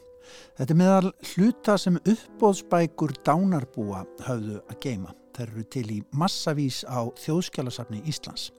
Þetta 0.57 0.73
er 0.73 0.79
meðal 0.79 1.11
hluta 1.33 1.77
sem 1.81 1.99
uppbóðsbækur 1.99 3.15
dánarbúa 3.25 4.03
höfðu 4.27 4.59
að 4.69 4.79
geima. 4.81 5.13
Þeir 5.33 5.47
eru 5.47 5.63
til 5.73 5.87
í 5.89 6.01
massavís 6.13 6.83
á 6.85 7.09
þjóðskjálasafni 7.23 8.03
Íslands. 8.09 8.51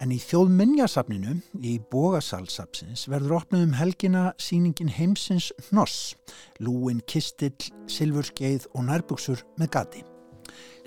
En 0.00 0.14
í 0.14 0.18
þjóðminnjasafninu, 0.22 1.36
í 1.60 1.74
bógasalsapsins, 1.92 3.04
verður 3.12 3.36
opnum 3.42 3.66
um 3.68 3.74
helgina 3.76 4.30
síningin 4.40 4.90
heimsins 4.96 5.50
Hnoss, 5.68 6.14
lúin, 6.58 7.04
kistill, 7.04 7.68
silfurskeið 7.84 8.70
og 8.72 8.88
nærbuksur 8.88 9.44
með 9.60 9.76
gati. 9.76 10.09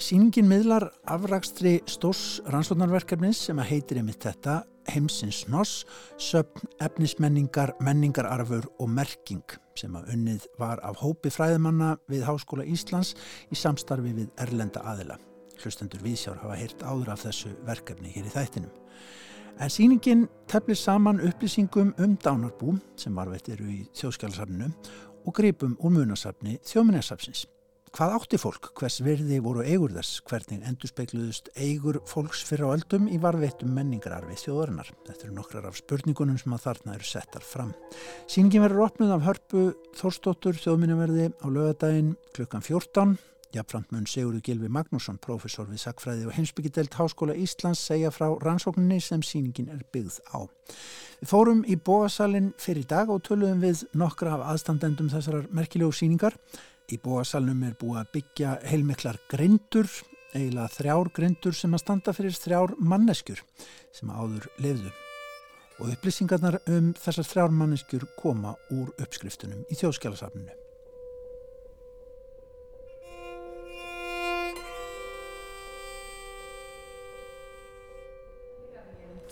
Sýningin 0.02 0.49
miðlar 0.49 0.89
afrakstri 1.10 1.80
stórs 1.89 2.41
rannsóknarverkefnis 2.52 3.41
sem 3.47 3.60
að 3.62 3.69
heitir 3.71 4.02
einmitt 4.02 4.23
þetta 4.26 4.63
heimsins 4.91 5.43
noss, 5.47 5.84
söpn, 6.19 6.67
efnismenningar, 6.84 7.73
menningararfur 7.84 8.67
og 8.80 8.89
merking 8.91 9.43
sem 9.80 9.93
að 9.97 10.12
unnið 10.15 10.47
var 10.60 10.82
af 10.86 10.99
hópi 11.02 11.32
fræðimanna 11.34 11.95
við 12.12 12.26
Háskóla 12.28 12.65
Íslands 12.67 13.13
í 13.49 13.58
samstarfi 13.58 14.13
við 14.13 14.30
Erlenda 14.43 14.84
aðila. 14.91 15.17
Hlustendur 15.62 16.04
Vísjár 16.04 16.41
hafa 16.41 16.58
heyrt 16.60 16.84
áður 16.84 17.13
af 17.13 17.23
þessu 17.23 17.54
verkefni 17.67 18.12
hér 18.13 18.28
í 18.28 18.34
þættinum. 18.34 18.73
En 19.62 19.69
síningin 19.69 20.28
teflir 20.49 20.78
saman 20.78 21.21
upplýsingum 21.21 21.93
um 22.02 22.17
dánarbú 22.17 22.78
sem 22.97 23.15
varveitt 23.15 23.49
eru 23.54 23.69
í 23.69 23.84
þjóðskjálasafninu 23.93 24.71
og 25.23 25.36
gripum 25.38 25.78
úr 25.80 25.93
munasafni 25.93 26.58
þjóminnesafsins. 26.65 27.45
Hvað 27.93 28.13
átti 28.15 28.38
fólk? 28.41 28.71
Hvers 28.73 28.95
verði 29.06 29.36
voru 29.45 29.62
eigur 29.62 29.91
þess? 29.93 30.23
Hvernig 30.25 30.63
endur 30.65 30.89
speikluðust 30.89 31.51
eigur 31.53 31.99
fólks 32.10 32.39
fyrir 32.47 32.65
á 32.65 32.73
öldum 32.73 33.03
í 33.06 33.19
varveittum 33.21 33.69
menningararfi 33.69 34.34
þjóðarinnar? 34.41 34.89
Þetta 35.06 35.27
eru 35.27 35.36
nokkrar 35.36 35.67
af 35.69 35.77
spurningunum 35.77 36.39
sem 36.41 36.56
að 36.58 36.63
þarna 36.63 36.95
eru 36.95 37.06
settar 37.06 37.45
fram. 37.45 37.69
Sýningin 38.25 38.65
verður 38.65 38.88
opnuð 38.88 39.13
af 39.13 39.27
hörpu 39.27 39.67
Þórstóttur 39.99 40.58
þjóðminnaverði 40.63 41.29
á 41.38 41.45
lögadaginn 41.53 42.15
klukkan 42.34 42.65
14. 42.65 43.13
Jafnframt 43.53 43.93
mun 43.93 44.10
Sigurður 44.10 44.41
Gilvi 44.41 44.73
Magnússon, 44.73 45.21
professor 45.21 45.69
við 45.69 45.84
Sakfræði 45.84 46.25
og 46.25 46.34
heimsbyggidelt 46.34 46.97
Háskóla 46.97 47.38
Íslands, 47.38 47.86
segja 47.86 48.10
frá 48.10 48.32
rannsókninni 48.41 48.97
sem 49.06 49.21
síningin 49.21 49.69
er 49.69 49.86
byggð 49.93 50.17
á. 50.34 50.49
Við 51.21 51.29
fórum 51.29 51.62
í 51.69 51.77
bóasalinn 51.77 52.56
fyrir 52.58 52.89
dag 52.89 53.13
og 53.13 53.21
töluðum 53.29 53.62
við 53.62 53.86
nokkra 53.93 54.39
af 54.39 54.47
aðstandendum 54.56 55.13
þessarar 55.13 55.45
merkilegu 55.53 55.93
síningar. 55.93 56.34
Í 56.91 56.98
bóasalnum 57.00 57.62
er 57.63 57.78
búið 57.80 58.00
að 58.02 58.10
byggja 58.17 58.50
heilmiklar 58.67 59.19
grindur, 59.32 59.88
eiginlega 60.34 60.72
þrjár 60.74 61.10
grindur 61.15 61.56
sem 61.56 61.72
að 61.76 61.84
standa 61.86 62.13
fyrir 62.15 62.36
þrjár 62.36 62.74
manneskjur 62.84 63.39
sem 63.96 64.12
áður 64.12 64.50
lefðu. 64.60 64.91
Og 65.80 65.93
upplýsingarnar 65.93 66.60
um 66.69 66.91
þessar 67.00 67.30
þrjár 67.30 67.56
manneskjur 67.62 68.04
koma 68.19 68.58
úr 68.76 68.91
uppskriftunum 69.00 69.63
í 69.72 69.80
þjóðskjálasafninu. 69.80 70.60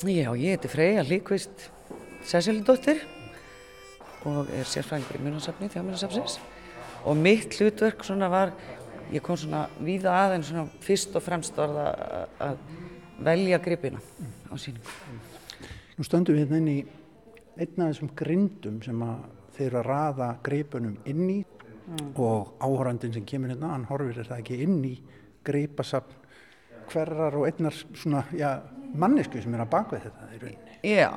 Já, 0.02 0.32
ég 0.34 0.56
heiti 0.56 0.72
Freyja 0.72 1.04
Líkvist 1.06 1.68
Sessilindóttir 2.26 3.04
og 4.26 4.50
er 4.56 4.66
sérfræðingur 4.66 5.20
í 5.20 5.22
Mjörnarsafni, 5.28 5.70
þjámjörnarsafsins 5.70 6.40
og 7.06 7.18
mitt 7.18 7.58
hlutverk 7.58 8.06
svona 8.06 8.30
var, 8.32 8.54
ég 9.12 9.24
kom 9.26 9.38
svona 9.40 9.66
víða 9.82 10.14
aðeins 10.26 10.52
svona 10.52 10.68
fyrst 10.84 11.16
og 11.18 11.26
fremst 11.26 11.58
var 11.58 11.76
það 11.76 12.48
að 12.48 12.64
velja 13.22 13.60
gripina 13.62 14.02
á 14.50 14.54
síningu. 14.58 14.98
Nú 15.98 16.06
stöndum 16.08 16.38
við 16.38 16.46
hérna 16.46 16.62
inn 16.62 16.72
í 16.72 16.80
einna 17.62 17.88
af 17.88 17.94
þessum 17.94 18.12
grindum 18.18 18.80
sem 18.86 19.02
að 19.06 19.26
þeir 19.58 19.68
eru 19.68 19.80
að 19.82 19.90
raða 19.90 20.30
gripunum 20.46 20.98
inn 21.10 21.26
í 21.30 21.40
mm. 21.42 22.12
og 22.16 22.54
áhórandin 22.64 23.14
sem 23.14 23.26
kemur 23.28 23.54
hérna, 23.54 23.74
hann 23.76 23.88
horfir 23.90 24.24
það 24.24 24.40
ekki 24.40 24.62
inn 24.66 24.80
í 24.88 24.96
gripasafn 25.46 26.18
hverjar 26.92 27.38
og 27.40 27.48
einnar 27.48 27.76
svona, 27.76 28.26
já, 28.36 28.60
mannesku 29.00 29.42
sem 29.42 29.54
er 29.56 29.64
að 29.64 29.72
baka 29.72 30.00
þetta 30.04 30.30
í 30.36 30.40
rauninni. 30.42 30.78
Já, 30.92 31.12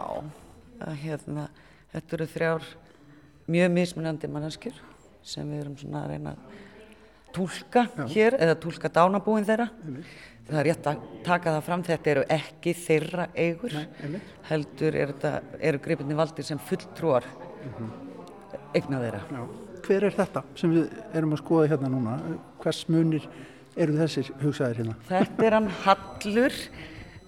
að, 0.79 0.99
hérna, 1.03 1.47
þetta 1.95 2.19
eru 2.19 2.29
þrjár 2.35 2.69
mjög 3.55 3.73
mismunandi 3.75 4.31
manneskjur 4.31 4.83
sem 5.25 5.49
við 5.51 5.65
erum 5.65 5.77
svona 5.81 6.05
að 6.05 6.15
reyna 6.15 6.35
að 6.35 6.63
tólka 7.35 7.89
hér 8.13 8.37
eða 8.39 8.55
tólka 8.63 8.91
dánabúin 8.93 9.47
þeirra. 9.47 9.69
Einmitt. 9.85 10.15
Það 10.45 10.59
er 10.61 10.67
rétt 10.69 10.87
að 10.91 11.05
taka 11.25 11.53
það 11.55 11.63
fram, 11.65 11.83
þetta 11.87 12.11
eru 12.13 12.23
ekki 12.35 12.73
þeirra 12.77 13.25
eigur, 13.33 13.77
Nei, 13.79 14.19
heldur 14.51 14.99
er 15.01 15.13
þetta, 15.15 15.59
eru 15.71 15.81
gripinni 15.87 16.17
valdir 16.19 16.45
sem 16.45 16.61
fulltrúar 16.61 17.25
mm 17.25 17.71
-hmm. 17.79 17.93
eigna 18.77 19.01
þeirra. 19.01 19.23
Já. 19.31 19.45
Hver 19.85 20.05
er 20.05 20.17
þetta 20.17 20.43
sem 20.55 20.71
við 20.71 20.93
erum 21.15 21.33
að 21.33 21.41
skoða 21.41 21.69
hérna 21.73 21.89
núna? 21.89 22.19
Hvers 22.61 22.89
munir 22.89 23.29
eru 23.77 23.97
þessir 23.97 24.31
hugsaðir 24.43 24.83
hérna? 24.83 24.95
Þetta 25.09 25.47
er 25.47 25.53
hann 25.53 25.71
Hallur 25.85 26.55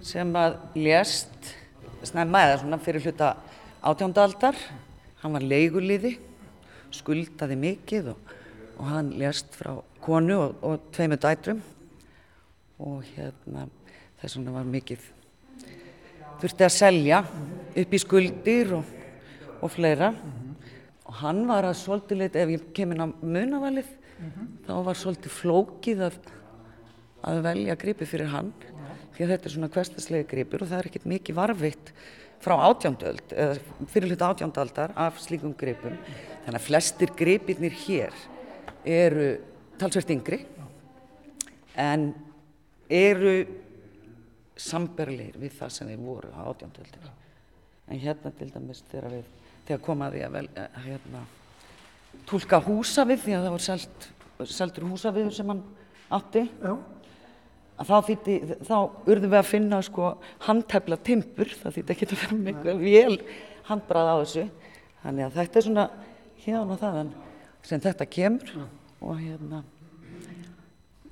sem 0.01 0.37
að 0.37 0.59
lést 0.75 1.55
snemma 2.03 2.45
eða 2.47 2.61
svona 2.61 2.79
fyrir 2.79 3.05
hluta 3.05 3.37
átjóndaldar. 3.83 4.57
Hann 5.23 5.33
var 5.33 5.43
leiguliði, 5.43 6.19
skuldaði 6.97 7.57
mikið 7.61 8.13
og, 8.13 8.33
og 8.77 8.89
hann 8.91 9.13
lést 9.21 9.55
frá 9.57 9.73
konu 10.05 10.39
og, 10.41 10.57
og 10.63 10.89
tveimu 10.95 11.19
dætrum 11.21 11.63
og 12.83 13.05
hérna 13.15 13.67
þess 14.21 14.37
vegna 14.37 14.55
var 14.57 14.69
mikið 14.69 15.05
þurfti 16.41 16.67
að 16.67 16.75
selja 16.75 17.23
upp 17.83 17.95
í 17.97 18.01
skuldir 18.01 18.75
og, 18.77 18.95
og 19.61 19.73
fleira 19.73 20.11
mm 20.13 20.17
-hmm. 20.17 20.73
og 21.05 21.15
hann 21.23 21.47
var 21.49 21.65
að 21.65 21.81
svolítið 21.81 22.19
lit 22.19 22.37
ef 22.37 22.49
ég 22.49 22.73
kemur 22.75 23.01
á 23.01 23.07
munavalið 23.23 23.87
mm 23.87 24.31
-hmm. 24.31 24.47
þá 24.67 24.85
var 24.85 24.95
svolítið 24.95 25.31
flókið 25.41 26.01
að, 26.09 26.19
að 27.23 27.43
velja 27.43 27.75
gripi 27.75 28.05
fyrir 28.05 28.27
hann 28.27 28.53
því 29.17 29.25
að 29.25 29.31
þetta 29.33 29.47
er 29.47 29.53
svona 29.53 29.69
hverstaslega 29.73 30.29
gripur 30.29 30.63
og 30.63 30.69
það 30.69 30.79
er 30.79 30.87
ekkert 30.87 31.07
mikið 31.07 31.35
varfitt 31.35 31.93
frá 32.45 32.57
átjándöld 32.69 33.33
eða 33.33 33.59
fyrir 33.91 34.13
hluta 34.13 34.31
átjándaldar 34.33 34.95
af 34.97 35.21
slíkum 35.23 35.55
gripum. 35.59 35.97
Þannig 36.45 36.61
að 36.61 36.67
flestir 36.67 37.13
gripirnir 37.19 37.75
hér 37.85 38.15
eru 38.87 39.29
talsvert 39.81 40.13
yngri 40.15 40.43
en 41.77 42.13
eru 42.89 43.37
samberleir 44.57 45.37
við 45.41 45.57
það 45.59 45.73
sem 45.75 45.91
þeir 45.91 46.05
voru 46.05 46.31
á 46.33 46.41
átjándöldinu 46.49 47.15
en 47.87 48.01
hérna 48.03 48.33
til 48.39 48.49
dæmis 48.55 48.85
þegar 48.91 49.19
við 49.19 49.33
þegar 49.67 49.83
komaði 49.85 50.23
að 50.27 50.37
vel 50.39 50.47
hérna 50.87 51.25
tólka 52.27 52.61
húsafið 52.63 53.25
því 53.25 53.35
að 53.37 53.47
það 53.47 53.57
var 53.57 53.65
selt, 53.67 54.07
seltur 54.49 54.87
húsafið 54.89 55.33
sem 55.35 55.51
hann 55.51 55.65
átti. 56.15 56.47
Já 56.63 56.77
þá 57.85 57.97
þýtti, 58.09 58.37
þá 58.65 58.77
urðum 59.05 59.33
við 59.35 59.41
að 59.41 59.51
finna 59.51 59.83
sko 59.85 60.15
handtæfla 60.47 61.01
timpur, 61.05 61.53
það 61.61 61.77
þýtti 61.77 61.97
ekki 61.97 62.09
að 62.09 62.17
vera 62.23 62.41
eitthvað 62.53 62.83
vél 62.87 63.21
handbrað 63.67 64.13
á 64.13 64.17
þessu, 64.23 64.49
þannig 65.03 65.27
að 65.27 65.39
þetta 65.41 65.61
er 65.61 65.67
svona 65.69 65.87
hérna 66.47 66.81
þaðan 66.81 67.15
sem 67.67 67.83
þetta 67.83 68.07
kemur 68.09 68.53
og 69.03 69.19
hérna 69.19 69.65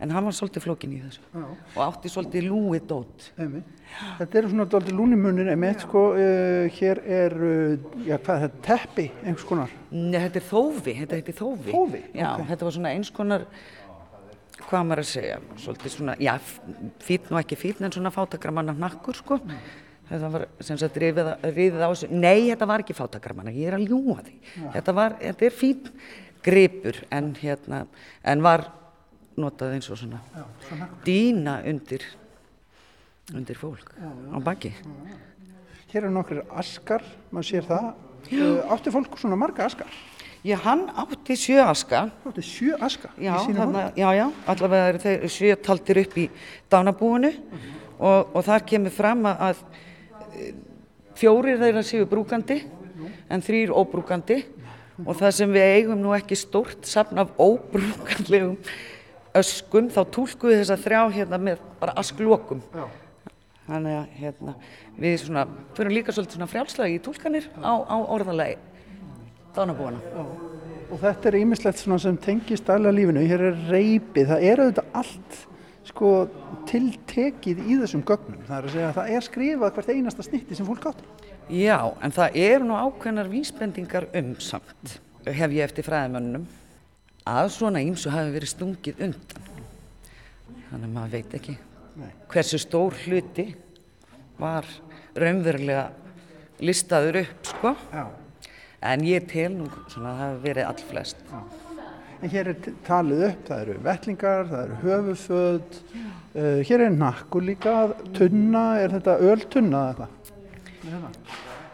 en 0.03 0.11
hann 0.11 0.27
var 0.27 0.35
svolítið 0.35 0.65
flókin 0.65 0.95
í 0.95 1.01
þessu 1.03 1.23
Já. 1.33 1.45
og 1.47 1.81
átti 1.85 2.11
svolítið 2.13 2.49
lúið 2.51 2.87
dót 2.91 3.29
Þetta 3.35 4.39
eru 4.41 4.51
svona 4.51 4.67
svolítið 4.67 4.97
lúnimunir 4.99 5.51
emitt 5.53 5.85
sko, 5.85 6.03
uh, 6.17 6.65
hér 6.79 7.01
er 7.05 7.37
uh, 7.39 7.93
já 8.03 8.17
hvað, 8.17 8.45
þetta 8.45 8.49
er 8.49 8.65
teppi 8.67 9.07
einhvers 9.23 9.47
konar 9.49 9.75
Nei, 9.91 10.19
þetta 10.19 10.41
er 10.41 10.47
þófi, 10.49 10.97
þetta 11.01 11.21
heitir 11.21 11.39
þófi 11.39 11.77
Þófi? 11.77 12.03
Já, 12.11 12.29
okay. 12.33 12.49
þetta 12.51 12.69
var 12.69 12.77
svona 12.79 12.95
eins 12.97 13.13
konar 13.15 13.47
hvað 14.63 14.85
maður 14.89 15.03
að 15.03 15.09
segja, 15.11 15.39
svolítið 15.61 15.95
svona, 15.95 16.15
já, 16.23 16.35
fítn 17.05 17.35
og 17.35 17.41
ekki 17.41 17.59
fítn 17.59 17.89
en 17.89 17.95
svona 17.95 18.13
fátakramanna 18.15 18.75
nakkur 18.79 19.19
sko. 19.19 19.41
Þetta 20.05 20.31
var 20.35 20.45
sem 20.61 20.79
sagt 20.81 20.99
riðið 21.01 21.81
á 21.81 21.89
þessu, 21.89 22.11
nei 22.13 22.51
þetta 22.51 22.69
var 22.69 22.85
ekki 22.85 22.97
fátakramanna, 22.97 23.55
ég 23.57 23.71
er 23.71 23.79
að 23.79 23.87
ljúa 23.89 24.19
því. 24.21 24.35
Já. 24.53 24.67
Þetta 24.77 24.95
var, 24.99 25.17
þetta 25.23 25.47
er 25.49 25.57
fítn 25.59 26.05
gripur 26.45 26.99
en 27.15 27.31
hérna, 27.41 27.85
en 28.23 28.45
var 28.45 28.67
notað 29.41 29.79
eins 29.79 29.89
og 29.91 29.99
svona, 29.99 30.21
já, 30.35 30.45
svona. 30.69 30.91
dýna 31.07 31.59
undir, 31.71 32.05
undir 33.35 33.59
fólk 33.59 33.95
já, 33.97 34.11
á 34.13 34.39
baki. 34.45 34.75
Hér 35.95 36.05
eru 36.05 36.13
nokkur 36.15 36.45
askar, 36.61 37.07
maður 37.33 37.49
sér 37.51 37.71
það, 37.71 37.89
átti 38.75 38.93
fólk 38.95 39.19
svona 39.19 39.39
marga 39.41 39.67
askar? 39.67 40.03
Já, 40.45 40.59
hann 40.61 40.91
átti 40.93 41.37
sjö 41.41 41.63
aska. 41.65 42.11
Átti 42.29 42.43
sjö 42.45 42.77
aska? 42.77 43.09
Já, 43.17 43.33
þarna, 43.49 43.87
já, 43.97 44.11
já, 44.13 44.27
allavega 44.45 44.89
eru 44.91 44.99
þeir 45.01 45.23
sjö 45.33 45.55
taldir 45.57 46.01
upp 46.03 46.19
í 46.21 46.25
dánabúinu 46.69 47.31
uh. 47.31 47.55
-huh. 47.55 47.79
og, 47.99 48.35
og 48.37 48.45
þar 48.45 48.67
kemur 48.69 48.93
fram 48.93 49.25
að, 49.25 49.41
að 49.41 49.63
e, 50.37 50.51
fjórir 51.17 51.57
þeirra 51.63 51.83
séu 51.83 52.05
brúkandi 52.05 52.59
en 53.33 53.41
þrýr 53.41 53.73
óbrúkandi 53.73 54.37
og 55.07 55.17
það 55.17 55.33
sem 55.39 55.55
við 55.57 55.71
eigum 55.79 56.03
nú 56.03 56.13
ekki 56.13 56.37
stórt 56.37 56.85
safn 56.85 57.19
af 57.25 57.33
óbrúkanlegum 57.41 58.59
öskum, 59.35 59.89
þá 59.89 60.05
tólkuðu 60.13 60.61
þess 60.61 60.77
að 60.77 60.85
þrjá 60.85 61.01
hérna 61.17 61.41
með 61.41 61.65
bara 61.81 61.97
asklokum. 61.97 62.61
Þannig 63.65 63.97
að 63.97 64.21
hérna, 64.21 64.55
við 65.01 65.19
svona, 65.25 65.49
fyrir 65.73 65.97
líka 65.97 66.13
svolítið 66.13 66.37
svona 66.37 66.53
frjálslagi 66.53 67.01
í 67.01 67.03
tólkanir 67.03 67.49
á, 67.65 67.81
á 67.81 67.97
orðalagi 68.13 68.61
dánabúana. 69.57 70.01
Og 70.93 71.01
þetta 71.01 71.31
er 71.31 71.39
ýmislegt 71.41 71.81
sem 71.81 72.17
tengist 72.23 72.69
alveg 72.71 72.95
lífinu, 72.99 73.25
hér 73.27 73.49
er 73.51 73.61
reypið, 73.71 74.31
það 74.31 74.47
er 74.51 74.63
auðvitað 74.63 74.99
allt 75.01 75.39
sko, 75.89 76.11
tiltekið 76.69 77.63
í 77.65 77.79
þessum 77.83 78.05
gögnum, 78.07 78.43
það 78.49 78.57
er 78.57 78.69
að 78.69 78.75
segja 78.75 78.89
að 78.89 78.99
það 78.99 79.15
er 79.15 79.27
skrifað 79.27 79.75
hvert 79.77 79.91
einasta 79.93 80.27
snitti 80.27 80.59
sem 80.59 80.69
fólk 80.69 80.89
átti. 80.91 81.33
Já, 81.53 81.79
en 82.01 82.15
það 82.15 82.39
eru 82.45 82.69
nú 82.69 82.79
ákveðnar 82.79 83.31
vísbendingar 83.33 84.09
um 84.21 84.31
samt, 84.41 84.97
hef 85.27 85.57
ég 85.57 85.67
eftir 85.67 85.87
fræðimönnum, 85.87 86.47
að 87.29 87.53
svona 87.57 87.85
ímsu 87.85 88.13
hafi 88.13 88.33
verið 88.33 88.53
stungið 88.55 89.05
undan. 89.09 89.53
Þannig 90.71 90.89
að 90.89 90.97
maður 90.97 91.15
veit 91.19 91.39
ekki 91.39 91.59
Nei. 92.01 92.11
hversu 92.33 92.59
stór 92.61 92.97
hluti 93.05 93.47
var 94.41 94.67
raunverulega 95.15 95.89
listaður 96.65 97.23
upp, 97.23 97.51
sko. 97.53 97.75
Já 97.93 98.05
en 98.85 99.05
ég 99.09 99.29
tel 99.31 99.51
nú 99.57 99.69
svona 99.93 100.13
að 100.13 100.19
það 100.19 100.27
hefur 100.29 100.43
verið 100.45 100.69
allflest. 100.71 101.25
Já. 101.31 101.41
En 102.25 102.33
hér 102.33 102.51
er 102.55 102.69
talið 102.87 103.23
upp, 103.27 103.41
það 103.49 103.63
eru 103.65 103.75
vellingar, 103.85 104.47
það 104.49 104.63
eru 104.63 104.77
höfuföld, 104.85 105.79
uh, 105.95 106.61
hér 106.71 106.85
er 106.87 106.95
nakkur 106.95 107.45
líka, 107.45 107.75
tunna, 108.17 108.65
er 108.81 108.95
þetta 108.97 109.19
öltunna 109.33 109.83
eða 109.95 110.11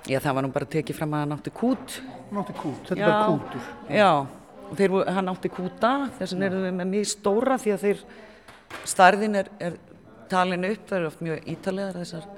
Já, 0.09 0.19
það 0.23 0.35
var 0.35 0.45
nú 0.47 0.51
bara 0.55 0.67
tekið 0.71 0.97
fram 0.97 1.15
að 1.15 1.23
það 1.23 1.31
nátti 1.31 1.53
kút. 1.55 1.95
Nátti 2.35 2.55
kút, 2.57 2.83
þetta 2.89 2.99
já, 2.99 3.05
er 3.05 3.13
bara 3.13 3.31
kútur. 3.31 3.69
Já, 3.95 4.11
þeir, 4.79 4.97
hann 5.17 5.31
átti 5.33 5.51
kúta 5.53 5.93
þess 6.19 6.35
vegna 6.35 6.49
erum 6.49 6.67
við 6.67 6.77
með 6.79 6.91
mjög 6.95 7.09
stóra 7.11 7.59
því 7.61 7.75
að 7.75 7.85
þeir 7.85 8.03
starðin 8.91 9.39
er, 9.43 9.51
er 9.61 9.79
talin 10.31 10.67
upp, 10.71 10.85
það 10.89 10.99
eru 10.99 11.11
oft 11.11 11.25
mjög 11.27 11.49
ítalegar 11.55 11.99
þessar 12.01 12.29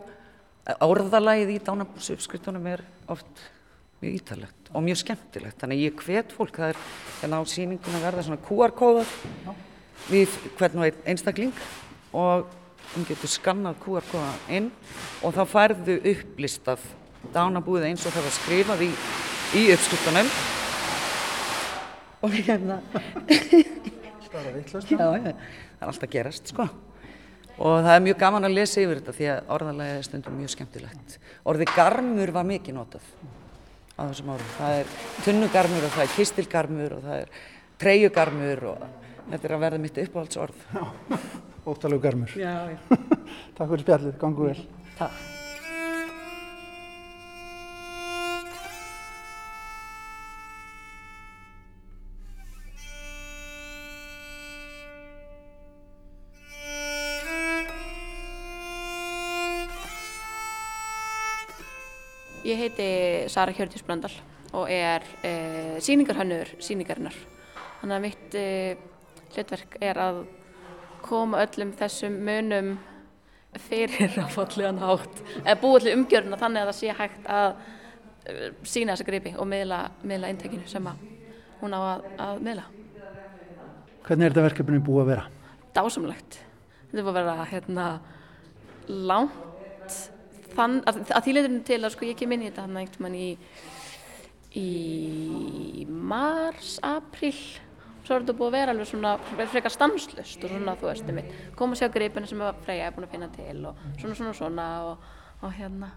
orðalagið 0.86 1.52
í 1.56 1.58
dánabúsuppskritunum 1.66 2.68
er 2.72 2.84
oft 3.12 3.44
mjög 4.02 4.16
ítalegt 4.18 4.70
og 4.72 4.82
mjög 4.82 4.98
skemmtilegt. 5.02 5.58
Þannig 5.60 5.84
ég 5.86 6.02
hvet 6.02 6.32
fólk, 6.34 6.56
það 6.58 6.72
er 6.72 6.80
hérna 7.20 7.38
á 7.38 7.42
síningun 7.46 7.98
að 7.98 8.06
verða 8.08 8.24
svona 8.26 8.42
QR-kóðar 8.48 9.12
við 10.10 10.34
hvern 10.58 10.82
og 10.82 11.04
einstakling 11.06 11.52
og 12.12 12.48
hún 12.92 13.06
getur 13.08 13.30
skannað 13.30 13.78
QR-kóða 13.84 14.32
inn 14.52 14.70
og 15.22 15.36
þá 15.36 15.42
færðu 15.48 15.98
upplistað 16.12 16.82
dánabúið 17.32 17.86
eins 17.92 18.06
og 18.06 18.14
það 18.14 18.26
var 18.26 18.34
skrifað 18.36 18.82
í, 18.88 18.90
í 19.60 19.62
uppskritunum 19.76 20.32
og 22.22 22.34
hérna 22.38 22.80
Já, 24.32 24.96
það 24.96 25.26
er 25.28 25.34
alltaf 25.84 26.08
gerast 26.08 26.48
sko. 26.48 26.64
Og 27.60 27.82
það 27.84 27.92
er 27.92 28.04
mjög 28.06 28.18
gaman 28.22 28.48
að 28.48 28.54
lesa 28.56 28.80
yfir 28.80 29.02
þetta 29.02 29.14
því 29.18 29.26
að 29.28 29.50
orðalega 29.56 29.98
er 29.98 30.06
stundum 30.06 30.38
mjög 30.40 30.52
skemmtilegt. 30.54 31.18
Orðið 31.52 31.74
garmur 31.76 32.32
var 32.32 32.46
mikið 32.48 32.78
notað 32.78 33.10
á 33.98 34.02
þessum 34.06 34.32
árum. 34.34 34.54
Það 34.58 34.78
er 34.78 34.94
tunnugarmur 35.26 35.88
og 35.88 35.94
það 35.96 36.06
er 36.06 36.14
kistilgarmur 36.16 36.96
og 36.96 37.04
það 37.08 37.20
er 37.20 37.36
treyjugarmur 37.82 38.64
og 38.72 38.88
þetta 39.28 39.42
er 39.42 39.56
að 39.58 39.62
verða 39.66 39.82
mitt 39.82 40.02
uppáhaldsorð. 40.06 40.64
Óttalegu 41.62 42.02
garmur. 42.02 42.34
Já, 42.38 42.56
já. 42.72 42.80
Takk 43.58 43.68
fyrir 43.68 43.86
spjallið, 43.86 44.18
gangu 44.22 44.50
vel. 44.50 44.66
Takk 44.98 45.41
Ég 62.42 62.58
heiti 62.58 62.86
Sara 63.30 63.52
Hjörðis 63.54 63.84
Brandal 63.86 64.14
og 64.52 64.70
er 64.70 65.04
e, 65.22 65.32
síningarhannur 65.82 66.48
síningarinnar. 66.62 67.14
Þannig 67.80 67.94
að 67.94 68.02
mitt 68.02 68.34
e, 68.34 68.46
hlutverk 69.36 69.76
er 69.78 70.00
að 70.02 70.18
koma 71.04 71.44
öllum 71.44 71.70
þessum 71.78 72.16
munum 72.26 72.72
fyrir 73.62 74.16
á 74.18 74.26
fallegan 74.32 74.80
hátt 74.82 75.22
eða 75.44 75.58
búið 75.60 75.86
til 75.86 75.94
umgjöruna 75.98 76.38
þannig 76.40 76.64
að 76.64 76.70
það 76.70 76.78
sé 76.80 76.96
hægt 76.98 77.28
að 77.30 77.48
e, 77.52 78.50
sína 78.66 78.96
þessa 78.96 79.06
gripi 79.06 79.34
og 79.36 79.48
miðla, 79.52 79.82
miðla 80.02 80.32
intekinu 80.34 80.66
sem 80.70 80.88
hún 81.60 81.76
á 81.78 81.80
að, 81.80 82.08
að 82.26 82.42
miðla. 82.48 82.64
Hvernig 84.02 84.26
er 84.26 84.34
þetta 84.34 84.48
verkefni 84.48 84.82
búið 84.82 85.04
að 85.04 85.12
vera? 85.12 85.28
Dásamlegt. 85.78 86.40
Þetta 86.90 87.06
búið 87.06 87.20
að 87.20 87.30
vera 87.30 87.46
hérna 87.52 87.86
langt 88.90 90.00
þann, 90.56 90.80
að, 90.88 91.02
að 91.08 91.24
því 91.26 91.36
leiturinn 91.36 91.66
til 91.68 91.80
að 91.82 91.94
sko 91.94 92.08
ég 92.08 92.18
kem 92.18 92.34
inn 92.34 92.44
í 92.44 92.50
þetta 92.50 92.66
hann 92.66 92.80
einhvern 92.82 93.08
veginn 93.08 93.20
í 93.22 93.28
í 94.52 95.86
mars, 95.88 96.74
april 96.84 97.32
svo 98.02 98.16
er 98.16 98.24
þetta 98.24 98.34
búið 98.36 98.48
að 98.48 98.56
vera 98.56 98.74
alveg 98.74 98.90
svona 98.90 99.12
frekar 99.52 99.72
stanslust 99.72 100.42
og 100.42 100.50
svona 100.50 100.74
þú 100.80 100.88
veist 100.90 101.08
um 101.08 101.18
mitt 101.18 101.32
koma 101.58 101.78
sér 101.78 101.92
á 101.92 101.94
greipinu 101.94 102.28
sem 102.28 102.42
Freyja 102.66 102.90
er 102.90 102.96
búin 102.96 103.06
að 103.06 103.14
finna 103.14 103.30
til 103.32 103.62
og 103.70 103.80
svona 104.00 104.18
svona 104.18 104.34
svona 104.36 104.66
og, 104.90 105.06
og 105.40 105.54
hérna 105.56 105.92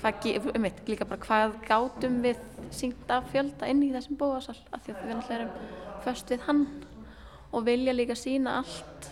hvað, 0.00 0.28
um 0.54 0.64
mitt, 0.64 0.80
líka 0.88 1.06
bara 1.08 1.22
hvað 1.22 1.58
gátum 1.68 2.18
við 2.24 2.40
syngt 2.74 3.12
af 3.12 3.28
fjölda 3.32 3.68
inn 3.70 3.84
í 3.84 3.92
þessum 3.94 4.18
bóasal 4.18 4.56
af 4.72 4.82
því 4.82 4.96
að 4.96 5.04
við 5.04 5.14
náttúrulega 5.14 5.38
erum 5.38 6.02
först 6.06 6.32
við 6.32 6.48
hann 6.48 6.66
og 7.52 7.68
vilja 7.68 7.94
líka 7.94 8.16
sína 8.18 8.58
allt 8.62 9.10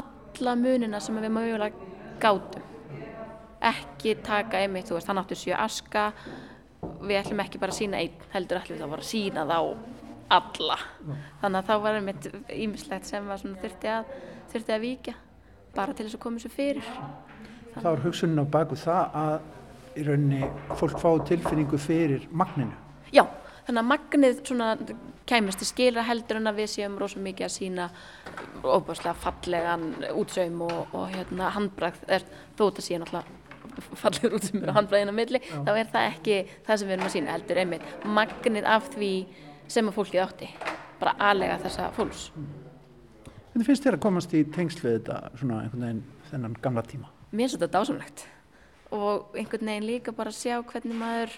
alla 0.00 0.56
munina 0.56 1.02
sem 1.02 1.18
við 1.20 1.34
mögulega 1.34 1.90
gátum 2.22 2.69
ekki 3.60 4.16
taka 4.24 4.60
einmitt, 4.60 4.88
þú 4.88 4.96
veist, 4.96 5.08
hann 5.10 5.20
áttu 5.20 5.36
sjö 5.38 5.56
aska. 5.58 6.10
Við 7.00 7.18
ætlum 7.20 7.42
ekki 7.44 7.60
bara 7.60 7.74
að 7.74 7.80
sína 7.82 8.00
einn 8.00 8.28
heldur 8.32 8.60
ætlum 8.60 8.78
við 8.78 8.84
þá 8.84 8.92
bara 8.94 9.04
að 9.04 9.10
sína 9.10 9.46
þá 9.48 9.58
alla. 10.30 10.78
Þannig 11.40 11.58
að 11.58 11.66
þá 11.68 11.74
var 11.84 11.98
einmitt 11.98 12.28
ímislegt 12.54 13.08
sem 13.08 13.26
var 13.28 13.40
svona 13.40 13.60
þurfti 13.60 13.90
að 13.92 14.14
þurfti 14.52 14.76
að 14.76 14.84
víkja 14.84 15.16
bara 15.74 15.94
til 15.94 16.06
þess 16.06 16.18
að 16.18 16.22
koma 16.24 16.40
þessu 16.40 16.54
fyrir. 16.54 16.92
Það 17.74 17.90
var 17.90 18.04
hugsunin 18.04 18.42
á 18.42 18.46
baku 18.56 18.78
það 18.78 19.18
að 19.20 19.34
í 19.98 20.06
rauninni 20.06 20.48
fólk 20.78 20.98
fá 21.02 21.10
tilfinningu 21.28 21.78
fyrir 21.82 22.26
magninu. 22.30 22.74
Já, 23.14 23.24
þannig 23.66 23.82
að 23.82 23.90
magnið 23.90 24.42
svona 24.46 24.70
kæmist 25.30 25.60
til 25.62 25.68
skilra 25.68 26.06
heldur 26.06 26.40
en 26.40 26.50
að 26.50 26.62
við 26.62 26.72
séum 26.72 26.96
rosalega 26.98 27.26
mikið 27.28 27.46
að 27.46 27.54
sína 27.56 27.90
óbúslega 28.62 29.14
fallegan 29.18 29.86
útsaum 30.14 30.64
og, 30.66 30.94
og 30.94 31.06
hérna 31.14 31.52
handbrakt 31.54 32.06
er 32.10 32.26
þó 32.58 32.64
þetta 32.68 32.86
sé 32.86 32.98
náttúrulega 32.98 33.39
fallegur 33.80 34.36
út 34.38 34.46
sem 34.46 34.62
eru 34.62 34.74
handbræðin 34.76 35.12
á 35.12 35.14
milli 35.16 35.42
Já. 35.42 35.60
þá 35.66 35.70
er 35.74 35.92
það 35.92 36.08
ekki 36.08 36.38
það 36.66 36.80
sem 36.80 36.90
við 36.90 36.96
erum 36.96 37.06
að 37.06 37.14
sína 37.16 37.34
heldur 37.36 37.62
einmitt 37.62 38.06
magnir 38.18 38.68
af 38.76 38.90
því 38.94 39.12
sem 39.70 39.90
að 39.90 39.96
fólkið 40.00 40.24
átti 40.24 40.50
bara 41.00 41.16
aðlega 41.30 41.60
þessa 41.64 41.92
fólks 41.96 42.26
Hvernig 43.50 43.66
finnst 43.66 43.86
þér 43.86 43.96
að 43.96 44.04
komast 44.04 44.34
í 44.38 44.44
tengsl 44.54 44.84
við 44.84 44.92
þetta 45.00 45.16
svona 45.40 45.62
einhvern 45.64 45.82
veginn 45.82 46.02
þennan 46.30 46.52
gamla 46.62 46.84
tíma? 46.86 47.08
Mér 47.32 47.48
finnst 47.48 47.58
þetta 47.58 47.80
dásamlegt 47.80 48.26
og 48.94 49.34
einhvern 49.38 49.72
veginn 49.72 49.88
líka 49.88 50.14
bara 50.14 50.30
að 50.30 50.38
sjá 50.38 50.60
hvernig 50.62 50.98
maður 50.98 51.34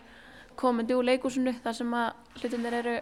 komandi 0.60 0.96
úr 0.96 1.08
leikúsinu 1.08 1.54
þar 1.64 1.78
sem 1.78 1.96
að 1.96 2.40
hlutunir 2.40 2.76
eru 2.82 2.96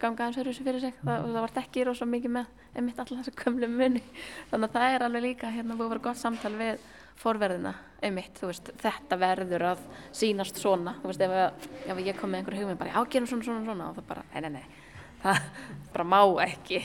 ganga 0.00 0.26
aðeins 0.26 0.38
fyrir 0.38 0.52
þessu 0.52 0.66
fyrir 0.66 0.82
sig 0.82 0.94
það, 1.04 1.26
það 1.28 1.40
var 1.44 1.60
ekki 1.62 1.84
rosa 1.86 2.08
mikið 2.08 2.34
með 2.34 2.46
einmitt 2.74 2.98
alltaf 3.02 3.20
þessu 3.20 3.34
gömlu 3.38 3.68
munni 3.70 4.02
þannig 4.50 4.68
að 4.68 4.74
það 4.74 4.94
er 4.94 5.04
alveg 5.06 5.24
líka 5.24 5.52
hérna 5.54 5.76
búið 5.76 5.86
að 5.86 5.92
vera 5.94 6.04
gott 6.08 6.20
samtal 6.20 6.54
við 6.58 6.86
forverðina 7.18 7.74
einmitt, 8.04 8.38
veist, 8.42 8.70
þetta 8.78 9.18
verður 9.18 9.64
að 9.72 9.86
sínast 10.14 10.60
svona, 10.60 10.94
þú 11.02 11.10
veist, 11.10 11.24
ef, 11.24 11.70
ef 11.90 12.02
ég 12.04 12.18
kom 12.18 12.30
með 12.30 12.42
einhverju 12.42 12.62
hugmynd 12.62 12.80
bara, 12.80 13.04
gerum 13.10 13.26
svona, 13.30 13.46
svona, 13.46 13.64
svona 13.66 13.88
og 13.90 13.98
það 13.98 14.06
bara, 14.12 14.24
nei, 14.34 14.40
nei, 14.44 14.50
nei, 14.54 15.08
það 15.24 15.40
bara 15.94 16.06
má 16.14 16.20
ekki 16.46 16.82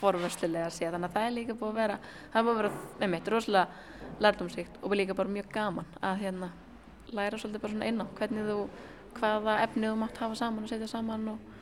forvörslulega 0.00 0.70
sé, 0.74 0.88
þannig 0.90 1.10
að 1.10 1.18
það 1.18 1.28
er 1.28 1.36
líka 1.36 1.58
búið 1.60 1.70
að 1.70 1.80
vera 1.82 1.98
það 2.02 2.40
er 2.40 2.48
búið 2.48 2.54
að 2.54 2.62
vera, 2.62 2.72
einmitt, 3.06 3.30
rosalega 3.34 3.94
lærdomsvíkt 4.26 4.80
og 4.82 4.96
líka 4.96 5.16
bara 5.18 5.34
mjög 5.36 5.50
gaman 5.54 5.98
að 6.00 6.22
hérna 6.24 6.50
læra 7.14 7.38
svolítið 7.38 7.62
bara 7.62 7.76
svona 7.76 7.90
inn 7.92 8.02
á 8.02 8.06
hvernig 8.18 8.50
þú, 8.50 8.58
hvaða 9.20 9.60
efnið 9.68 9.92
þú 9.92 10.00
mátt 10.02 10.20
hafa 10.24 10.40
saman 10.40 10.66
og 10.66 10.72
setja 10.72 10.90
saman 10.90 11.30
og 11.36 11.54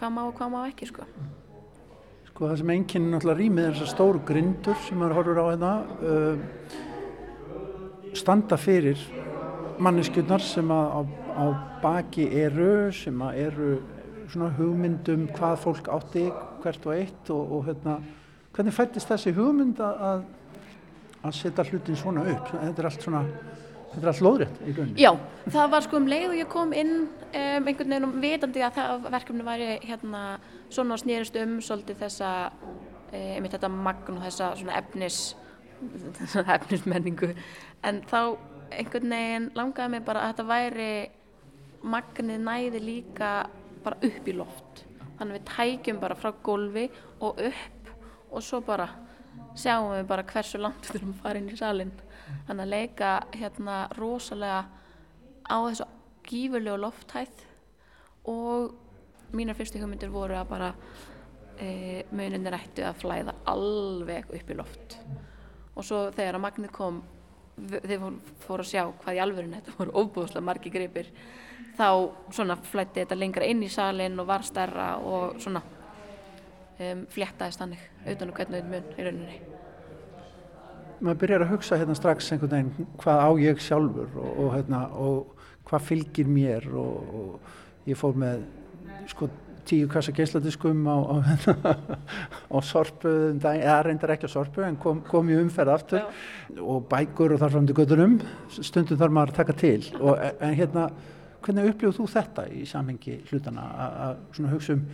hvað 0.00 0.14
má 0.16 0.22
og 0.24 0.34
hvað 0.38 0.52
má 0.54 0.60
ekki, 0.64 0.88
sko. 0.90 1.06
Sko 2.30 2.48
það 2.48 2.60
sem 2.62 2.72
einkinn 2.74 3.10
náttúrulega 3.12 3.42
rýmið 3.44 3.66
er 3.68 3.74
þessar 3.76 3.92
stóru 3.94 4.22
grindur 4.26 4.78
sem 4.86 4.98
maður 4.98 5.18
horfur 5.20 5.42
á 5.44 5.46
hérna 5.50 5.72
uh, 6.00 6.88
standa 8.14 8.58
fyrir 8.60 9.00
manneskjurnar 9.80 10.42
sem 10.44 10.70
að 10.74 10.90
á, 10.92 11.00
á 11.40 11.44
baki 11.82 12.26
eru 12.42 12.90
sem 12.94 13.22
að 13.24 13.38
eru 13.46 13.70
svona 14.30 14.50
hugmyndum 14.58 15.28
hvað 15.34 15.56
fólk 15.64 15.88
átti 15.90 16.26
hvert 16.62 16.86
og 16.86 16.94
eitt 16.94 17.30
og, 17.34 17.54
og 17.56 17.64
hérna, 17.70 17.96
hvernig 18.54 18.76
fættist 18.76 19.10
þessi 19.10 19.34
hugmynd 19.34 19.80
að 19.82 20.28
að 21.20 21.34
setja 21.36 21.64
hlutin 21.68 21.98
svona 21.98 22.24
upp? 22.32 22.52
Þetta 22.52 22.80
er 22.82 22.88
allt 22.88 23.04
svona 23.04 23.24
þetta 23.90 24.00
er 24.00 24.10
allt 24.12 24.22
lóðrétt 24.24 24.60
í 24.62 24.74
rauninni. 24.76 25.02
Já, 25.02 25.10
það 25.50 25.72
var 25.74 25.84
sko 25.84 25.98
um 25.98 26.08
leið 26.10 26.26
og 26.28 26.38
ég 26.38 26.50
kom 26.50 26.72
inn 26.76 26.94
um, 27.00 27.10
einhvern 27.34 27.92
veginn 27.92 28.06
um 28.06 28.14
vitandi 28.22 28.64
að 28.64 28.78
það 28.78 29.08
verkefni 29.16 29.46
væri 29.46 29.70
hérna 29.84 30.22
svona 30.70 30.98
snýrist 31.00 31.36
um 31.42 31.58
svolítið 31.64 32.04
þessa 32.04 32.30
um, 32.54 32.76
einmitt 33.18 33.56
þetta 33.56 33.72
magn 33.74 34.16
og 34.16 34.24
þessa 34.28 34.52
svona 34.60 34.78
efnis 34.80 35.20
efnismenningu 36.56 37.32
en 37.86 38.02
þá 38.10 38.20
einhvern 38.70 39.14
veginn 39.14 39.50
langaði 39.58 39.94
mig 39.94 40.04
bara 40.06 40.24
að 40.24 40.32
þetta 40.32 40.48
væri 40.50 40.92
magnið 41.80 42.42
næði 42.44 42.82
líka 42.84 43.30
bara 43.84 44.00
upp 44.06 44.28
í 44.28 44.36
loft. 44.36 44.84
Þannig 45.18 45.38
við 45.38 45.46
tækjum 45.50 46.00
bara 46.00 46.18
frá 46.18 46.32
gólfi 46.44 46.88
og 47.20 47.40
upp 47.50 47.94
og 48.30 48.44
svo 48.44 48.60
bara 48.64 48.88
sjáum 49.58 49.94
við 49.94 50.06
bara 50.10 50.26
hversu 50.28 50.60
langt 50.60 50.86
við 50.86 51.00
þurfum 51.00 51.14
að 51.16 51.22
fara 51.24 51.40
inn 51.40 51.50
í 51.50 51.58
salin 51.58 51.92
þannig 52.46 52.64
að 52.64 52.72
leika 52.74 53.10
hérna 53.34 53.76
rosalega 53.98 54.60
á 55.50 55.56
þessu 55.66 55.86
gífurlegu 56.28 56.78
lofthæð 56.78 57.46
og 58.30 58.74
mínar 59.34 59.58
fyrstu 59.58 59.80
hugmyndir 59.80 60.12
voru 60.12 60.36
að 60.38 60.50
bara 60.50 60.68
e, 61.58 62.04
muninir 62.14 62.56
ættu 62.56 62.84
að 62.86 63.00
flæða 63.02 63.34
alveg 63.50 64.30
upp 64.36 64.50
í 64.50 64.58
loft. 64.58 64.98
Og 65.74 65.86
svo 65.86 66.04
þegar 66.14 66.38
að 66.38 66.44
magnið 66.46 66.74
kom 66.76 67.00
þeir 67.68 68.06
fóru 68.44 68.64
að 68.64 68.70
sjá 68.70 68.82
hvað 69.02 69.16
í 69.16 69.22
alverðinu 69.24 69.60
þetta 69.60 69.76
voru 69.78 69.94
óbúðslega 70.02 70.46
margi 70.46 70.72
gripir 70.72 71.10
þá 71.78 71.88
svona 72.34 72.56
flætti 72.56 73.04
þetta 73.04 73.18
lengra 73.18 73.48
inn 73.48 73.62
í 73.64 73.70
salin 73.72 74.18
og 74.20 74.28
var 74.28 74.44
stærra 74.46 74.90
og 74.98 75.38
svona 75.42 75.62
um, 75.64 77.04
fléttaðist 77.12 77.62
hannig 77.64 77.82
og 78.04 78.24
um 78.26 78.34
hvernig 78.36 78.70
mun 78.70 78.92
í 78.96 79.06
rauninni. 79.06 79.40
Maður 81.00 81.20
byrjar 81.22 81.44
að 81.46 81.52
hugsa 81.54 81.78
hérna 81.80 81.96
strax 81.96 82.32
einhvern 82.34 82.52
veginn 82.52 82.88
hvað 83.00 83.22
á 83.24 83.30
ég 83.40 83.62
sjálfur 83.64 84.18
og, 84.20 84.32
og, 84.32 84.48
hérna, 84.56 84.80
og 85.00 85.46
hvað 85.68 85.86
fylgir 85.88 86.28
mér 86.28 86.66
og, 86.76 87.14
og 87.20 87.88
ég 87.88 87.96
fór 87.96 88.18
með 88.20 88.44
sko 89.08 89.30
tíu 89.68 89.88
kassa 89.90 90.12
geisladiskum 90.16 90.82
á, 90.88 90.96
á, 90.96 91.16
á 92.56 92.58
sorpu, 92.64 93.12
eða 93.36 93.76
reyndar 93.86 94.14
ekki 94.14 94.28
á 94.28 94.32
sorpu 94.32 94.64
en 94.66 94.78
kom, 94.80 95.02
kom 95.06 95.30
í 95.30 95.38
umferð 95.40 95.74
aftur. 95.74 96.02
Já. 96.04 96.62
og 96.64 96.88
bækur 96.90 97.36
og 97.36 97.42
þar 97.42 97.54
fram 97.54 97.68
til 97.68 97.76
göttunum 97.78 98.18
stundum 98.56 98.98
þarf 98.98 99.16
maður 99.16 99.34
að 99.34 99.40
taka 99.42 99.58
til. 99.60 99.84
Og, 100.00 100.18
en 100.40 100.56
hérna, 100.58 100.88
hvernig 101.44 101.70
upplifðu 101.72 102.00
þú 102.00 102.10
þetta 102.16 102.48
í 102.52 102.66
samhengi 102.68 103.20
hlutana 103.30 103.68
að 104.08 104.50
hugsa 104.54 104.76
um 104.78 104.84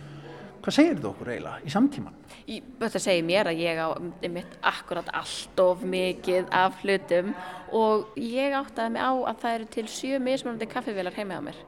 Hvað 0.67 0.75
segir 0.75 0.97
þú 0.99 1.07
okkur 1.13 1.29
eiginlega 1.31 1.63
í 1.63 1.71
samtíman? 1.71 2.15
Í, 2.43 2.55
þetta 2.81 2.99
segir 2.99 3.23
mér 3.23 3.47
að 3.47 3.61
ég 3.63 3.77
á 3.79 3.87
mitt 4.33 4.57
akkurat 4.67 5.07
allt 5.15 5.61
of 5.63 5.85
mikið 5.87 6.49
af 6.51 6.81
hlutum. 6.81 7.29
Og 7.71 8.17
ég 8.19 8.51
áttaði 8.57 8.97
mig 8.97 9.05
á 9.07 9.11
að 9.15 9.39
það 9.45 9.55
eru 9.55 9.67
til 9.77 9.85
sjö 9.93 10.19
mismunandi 10.25 10.67
kaffivélar 10.67 11.15
heima 11.15 11.39
á 11.39 11.41
mér 11.47 11.61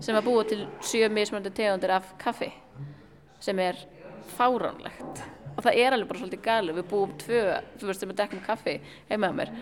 sem 0.00 0.16
að 0.16 0.26
búa 0.28 0.44
til 0.48 0.62
sjö 0.84 1.08
mismunandi 1.12 1.52
tegundir 1.56 1.94
af 1.96 2.12
kaffi 2.20 2.50
sem 3.40 3.58
er 3.62 3.78
fáránlegt. 4.36 5.24
Og 5.56 5.64
það 5.64 5.78
er 5.80 5.94
alveg 5.96 6.08
bara 6.10 6.20
svolítið 6.20 6.42
gælu 6.44 6.76
við 6.76 6.88
búum 6.90 7.12
tvö, 7.20 7.42
þú 7.80 7.88
veist, 7.88 8.02
sem 8.02 8.12
er 8.12 8.18
dekkum 8.18 8.42
kaffi 8.44 8.74
heima 9.08 9.30
á 9.32 9.34
mér 9.38 9.52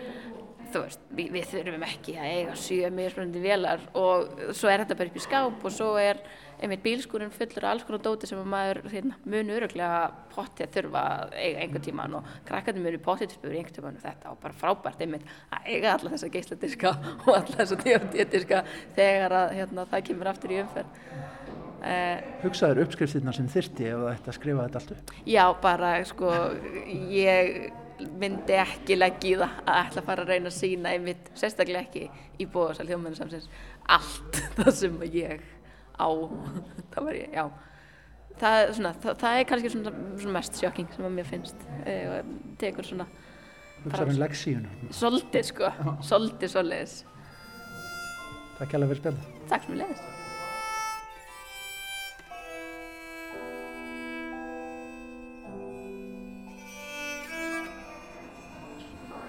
þú 0.75 0.81
veist, 0.83 1.03
við, 1.15 1.29
við 1.35 1.45
þurfum 1.51 1.85
ekki 1.87 2.15
að 2.19 2.31
eiga 2.33 2.55
sjö 2.59 2.89
mismunandi 2.93 3.43
vélar 3.43 3.83
og 3.95 4.41
svo 4.55 4.71
er 4.71 4.83
þetta 4.83 4.97
bara 4.99 5.11
upp 5.11 5.19
í 5.19 5.23
skáp 5.23 5.67
og 5.69 5.73
svo 5.73 5.91
er 6.01 6.19
einmitt 6.61 6.83
bílskúrin 6.83 7.31
fullur 7.35 7.65
af 7.65 7.73
alls 7.73 7.85
konar 7.87 8.01
dóti 8.03 8.29
sem 8.29 8.39
maður 8.49 8.81
hérna, 8.91 9.17
mun 9.27 9.51
öruglega 9.55 10.01
pottið 10.31 10.71
þurfa 10.75 11.03
að 11.11 11.35
eiga 11.39 11.63
einhver 11.65 11.83
tíman 11.83 12.17
og 12.19 12.33
krakkarnir 12.47 12.85
munu 12.85 13.01
pottið 13.03 13.35
spyrur 13.35 13.59
einhver 13.59 13.75
tíman 13.75 13.99
og 13.99 14.05
þetta 14.05 14.31
og 14.31 14.41
bara 14.43 14.59
frábært 14.61 15.03
einmitt 15.03 15.27
að 15.51 15.71
eiga 15.73 15.93
alla 15.95 16.13
þessa 16.15 16.31
geisladiska 16.35 16.93
og 17.27 17.31
alla 17.35 17.59
þessa 17.61 17.79
diodiska 17.83 18.63
þegar 18.97 19.39
að 19.41 19.55
hérna, 19.59 19.87
það 19.93 20.05
kemur 20.11 20.31
aftur 20.31 20.55
í 20.55 20.59
umferð 20.63 20.99
eh, 21.83 22.35
Hugsaður 22.43 22.85
uppskriftirna 22.85 23.35
sem 23.35 23.49
þyrti 23.51 23.89
ef 23.91 24.05
það 24.05 24.13
ætti 24.13 24.31
að 24.31 24.39
skrifa 24.39 24.67
þetta 24.67 24.83
allt 24.83 24.95
upp? 24.95 25.17
Já, 25.27 25.45
bara 25.65 25.95
sko 26.07 26.35
ég 27.11 27.59
myndi 28.19 28.57
ekki 28.59 28.97
leggja 28.97 29.29
í 29.29 29.35
það 29.39 29.59
að 29.63 29.77
ætla 29.81 30.01
að 30.01 30.07
fara 30.09 30.25
að 30.25 30.31
reyna 30.33 30.51
að 30.51 30.57
sína 30.57 30.91
einmitt, 30.95 31.29
sérstaklega 31.37 31.85
ekki 31.85 32.07
í 32.41 32.47
bóðsal 32.51 32.87
þjóðmennu 32.89 33.19
samsins 33.19 33.47
allt 33.95 34.41
það 34.57 34.71
sem 34.81 34.97
ég 35.13 35.45
á. 35.95 36.09
Það 36.95 37.07
var 37.07 37.17
ég, 37.19 37.31
já. 37.35 37.45
Það, 38.35 38.59
svona, 38.75 38.91
það, 39.03 39.17
það 39.21 39.37
er 39.39 39.47
kannski 39.51 39.71
svona, 39.71 39.93
svona 40.19 40.35
mest 40.35 40.59
sjokking 40.59 40.91
sem 40.91 41.07
að 41.07 41.15
mér 41.15 41.29
finnst 41.29 41.67
e, 41.87 41.95
tekur 42.59 42.87
svona 42.87 43.07
Það 43.85 44.01
Soltið 44.97 45.47
sko, 45.53 45.71
soltið 46.03 46.51
soliðis 46.57 46.97
Takk 48.57 48.75
hjálpa 48.75 48.91
fyrir 48.91 49.01
spilna 49.03 49.47
Takk 49.47 49.67
sem 49.67 49.75
við 49.75 49.83
leiðist 49.85 50.14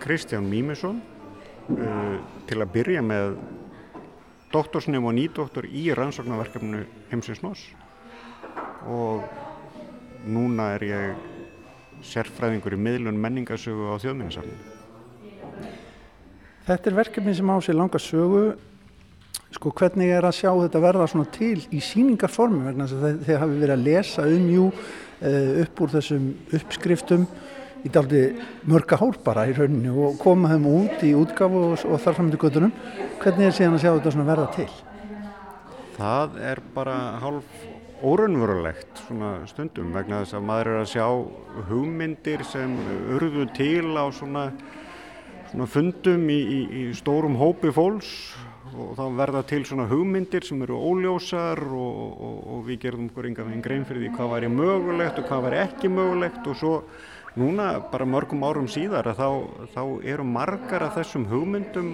Kristján 0.07 0.47
Mímesson 0.47 1.01
uh, 1.75 2.19
til 2.47 2.61
að 2.63 2.73
byrja 2.77 3.03
með 3.03 3.33
doktorsnefn 4.53 5.09
og 5.09 5.17
nýdoktor 5.17 5.67
í 5.67 5.89
rannsóknarverkefnu 5.99 6.85
heimsins 7.11 7.43
Noss 7.43 7.65
og 8.87 9.25
núna 10.31 10.69
er 10.77 10.85
ég 10.87 11.27
sérfræðingur 12.07 12.77
í 12.77 12.79
miðlun 12.79 13.19
menningasögu 13.19 13.91
á 13.91 13.95
þjóðminnisafninu. 14.05 14.75
Þetta 16.67 16.91
er 16.91 16.97
verkefni 16.99 17.35
sem 17.35 17.51
á 17.51 17.57
sig 17.63 17.75
langa 17.75 17.99
sögu. 18.03 18.45
Sko 19.55 19.71
hvernig 19.75 20.11
er 20.13 20.27
að 20.27 20.39
sjá 20.39 20.51
þetta 20.51 20.83
verða 20.83 21.11
svona 21.11 21.29
til 21.35 21.61
í 21.71 21.83
síningarformi 21.83 22.65
vegna 22.67 22.87
þess 22.91 23.03
að 23.11 23.21
þeir 23.27 23.43
hafi 23.43 23.61
verið 23.61 23.75
að 23.75 23.85
lesa 23.87 24.25
um 24.27 24.49
jú 24.53 24.65
eh, 24.71 25.53
upp 25.63 25.83
úr 25.83 25.95
þessum 25.95 26.27
uppskriftum 26.59 27.29
í 27.87 27.93
daldi 27.93 28.25
mörga 28.67 28.99
hár 29.01 29.21
bara 29.25 29.47
í 29.47 29.55
rauninu 29.57 29.95
og 30.09 30.19
koma 30.23 30.51
þeim 30.55 30.67
út 30.73 31.07
í 31.07 31.15
útgafu 31.17 31.63
og, 31.71 31.87
og 31.87 32.03
þar 32.03 32.19
fram 32.19 32.33
til 32.33 32.43
göttunum 32.43 32.75
hvernig 33.23 33.49
er 33.49 33.57
síðan 33.57 33.79
að 33.79 33.85
sjá 33.85 33.91
þetta 33.93 34.15
svona 34.17 34.29
verða 34.31 34.51
til? 34.57 34.69
Það 35.97 36.39
er 36.51 36.63
bara 36.75 36.97
hálf 37.23 37.67
órunverulegt 38.05 39.05
svona 39.07 39.31
stundum 39.49 39.95
vegna 39.95 40.21
þess 40.23 40.37
að 40.37 40.49
maður 40.51 40.73
er 40.73 40.81
að 40.83 40.91
sjá 40.93 41.07
hugmyndir 41.71 42.45
sem 42.45 42.75
urðu 43.17 43.47
til 43.57 43.95
á 43.97 44.05
svona, 44.13 44.51
svona 45.53 45.69
fundum 45.73 46.27
í, 46.29 46.37
í, 46.43 46.61
í 46.83 46.85
stórum 46.99 47.39
hópi 47.41 47.73
fólks 47.73 48.13
og 48.77 48.93
þá 48.99 49.05
verða 49.17 49.43
til 49.49 49.63
svona 49.65 49.87
hugmyndir 49.89 50.45
sem 50.45 50.61
eru 50.67 50.77
óljósar 50.77 51.63
og, 51.65 51.99
og, 52.29 52.39
og 52.53 52.65
við 52.67 52.83
gerðum 52.85 53.09
okkur 53.09 53.31
enga 53.31 53.47
veginn 53.47 53.65
grein 53.65 53.87
fyrir 53.89 54.05
því 54.05 54.15
hvað 54.19 54.33
væri 54.35 54.51
mögulegt 54.53 55.21
og 55.23 55.29
hvað 55.31 55.47
væri 55.47 55.61
ekki 55.63 55.93
mögulegt 55.93 56.51
og 56.51 56.59
svo 56.61 56.75
núna 57.37 57.67
bara 57.93 58.07
mörgum 58.09 58.45
árum 58.47 58.69
síðar 58.71 59.13
þá, 59.17 59.29
þá 59.75 59.83
eru 60.09 60.25
margar 60.25 60.87
af 60.87 60.97
þessum 60.99 61.27
hugmyndum 61.31 61.93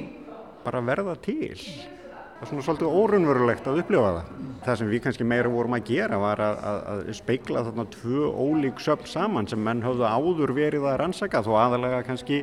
bara 0.63 0.83
verða 0.87 1.17
til. 1.23 1.57
Það 1.57 2.43
er 2.43 2.51
svona 2.51 2.65
svolítið 2.67 2.95
órunverulegt 2.99 3.67
að 3.71 3.81
upplifa 3.83 4.13
það. 4.17 4.31
Það 4.63 4.79
sem 4.79 4.89
við 4.91 5.03
kannski 5.05 5.27
meira 5.31 5.51
vorum 5.51 5.77
að 5.77 5.85
gera 5.93 6.19
var 6.23 6.43
að, 6.43 6.61
að, 6.71 6.81
að 6.93 7.11
speikla 7.19 7.65
þarna 7.69 7.87
tvö 7.95 8.31
ólík 8.31 8.83
söfn 8.83 9.11
saman 9.11 9.51
sem 9.51 9.63
menn 9.63 9.83
höfðu 9.85 10.07
áður 10.07 10.55
verið 10.57 10.87
að 10.91 10.99
rannsaka 11.03 11.43
þó 11.47 11.53
aðalega 11.61 12.03
kannski 12.07 12.43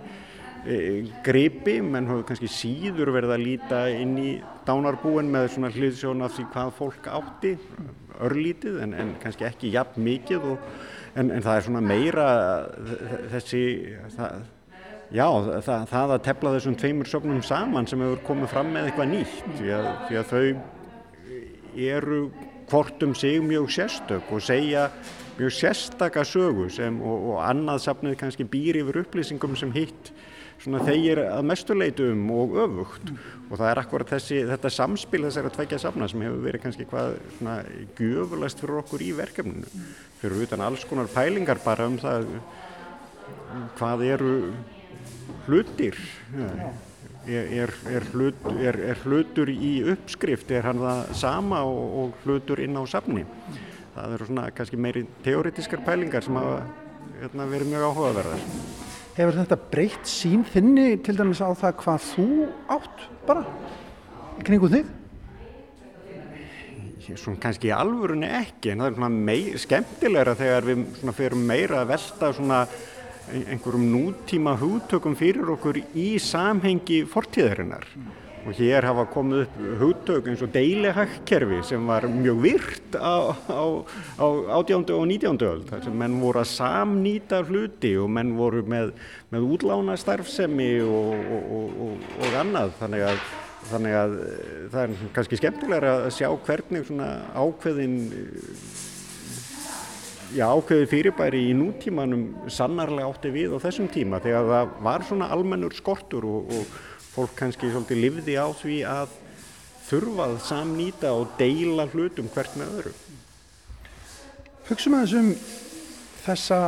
gripi, 1.24 1.80
menn 1.82 2.10
höfðu 2.10 2.26
kannski 2.28 2.49
síður 2.51 3.14
verið 3.16 3.34
að 3.36 3.43
líta 3.45 3.82
inn 3.95 4.18
í 4.20 4.32
dánarbúin 4.68 5.32
með 5.32 5.53
svona 5.55 5.72
hliðsjón 5.72 6.26
af 6.26 6.36
því 6.36 6.45
hvað 6.53 6.72
fólk 6.78 7.10
átti, 7.16 7.53
örlítið 8.20 8.82
en, 8.84 8.95
en 8.99 9.14
kannski 9.22 9.47
ekki 9.47 9.72
jafn 9.72 10.03
mikið 10.03 10.47
og 10.51 10.66
en, 11.16 11.32
en 11.32 11.43
það 11.43 11.53
er 11.55 11.66
svona 11.68 11.84
meira 11.84 12.28
þessi 13.32 13.62
það, 14.18 14.41
já, 15.16 15.28
það, 15.64 15.86
það 15.93 16.14
að 16.16 16.26
tefla 16.28 16.53
þessum 16.57 16.78
tveimur 16.82 17.10
sögnum 17.10 17.41
saman 17.45 17.88
sem 17.89 18.03
hefur 18.03 18.26
komið 18.28 18.53
fram 18.53 18.74
með 18.76 18.89
eitthvað 18.89 19.14
nýtt 19.14 19.55
því 19.62 19.74
að, 19.78 19.89
því 20.10 20.20
að 20.20 20.34
þau 20.34 20.43
eru 21.89 22.22
hvort 22.70 23.05
um 23.07 23.16
sig 23.18 23.39
mjög 23.41 23.72
sérstök 23.74 24.34
og 24.36 24.43
segja 24.45 24.89
mjög 25.39 25.55
sérstaka 25.55 26.26
sögu 26.28 26.68
sem, 26.74 26.99
og, 27.01 27.32
og 27.32 27.39
annað 27.47 27.86
safnið 27.88 28.20
kannski 28.20 28.45
býr 28.49 28.84
yfir 28.84 29.01
upplýsingum 29.05 29.55
sem 29.57 29.72
hitt 29.74 30.12
svona 30.64 30.82
þeir 30.84 31.22
að 31.26 31.45
mestuleitum 31.49 32.26
og 32.36 32.57
öfugt. 32.66 33.14
Og 33.49 33.55
það 33.55 33.70
er 33.70 33.82
akkurat 33.82 34.12
þessi, 34.16 34.41
þetta 34.49 34.72
samspil 34.74 35.24
þessari 35.26 35.51
tveikja 35.55 35.80
safna 35.82 36.10
sem 36.10 36.26
hefur 36.26 36.43
verið 36.43 36.66
kannski 36.66 36.88
hvað 36.89 37.16
svona 37.38 37.55
gjöfulast 37.97 38.64
fyrir 38.64 38.82
okkur 38.84 39.05
í 39.05 39.14
verkefninu. 39.18 39.72
Fyrir 40.20 40.43
utan 40.45 40.66
alls 40.66 40.84
konar 40.89 41.10
pælingar 41.14 41.62
bara 41.64 41.88
um 41.89 41.97
það 42.01 42.28
hvað 43.80 44.05
eru 44.10 44.36
hlutir. 45.47 45.97
Er, 47.30 47.72
er, 47.91 48.05
hlut, 48.14 48.45
er 48.57 49.01
hlutur 49.03 49.51
í 49.51 49.74
uppskrift 49.91 50.49
er 50.55 50.66
hann 50.66 50.80
það 50.82 51.12
sama 51.20 51.60
og, 51.68 51.82
og 52.01 52.24
hlutur 52.24 52.62
inn 52.64 52.80
á 52.80 52.84
safni? 52.89 53.26
Það 53.93 54.16
eru 54.16 54.30
svona 54.30 54.47
kannski 54.55 54.80
meiri 54.82 55.03
teoretískar 55.26 55.84
pælingar 55.86 56.26
sem 56.26 56.38
hafa 56.39 56.62
hérna, 57.20 57.49
verið 57.51 57.74
mjög 57.74 57.89
áhugaverðar 57.89 58.89
Hefur 59.20 59.36
þetta 59.36 59.56
breytt 59.68 60.06
sín 60.08 60.46
þinni 60.48 60.94
til 61.04 61.18
dæmis 61.18 61.42
á 61.44 61.52
það 61.52 61.74
hvað 61.82 62.04
þú 62.06 62.28
átt 62.72 63.02
bara 63.28 63.42
kringu 64.48 64.70
þig? 64.72 64.94
Svona 67.10 67.42
kannski 67.44 67.74
alvörunni 67.76 68.30
ekki 68.38 68.72
en 68.72 68.80
það 68.80 68.88
er 68.88 68.96
svona 68.96 69.10
mei, 69.28 69.42
skemmtilegra 69.60 70.38
þegar 70.40 70.68
við 70.70 71.12
fyrir 71.18 71.44
meira 71.52 71.82
að 71.82 71.92
velta 71.92 72.32
einhverjum 73.34 73.86
nútíma 73.92 74.56
hugtökum 74.62 75.20
fyrir 75.20 75.52
okkur 75.58 75.82
í 76.00 76.08
samhengi 76.24 77.02
fortíðarinnar 77.12 77.90
og 78.50 78.58
hér 78.58 78.88
hafa 78.89 79.06
komið 79.14 79.43
upp 79.43 79.58
hugtök 79.80 80.30
eins 80.32 80.41
og 80.41 80.54
deilihagkerfi 80.54 81.60
sem 81.70 81.86
var 81.89 82.08
mjög 82.10 82.39
virt 82.41 82.95
á, 82.97 83.30
á, 83.45 83.64
á 84.18 84.28
átjándu 84.58 84.97
og 84.97 85.06
nítjándu 85.10 85.45
öll 85.50 85.66
þar 85.70 85.84
sem 85.86 86.00
menn 86.02 86.18
voru 86.22 86.41
að 86.41 86.50
samnýta 86.56 87.43
hluti 87.45 87.93
og 88.02 88.10
menn 88.16 88.34
voru 88.39 88.64
með, 88.66 88.95
með 89.30 89.45
útlána 89.54 89.97
starfsemi 90.02 90.72
og, 90.82 91.14
og, 91.38 91.54
og, 91.86 92.10
og 92.18 92.41
annað. 92.41 92.74
Þannig 92.82 93.06
að 93.12 93.22
þannig 93.70 93.95
að 94.00 94.14
eh, 94.24 94.60
það 94.72 94.82
er 94.82 95.10
kannski 95.16 95.39
skemmtilega 95.39 95.95
að 96.06 96.14
sjá 96.16 96.30
hvernig 96.47 96.86
svona 96.88 97.10
ákveðin 97.38 97.97
já, 100.34 100.45
ákveði 100.47 100.88
fyrirbæri 100.89 101.41
í 101.50 101.56
nútímanum 101.58 102.30
sannarlega 102.52 103.10
átti 103.12 103.34
við 103.36 103.58
á 103.58 103.58
þessum 103.62 103.89
tíma 103.91 104.22
þegar 104.24 104.47
það 104.54 104.78
var 104.88 105.06
svona 105.08 105.30
almennur 105.36 105.76
skortur 105.76 106.28
og, 106.30 106.56
og 106.56 106.80
fólk 107.14 107.34
kannski 107.39 107.72
svolítið 107.72 108.03
livði 108.03 108.36
á 108.38 108.47
því 108.60 108.82
að 108.89 109.16
þurfað 109.89 110.36
samnýta 110.45 111.14
og 111.18 111.34
deila 111.39 111.88
hlutum 111.89 112.30
hvert 112.34 112.60
með 112.60 112.76
öðru. 112.80 112.93
Hugsaum 114.70 114.99
að 114.99 115.07
þessum 115.07 115.32
þessa, 116.24 116.60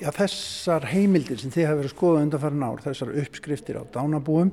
já, 0.00 0.08
þessar 0.16 0.88
heimildir 0.92 1.40
sem 1.40 1.52
þið 1.52 1.68
hafa 1.68 1.80
verið 1.82 1.90
að 1.90 1.96
skoða 1.96 2.24
undanfærin 2.26 2.64
ár, 2.64 2.84
þessar 2.86 3.14
uppskriftir 3.24 3.80
á 3.80 3.82
dánabúum 3.92 4.52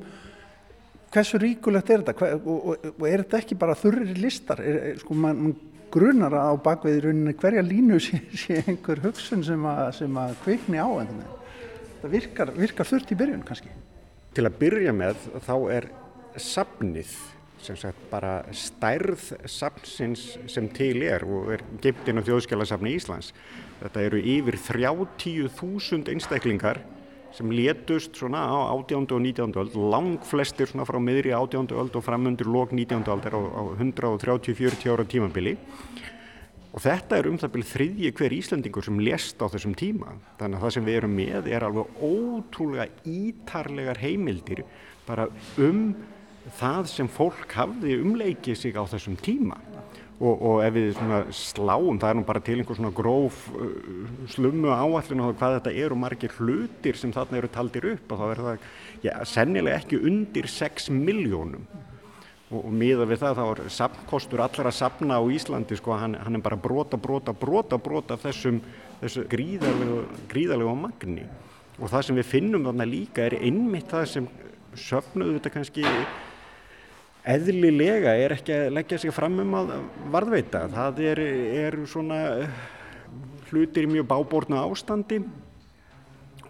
hversu 1.15 1.39
ríkulegt 1.39 1.93
er 1.93 2.03
þetta 2.03 2.36
og, 2.36 2.49
og, 2.73 2.89
og 2.97 3.07
er 3.07 3.23
þetta 3.23 3.39
ekki 3.39 3.57
bara 3.59 3.78
þurrir 3.80 4.17
listar 4.19 4.59
er, 4.59 4.97
sko, 4.99 5.15
man, 5.15 5.39
man 5.45 5.55
grunar 5.93 6.34
á 6.36 6.51
bakvið 6.59 6.97
í 6.97 7.03
rauninni 7.05 7.36
hverja 7.39 7.63
línu 7.63 8.01
sé, 8.03 8.19
sé 8.36 8.61
einhver 8.65 8.99
hugsun 9.05 9.45
sem 9.47 9.67
að, 9.69 9.86
sem 10.01 10.19
að 10.19 10.36
kvikni 10.43 10.82
á 10.82 10.89
en 10.99 11.11
það 12.01 12.15
virkar, 12.17 12.51
virkar 12.57 12.89
þurft 12.89 13.13
í 13.15 13.19
byrjun 13.19 13.45
kannski. 13.47 13.71
Til 14.36 14.44
að 14.44 14.58
byrja 14.60 14.92
með 14.96 15.30
þá 15.46 15.56
er 15.72 15.86
safnið 16.36 17.12
sem 17.66 17.78
sagt 17.80 18.02
bara 18.12 18.42
stærð 18.54 19.22
safnsins 19.50 20.26
sem 20.52 20.68
til 20.76 21.06
er 21.08 21.24
og 21.26 21.54
er 21.56 21.64
geimt 21.82 22.10
inn 22.12 22.20
á 22.22 22.28
þjóðskjálasafni 22.28 22.94
Íslands. 22.98 23.32
Þetta 23.80 24.04
eru 24.06 24.20
yfir 24.20 24.60
30.000 24.68 26.12
einstaklingar 26.14 26.82
sem 27.36 27.50
létust 27.52 28.16
svona 28.16 28.44
á 28.48 28.76
18. 28.76 29.08
og 29.12 29.24
19. 29.24 29.56
öld, 29.60 29.74
lang 29.92 30.20
flestir 30.24 30.70
svona 30.70 30.86
frá 30.88 31.00
miðri 31.04 31.34
18. 31.36 31.74
öld 31.76 31.98
og 31.98 32.06
framundur 32.06 32.48
lók 32.52 32.72
19. 32.72 33.04
öldar 33.12 33.36
á, 33.36 33.42
á 33.42 33.62
130-40 33.76 34.92
ára 34.94 35.08
tímabili 35.08 35.58
og 36.76 36.82
þetta 36.84 37.19
er 37.19 37.30
um 37.30 37.38
það 37.39 37.53
byrju 37.53 37.69
þriðji 37.69 38.09
hver 38.17 38.34
Íslandingur 38.36 38.84
sem 38.84 38.97
lést 38.99 39.39
á 39.39 39.47
þessum 39.47 39.76
tíma. 39.80 40.17
Þannig 40.41 40.57
að 40.57 40.65
það 40.65 40.73
sem 40.76 40.88
við 40.89 40.97
erum 40.99 41.13
með 41.15 41.47
er 41.55 41.65
alveg 41.67 42.01
ótrúlega 42.03 42.89
ítarlegar 43.07 44.01
heimildir 44.03 44.65
bara 45.07 45.30
um 45.61 45.86
það 46.59 46.91
sem 46.91 47.07
fólk 47.09 47.55
hafði 47.55 47.95
umleikið 48.03 48.59
sig 48.59 48.76
á 48.76 48.84
þessum 48.91 49.15
tíma. 49.23 49.57
Og, 50.15 50.36
og 50.47 50.61
ef 50.63 50.76
við 50.76 50.93
sláum, 51.36 51.97
það 51.99 52.09
er 52.09 52.15
nú 52.15 52.21
bara 52.28 52.41
til 52.43 52.53
einhver 52.61 52.78
svona 52.78 52.93
gróf 52.95 53.39
uh, 53.51 53.71
slummu 54.32 54.69
áallin 54.71 55.23
á 55.23 55.28
hvað 55.36 55.57
þetta 55.57 55.73
eru 55.84 55.97
margir 55.99 56.36
hlutir 56.38 56.95
sem 56.95 57.11
þarna 57.11 57.41
eru 57.41 57.49
taldir 57.51 57.89
upp 57.91 58.13
og 58.15 58.21
þá 58.21 58.26
er 58.30 58.41
það 58.45 58.69
já, 59.03 59.11
sennilega 59.28 59.82
ekki 59.82 59.99
undir 60.07 60.47
6 60.47 60.88
miljónum 60.95 61.67
og, 62.52 62.60
og 62.62 62.72
miða 62.74 63.08
við 63.10 63.24
það 63.24 63.39
þá 63.39 63.46
er 63.48 63.62
sapnkostur 63.78 64.43
allar 64.46 64.70
að 64.70 64.78
sapna 64.78 65.20
á 65.20 65.24
Íslandi 65.24 65.80
sko, 65.80 65.96
hann, 65.98 66.18
hann 66.20 66.38
er 66.38 66.46
bara 66.46 66.60
brota, 66.60 66.98
brota, 66.98 67.34
brota, 67.34 67.80
brota 67.82 68.20
þessum 68.22 68.62
þessu 69.02 69.26
gríðarlegu, 69.32 70.04
gríðarlegu 70.32 70.76
magni 70.80 71.26
og 71.76 71.89
það 71.91 72.08
sem 72.08 72.20
við 72.22 72.32
finnum 72.32 72.70
þarna 72.70 72.88
líka 72.88 73.26
er 73.26 73.38
einmitt 73.41 73.89
það 73.91 74.08
sem 74.14 74.30
söfnuðu 74.76 75.38
þetta 75.38 75.54
kannski 75.56 75.84
eðlilega 77.26 78.14
er 78.22 78.36
ekki 78.36 78.54
að 78.54 78.74
leggja 78.78 79.00
sig 79.02 79.14
fram 79.16 79.39
um 79.41 79.56
að 79.58 79.74
varðveita. 80.14 80.66
Það 80.74 81.02
eru 81.10 81.26
er 81.58 81.78
svona 81.89 82.20
eh, 82.43 82.60
hlutir 83.50 83.88
í 83.88 83.91
mjög 83.96 84.08
bábórnu 84.12 84.60
ástandi 84.62 85.22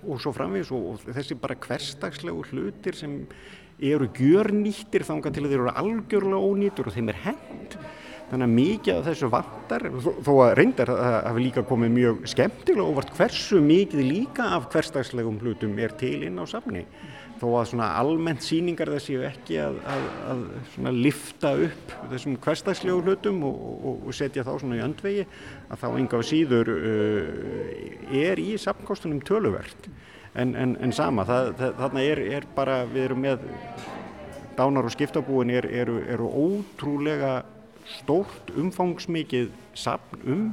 og 0.05 0.19
svo 0.21 0.33
framvís 0.35 0.69
og 0.75 1.01
þessi 1.07 1.37
bara 1.39 1.57
hverstagslegu 1.57 2.43
hlutir 2.51 2.97
sem 2.97 3.21
eru 3.79 4.07
gjörnýttir 4.15 5.05
þánga 5.07 5.33
til 5.33 5.45
að 5.45 5.51
þeir 5.53 5.61
eru 5.61 5.75
algjörlega 5.81 6.49
ónýtur 6.49 6.89
og 6.89 6.95
þeim 6.95 7.11
er 7.11 7.21
hend. 7.25 7.77
Þannig 8.25 8.47
að 8.47 8.55
mikið 8.55 8.95
af 8.95 9.03
þessu 9.05 9.27
vantar, 9.29 9.83
þó 10.01 10.31
að 10.33 10.53
reyndar 10.57 10.89
að 10.95 11.17
hefur 11.27 11.43
líka 11.43 11.63
komið 11.69 11.91
mjög 11.93 12.23
skemmtilega 12.31 12.85
og 12.87 12.95
vart 12.97 13.11
hversu 13.19 13.59
mikið 13.61 14.01
líka 14.01 14.47
af 14.55 14.65
hverstagslegum 14.73 15.37
hlutum 15.43 15.77
er 15.77 15.93
til 15.99 16.17
inn 16.25 16.41
á 16.41 16.45
safni 16.49 16.87
þó 17.39 17.47
að 17.59 17.69
svona 17.71 17.89
almennt 17.99 18.43
síningar 18.45 18.91
þessi 18.95 19.17
ekki 19.27 19.57
að, 19.61 19.77
að, 20.31 20.43
að 20.87 20.99
lifta 21.03 21.51
upp 21.67 21.95
þessum 22.13 22.37
hverstagslegu 22.43 23.03
hlutum 23.03 23.41
og, 23.47 23.61
og, 23.75 24.03
og 24.07 24.15
setja 24.15 24.45
þá 24.47 24.53
svona 24.61 24.79
í 24.79 24.83
öndvegi 24.85 25.25
að 25.67 25.81
þá 25.83 25.87
enga 25.91 26.21
síður 26.29 26.71
uh, 26.75 27.31
er 28.23 28.41
í 28.41 28.55
samkostunum 28.61 29.23
töluvert 29.27 29.89
en, 30.35 30.55
en, 30.55 30.75
en 30.83 30.93
sama, 30.95 31.25
það, 31.27 31.51
það, 31.59 31.73
þarna 31.81 32.05
er, 32.11 32.23
er 32.39 32.47
bara, 32.55 32.77
við 32.89 33.07
erum 33.09 33.23
með 33.25 33.47
dánar 34.55 34.87
og 34.87 34.93
skiptabúin 34.95 35.51
er, 35.51 35.67
eru, 35.83 35.99
eru 36.11 36.29
ótrúlega 36.29 37.37
stórt 37.99 38.53
umfangsmikið 38.55 39.51
sapn 39.77 40.23
um 40.25 40.45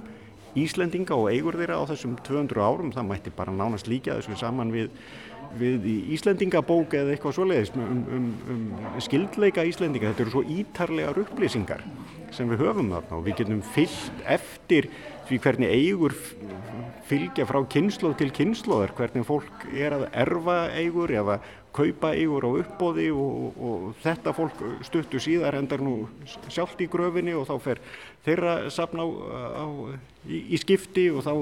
Íslendinga 0.58 1.16
og 1.16 1.30
eigur 1.32 1.56
þeirra 1.56 1.78
á 1.80 1.88
þessum 1.88 2.18
200 2.20 2.60
árum, 2.60 2.90
það 2.92 3.06
mætti 3.08 3.30
bara 3.32 3.54
nánast 3.56 3.86
líka 3.88 4.18
þessu 4.18 4.36
saman 4.36 4.72
við 4.74 4.90
við 5.58 5.86
Íslendingabók 6.14 6.94
eða 6.96 7.12
eitthvað 7.14 7.36
svoleiðis 7.36 7.72
um, 7.76 8.02
um, 8.16 8.28
um 8.52 9.00
skildleika 9.02 9.64
Íslendinga. 9.68 10.12
Þetta 10.12 10.24
eru 10.24 10.34
svo 10.34 10.44
ítarlegar 10.48 11.22
upplýsingar 11.24 11.84
sem 12.32 12.48
við 12.48 12.62
höfum 12.64 12.92
þarna 12.94 13.18
og 13.18 13.26
við 13.26 13.42
getum 13.42 13.60
fyllt 13.74 14.22
eftir 14.32 14.88
því 15.28 15.38
hvernig 15.44 15.72
eigur 15.72 16.14
fylgja 17.08 17.46
frá 17.48 17.58
kynnslóð 17.72 18.14
til 18.20 18.30
kynnslóðar, 18.34 18.94
hvernig 18.96 19.26
fólk 19.26 19.66
er 19.74 19.96
að 19.96 20.06
erfa 20.24 20.56
eigur 20.78 21.12
eða 21.12 21.40
kaupa 21.72 22.12
eigur 22.12 22.44
á 22.44 22.50
uppbóði 22.60 23.06
og, 23.16 23.56
og 23.56 23.84
þetta 24.02 24.34
fólk 24.36 24.58
stuttu 24.84 25.20
síðar 25.22 25.56
endar 25.56 25.80
nú 25.84 26.08
sjálft 26.52 26.80
í 26.84 26.88
gröfinni 26.92 27.32
og 27.36 27.46
þá 27.48 27.54
fer 27.64 27.80
þeirra 28.26 28.56
sapna 28.72 29.06
á, 29.06 29.08
á, 29.08 29.66
í, 30.28 30.42
í 30.52 30.60
skipti 30.60 31.08
og 31.12 31.24
þá 31.24 31.32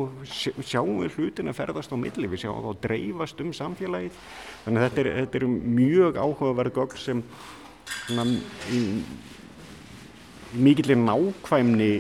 sjáum 0.63 1.03
við 1.03 1.19
hlutin 1.19 1.51
að 1.51 1.59
ferðast 1.59 1.95
á 1.95 1.97
milli, 1.99 2.31
við 2.31 2.45
sjáum 2.45 2.63
þá 2.69 2.87
dreifast 2.87 3.43
um 3.43 3.51
samfélagið. 3.57 4.23
Þannig 4.65 4.81
að 4.81 4.87
þetta 4.87 5.03
er, 5.03 5.11
þetta 5.19 5.41
er 5.41 5.49
mjög 5.81 6.23
áhugaverð 6.23 6.79
gögn 6.79 7.03
sem 7.03 7.25
mikillir 10.55 10.99
nákvæmni 10.99 11.93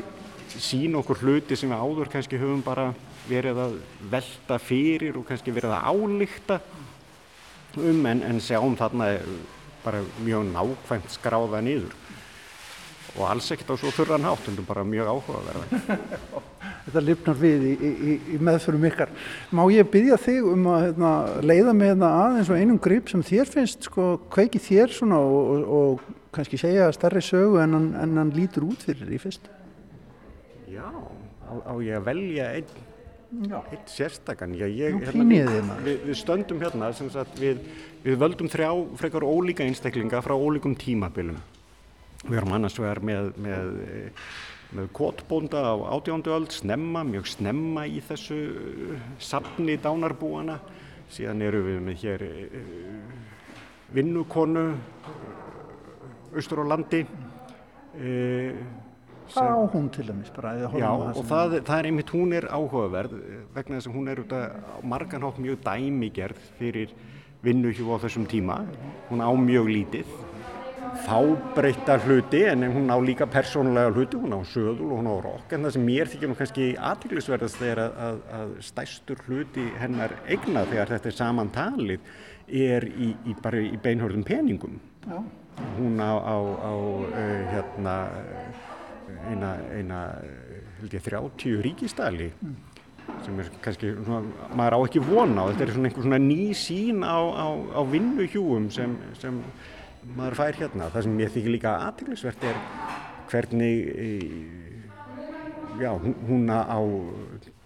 sín 0.59 0.97
okkur 0.99 1.23
hluti 1.23 1.57
sem 1.57 1.71
við 1.71 1.83
áður 1.85 2.11
kannski 2.13 2.41
höfum 2.41 2.63
bara 2.67 2.91
verið 3.29 3.61
að 3.63 3.77
velta 4.11 4.59
fyrir 4.59 5.19
og 5.21 5.27
kannski 5.29 5.55
verið 5.55 5.77
að 5.77 5.91
álíkta 5.93 6.61
um 7.79 8.07
en, 8.11 8.23
en 8.27 8.41
sjáum 8.43 8.75
þarna 8.79 9.13
bara 9.85 10.03
mjög 10.25 10.49
nákvæmt 10.51 11.15
skráða 11.15 11.63
nýður 11.65 11.95
og 13.19 13.27
alls 13.27 13.51
ekkert 13.51 13.73
á 13.75 13.81
svo 13.81 13.91
þurran 13.95 14.27
hátt, 14.27 14.49
en 14.49 14.67
bara 14.67 14.85
mjög 14.87 15.09
áhugaverða. 15.11 15.81
Þetta 16.85 17.03
lifnar 17.05 17.39
við 17.39 17.65
í, 17.67 17.73
í, 17.75 18.15
í 18.35 18.39
meðförum 18.43 18.87
ykkar. 18.89 19.11
Má 19.55 19.63
ég 19.73 19.89
byggja 19.91 20.19
þig 20.21 20.47
um 20.53 20.69
að 20.71 20.85
hérna, 20.87 21.13
leiða 21.43 21.75
með 21.77 21.93
hérna 21.93 22.11
aðeins 22.21 22.53
og 22.53 22.61
einum 22.61 22.81
grip 22.83 23.11
sem 23.11 23.25
þér 23.27 23.51
finnst, 23.51 23.89
sko, 23.91 24.13
kveiki 24.33 24.63
þér 24.63 24.95
svona 24.95 25.19
og, 25.21 25.41
og, 25.41 25.73
og 25.81 26.35
kannski 26.37 26.61
segja 26.61 26.91
stærri 26.95 27.23
sögu 27.25 27.59
en 27.63 27.79
hann, 27.99 28.35
lítur 28.37 28.69
út 28.71 28.87
fyrir 28.87 29.11
í 29.11 29.19
fyrst? 29.23 29.51
Á, 31.51 31.55
á 31.67 31.75
ég 31.83 31.99
að 31.99 32.07
velja 32.07 32.49
einn? 32.55 32.89
Eitt 33.71 33.91
sérstakann 33.91 34.57
hérna, 34.59 35.77
við, 35.85 36.01
við 36.09 36.17
stöndum 36.19 36.63
hérna 36.63 36.89
sagt, 36.95 37.37
við, 37.39 37.61
við 38.03 38.17
völdum 38.19 38.51
þrjá 38.51 38.71
frekar 38.99 39.27
ólíka 39.27 39.67
einstaklinga 39.67 40.23
frá 40.25 40.35
ólíkum 40.35 40.75
tímabilum. 40.79 41.39
Við 42.25 42.41
erum 42.41 42.57
annars 42.57 42.79
vegar 42.81 43.01
með, 43.07 43.31
með, 43.41 43.71
með 44.75 44.91
kotbónda 44.99 45.63
á 45.63 45.75
átjándu 45.95 46.35
öll 46.35 46.51
snemma, 46.51 47.05
mjög 47.07 47.31
snemma 47.37 47.87
í 47.87 48.03
þessu 48.03 48.41
safni 49.23 49.79
dánarbúana 49.79 50.59
síðan 51.11 51.43
eru 51.43 51.63
við 51.67 51.81
með 51.87 52.03
hér 52.05 52.27
eh, 52.27 52.59
vinnukonu 53.95 54.67
austur 56.31 56.63
á 56.63 56.65
landi 56.71 57.01
e, 57.99 58.11
Hvað 59.31 59.53
á 59.55 59.63
hún 59.75 59.89
til 59.95 60.07
dæmis 60.09 60.33
bara? 60.35 60.55
Já 60.59 60.91
og 60.91 61.23
það, 61.29 61.61
það 61.67 61.77
er 61.79 61.89
einmitt, 61.91 62.11
hún 62.15 62.35
er 62.35 62.49
áhugaverð 62.51 63.15
vegna 63.55 63.79
þess 63.79 63.91
að 63.91 63.97
hún 63.99 64.11
er 64.11 64.23
út 64.25 64.35
af 64.37 64.83
marganhátt 64.95 65.39
mjög 65.43 65.63
dæmigerð 65.67 66.43
fyrir 66.59 66.95
vinnuhjú 67.45 67.95
á 67.95 67.97
þessum 68.03 68.27
tíma. 68.29 68.61
Hún 69.09 69.23
á 69.23 69.31
mjög 69.33 69.71
lítið, 69.71 70.11
fábreyta 71.07 71.97
hluti 72.05 72.43
en 72.51 72.67
hún 72.75 72.91
á 72.91 72.99
líka 72.99 73.29
persónulega 73.31 73.93
hluti, 73.95 74.19
hún 74.19 74.35
á 74.35 74.41
söðul 74.43 74.91
og 74.91 74.99
hún 75.01 75.11
á 75.11 75.17
rokk 75.23 75.55
en 75.55 75.65
það 75.65 75.77
sem 75.77 75.87
mér 75.87 76.11
þykir 76.11 76.31
nú 76.31 76.37
kannski 76.39 76.67
aðtiklisverðast 76.91 77.63
er 77.63 77.83
að, 77.85 78.01
að, 78.07 78.19
að 78.41 78.55
stæstur 78.71 79.23
hluti 79.29 79.67
hennar 79.81 80.17
eigna 80.27 80.67
þegar 80.67 80.97
þetta 80.97 81.13
er 81.13 81.19
saman 81.21 81.53
talið 81.55 82.11
er 82.51 82.89
í, 82.91 83.13
í, 83.31 83.37
bara 83.43 83.63
í 83.63 83.79
beinhörðum 83.83 84.27
peningum. 84.27 84.81
Já. 85.07 85.23
Hún 85.77 86.01
á, 86.01 86.13
á, 86.19 86.37
á 86.41 86.73
uh, 86.73 87.41
hérna 87.53 87.95
eina, 89.31 89.55
eina 89.77 90.01
held 90.81 90.97
ég, 90.97 91.05
30 91.07 91.65
ríkistæli 91.67 92.31
mm. 92.33 92.55
sem 93.27 93.43
er 93.43 93.51
kannski, 93.65 93.93
svona, 94.07 94.47
maður 94.59 94.77
á 94.77 94.81
ekki 94.87 95.05
vona 95.05 95.45
og 95.45 95.53
þetta 95.53 95.67
er 95.67 95.75
svona 95.77 95.91
einhver 95.91 96.09
svona 96.09 96.23
ný 96.25 96.41
sín 96.57 97.05
á, 97.05 97.19
á, 97.19 97.47
á 97.77 97.81
vinnuhjúum 97.91 98.71
sem, 98.75 98.97
sem 99.21 99.43
maður 100.17 100.39
fær 100.41 100.59
hérna. 100.63 100.89
Það 100.93 101.07
sem 101.07 101.21
ég 101.21 101.35
þykir 101.35 101.57
líka 101.57 101.77
aðteglisvert 101.89 102.49
er 102.51 102.61
hvernig 103.31 103.77
já, 105.81 105.93
hún 106.29 106.51
á 106.51 106.81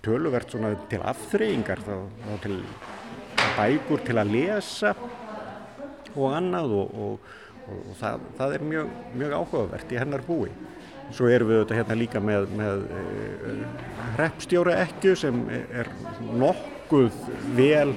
töluvert 0.05 0.51
svona 0.53 0.75
til 0.91 1.01
afþreyingar 1.01 1.81
þá, 1.85 1.95
þá 2.27 2.35
til 2.45 2.59
bækur 3.55 4.05
til 4.05 4.19
að 4.21 4.35
lesa 4.35 4.93
og 6.15 6.35
annað 6.37 6.75
og, 6.79 6.99
og, 7.05 7.33
og 7.71 7.97
það, 7.99 8.29
það 8.39 8.57
er 8.57 8.67
mjög, 8.73 8.93
mjög 9.15 9.37
áhugavert 9.39 9.95
í 9.95 10.01
hennar 10.01 10.25
búi. 10.27 10.51
Svo 11.13 11.29
erum 11.31 11.51
við 11.51 11.61
auðvitað 11.61 11.79
hérna 11.81 11.99
líka 11.99 12.21
með, 12.25 12.49
með 12.57 12.85
eh, 12.97 13.61
hreppstjóra 14.17 14.79
ekku 14.87 15.15
sem 15.19 15.45
er 15.53 15.91
nokkuð 16.41 17.19
vel 17.59 17.93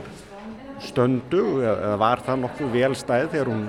stöndu 0.83 1.61
eða 1.63 1.95
var 1.99 2.21
það 2.25 2.43
nokkuð 2.43 2.75
vel 2.75 2.91
stæð 2.97 3.31
þegar 3.33 3.51
hún 3.53 3.63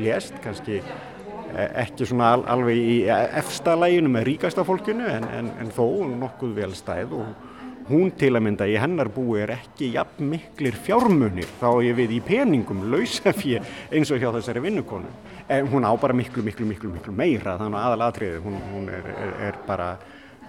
lést, 0.00 0.38
kannski 0.44 0.78
e, 0.80 1.66
ekki 1.82 2.08
svona 2.08 2.32
al, 2.36 2.46
alveg 2.56 2.80
í 2.80 2.96
efsta 3.10 3.76
læginu 3.78 4.12
með 4.12 4.26
ríkasta 4.30 4.64
fólkinu 4.66 5.06
en, 5.10 5.28
en, 5.38 5.52
en 5.60 5.74
þó 5.74 5.84
nokkuð 6.16 6.56
vel 6.56 6.72
stæð. 6.76 7.14
Og 7.20 7.90
hún 7.90 8.10
til 8.18 8.32
að 8.34 8.46
mynda 8.48 8.66
í 8.68 8.76
hennar 8.80 9.10
búi 9.12 9.42
er 9.44 9.54
ekki 9.56 9.92
jafn 9.94 10.30
miklir 10.32 10.78
fjármunir. 10.86 11.48
Þá 11.60 11.68
ég 11.86 11.98
við 12.00 12.16
í 12.18 12.22
peningum 12.24 12.86
lausafið 12.92 13.60
eins 13.92 14.12
og 14.12 14.22
hjá 14.22 14.30
þessari 14.38 14.64
vinnukonu 14.64 15.12
en 15.48 15.68
hún 15.70 15.86
á 15.86 15.92
bara 16.00 16.14
miklu 16.14 16.42
miklu 16.42 16.66
miklu 16.66 16.92
miklu 16.92 17.12
meira 17.14 17.56
þannig 17.60 17.78
að 17.78 17.88
aðalatriði 17.88 18.44
hún, 18.44 18.56
hún 18.72 18.88
er, 18.90 19.10
er, 19.12 19.34
er 19.50 19.58
bara 19.66 19.92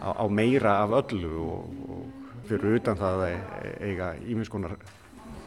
á, 0.01 0.09
á 0.17 0.25
meira 0.29 0.79
af 0.83 0.95
öllu 1.03 1.33
og, 1.45 1.75
og 1.89 2.45
fyrir 2.49 2.79
utan 2.79 2.97
það 2.97 3.25
að 3.27 3.35
eiga 3.83 4.13
ímiðskonar 4.25 4.77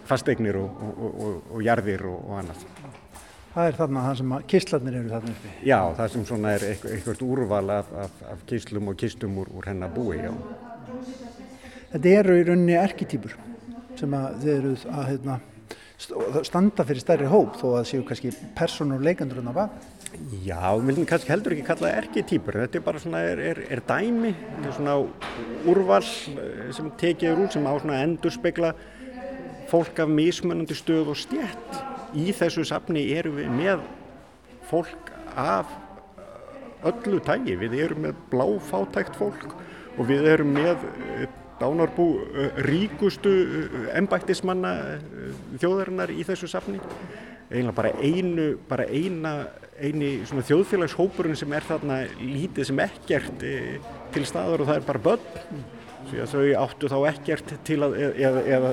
fasteignir 0.07 0.59
og, 0.61 0.83
og, 0.91 1.43
og 1.51 1.63
jarðir 1.65 2.07
og 2.11 2.35
annað 2.41 2.67
Það 3.51 3.67
er 3.67 3.77
þarna 3.81 4.03
það 4.05 4.19
sem 4.21 4.33
kistlarnir 4.47 4.97
eru 5.01 5.11
þarna 5.11 5.33
uppi? 5.35 5.53
Já, 5.67 5.79
það 5.99 6.13
sem 6.13 6.27
svona 6.29 6.51
er 6.55 6.65
eitthvað 6.71 7.23
úrval 7.27 7.73
af, 7.75 7.89
af, 8.05 8.21
af 8.31 8.45
kistlum 8.47 8.91
og 8.93 8.99
kistum 9.01 9.41
úr, 9.43 9.49
úr 9.59 9.67
hennar 9.67 9.91
búi, 9.91 10.21
já. 10.21 10.31
Þetta 11.91 12.13
eru 12.21 12.37
í 12.39 12.45
rauninni 12.47 12.77
erketýpur 12.79 13.35
sem 13.99 14.15
að 14.15 14.37
þeir 14.45 14.55
eru 14.55 14.77
að 14.93 15.09
heitna, 15.09 15.37
standa 16.01 16.85
fyrir 16.89 17.03
stærri 17.03 17.29
hóp 17.29 17.59
þó 17.61 17.67
að 17.81 17.89
séu 17.91 18.05
kannski 18.07 18.33
personur 18.57 19.03
leikandur 19.05 19.43
en 19.43 19.51
að 19.51 19.59
baka. 19.59 19.91
Já, 20.43 20.73
við 20.75 20.87
viljum 20.89 21.09
kannski 21.11 21.31
heldur 21.31 21.55
ekki 21.55 21.67
kalla 21.69 21.93
erketýpur. 22.01 22.59
Þetta 22.65 22.81
er 22.81 22.85
bara 22.87 23.03
svona, 23.03 23.21
er, 23.31 23.43
er, 23.51 23.61
er 23.77 23.83
dæmi, 23.87 24.33
þetta 24.33 24.71
er 24.71 24.77
svona 24.79 24.97
úrval 25.71 26.01
eh, 26.03 26.71
sem 26.77 26.89
tekið 27.01 27.45
úr 27.45 27.53
sem 27.53 27.69
á 27.69 27.73
svona 27.77 28.01
endur 28.07 28.35
spekla 28.35 28.73
fólk 29.71 30.01
af 30.03 30.11
mismunandi 30.11 30.75
stöð 30.79 31.13
og 31.13 31.21
stjætt. 31.21 31.81
Í 32.19 32.33
þessu 32.35 32.65
safni 32.67 33.05
eru 33.15 33.37
við 33.37 33.53
með 33.55 33.85
fólk 34.71 35.13
af 35.39 35.71
öllu 36.89 37.21
tægi. 37.23 37.59
Við 37.61 37.77
erum 37.85 38.09
með 38.09 38.25
bláfátækt 38.33 39.21
fólk 39.21 39.53
og 39.99 40.09
við 40.09 40.27
erum 40.33 40.57
með 40.57 40.89
eh, 41.21 41.29
dánarbú 41.61 42.07
eh, 42.35 42.63
ríkustu 42.67 43.33
embættismanna 43.99 44.75
þjóðarinnar 45.61 46.13
í 46.15 46.25
þessu 46.29 46.51
safni. 46.51 46.81
Einlega 47.51 47.75
bara 47.75 47.91
einu, 47.99 48.53
bara 48.71 48.87
eina 48.87 49.35
eini 49.81 50.21
svona 50.29 50.45
þjóðfélagshópurinn 50.49 51.39
sem 51.39 51.53
er 51.57 51.67
þarna 51.67 52.01
lítið 52.21 52.69
sem 52.69 52.83
ekkert 52.85 53.45
e, 53.47 53.55
til 54.15 54.25
staðar 54.29 54.65
og 54.65 54.69
það 54.71 54.81
er 54.81 54.89
bara 54.89 55.03
börn 55.07 55.63
því 56.11 56.21
að 56.25 56.35
þau 56.35 56.43
áttu 56.65 56.91
þá 56.91 56.99
ekkert 57.11 57.55
til 57.69 57.79
að 57.85 57.97
eða, 58.01 58.43
eða 58.57 58.73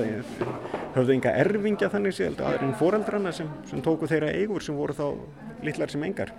höfðu 0.96 1.14
enga 1.14 1.34
erfingja 1.44 1.90
þannig 1.92 2.16
séð 2.16 2.42
aðeins 2.44 2.78
fóreldrana 2.80 3.32
sem, 3.36 3.50
sem 3.70 3.82
tóku 3.84 4.08
þeirra 4.10 4.34
eigur 4.36 4.64
sem 4.64 4.76
voru 4.78 4.96
þá 4.96 5.06
litlar 5.64 5.92
sem 5.92 6.04
engar. 6.08 6.32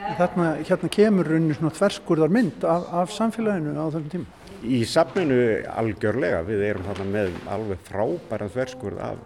Þarna 0.00 0.46
hérna 0.64 0.90
kemur 0.92 1.28
rauninni 1.28 1.56
svona 1.56 1.72
tverskurðar 1.76 2.32
mynd 2.32 2.64
af, 2.68 2.86
af 3.02 3.12
samfélaginu 3.14 3.74
á 3.76 3.86
þessum 3.92 4.12
tíma. 4.12 4.38
Í 4.60 4.80
safninu 4.88 5.38
algjörlega 5.72 6.40
við 6.48 6.64
erum 6.68 6.86
þarna 6.88 7.06
með 7.14 7.36
alveg 7.54 7.82
frábæra 7.88 8.48
tverskurð 8.52 9.02
af 9.04 9.20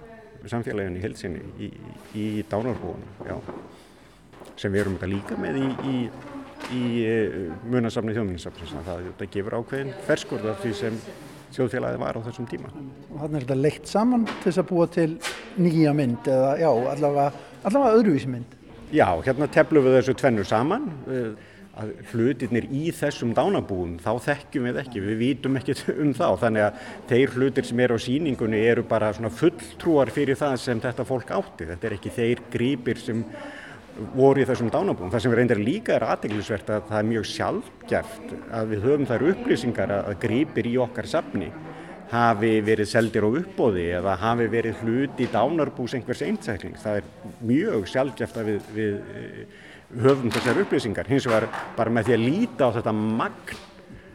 samfélaginu 0.50 1.00
í 1.00 1.04
helsinni 1.04 1.42
í, 1.58 1.70
í, 2.14 2.24
dánarbúinu 2.50 3.28
já. 3.28 3.36
Sem 4.60 4.74
við 4.74 4.84
erum 4.84 4.98
þetta 4.98 5.10
líka 5.10 5.38
með 5.40 5.60
í, 5.60 5.68
í, 5.90 6.00
í 6.78 6.82
eh, 7.06 7.38
munasafni 7.70 8.14
þjóðminnsafni 8.16 8.82
það, 8.86 9.06
það 9.20 9.32
gefur 9.36 9.58
ákveðin 9.60 9.94
ferskurð 10.08 10.50
af 10.52 10.60
því 10.62 10.74
sem 10.82 10.98
þjóðfélagið 11.54 12.02
var 12.02 12.18
á 12.18 12.20
þessum 12.26 12.50
tíma. 12.50 12.74
Og 13.12 13.22
hann 13.22 13.38
er 13.38 13.46
þetta 13.46 13.60
leitt 13.60 13.88
saman 13.90 14.26
til 14.28 14.50
þess 14.50 14.62
að 14.62 14.70
búa 14.70 14.90
til 14.90 15.08
nýja 15.62 15.94
mynd 15.96 16.30
eða 16.30 16.52
já, 16.60 16.70
allavega, 16.70 17.30
allavega 17.62 18.00
öðruvísi 18.02 18.30
mynd 18.30 18.60
Já, 18.94 19.08
hérna 19.26 19.48
teflum 19.50 19.82
við 19.88 19.96
þessu 19.98 20.14
tvennu 20.20 20.44
saman. 20.46 20.84
Að 21.74 21.88
hlutirnir 22.12 22.68
í 22.70 22.92
þessum 22.94 23.32
dánabúum 23.34 23.96
þá 23.98 24.12
þekkjum 24.28 24.68
við 24.68 24.76
ekki, 24.84 25.00
við 25.02 25.16
vítum 25.18 25.58
ekki 25.58 25.74
um 25.96 26.12
þá. 26.14 26.28
Þannig 26.44 26.66
að 26.68 26.84
þeir 27.10 27.34
hlutir 27.34 27.66
sem 27.66 27.82
eru 27.82 27.98
á 27.98 28.04
síningunni 28.04 28.60
eru 28.62 28.84
bara 28.86 29.10
svona 29.16 29.32
fulltrúar 29.34 30.14
fyrir 30.14 30.38
það 30.38 30.54
sem 30.62 30.82
þetta 30.84 31.08
fólk 31.08 31.34
átti, 31.34 31.66
þetta 31.72 31.90
er 31.90 31.96
ekki 31.98 32.14
þeir 32.14 32.44
grípir 32.54 33.02
sem 33.02 33.24
voru 34.14 34.44
í 34.44 34.46
þessum 34.46 34.70
dánabúum. 34.70 35.10
Það 35.10 35.26
sem 35.26 35.34
reyndir 35.40 35.64
líka 35.66 35.96
er 35.96 36.06
aðteglisvert 36.12 36.70
að 36.76 36.86
það 36.92 37.00
er 37.00 37.10
mjög 37.10 37.30
sjálfgeft 37.32 38.34
að 38.60 38.70
við 38.70 38.86
höfum 38.86 39.10
þær 39.10 39.30
upplýsingar 39.32 39.98
að 39.98 40.18
grýpir 40.22 40.70
í 40.70 40.78
okkar 40.86 41.10
safni 41.10 41.50
hafi 42.14 42.54
verið 42.64 42.90
seldir 42.90 43.26
á 43.26 43.30
uppbóði 43.42 43.84
eða 43.98 44.16
hafi 44.22 44.48
verið 44.52 44.80
hluti 44.84 45.26
í 45.26 45.30
dánarbús 45.32 45.96
einhvers 45.98 46.24
einsækling. 46.26 46.78
Það 46.80 47.00
er 47.00 47.36
mjög 47.50 47.86
sjálfgeft 47.90 48.40
að 48.40 48.50
við, 48.52 48.72
við 48.78 48.96
eh, 49.18 49.62
höfum 50.04 50.34
þessar 50.34 50.64
upplýsingar. 50.64 51.10
Hins 51.10 51.28
vegar 51.28 51.48
bara 51.76 51.92
með 51.92 52.10
því 52.10 52.18
að 52.18 52.26
líta 52.28 52.70
á 52.70 52.74
þetta 52.78 52.94
magn 52.94 53.62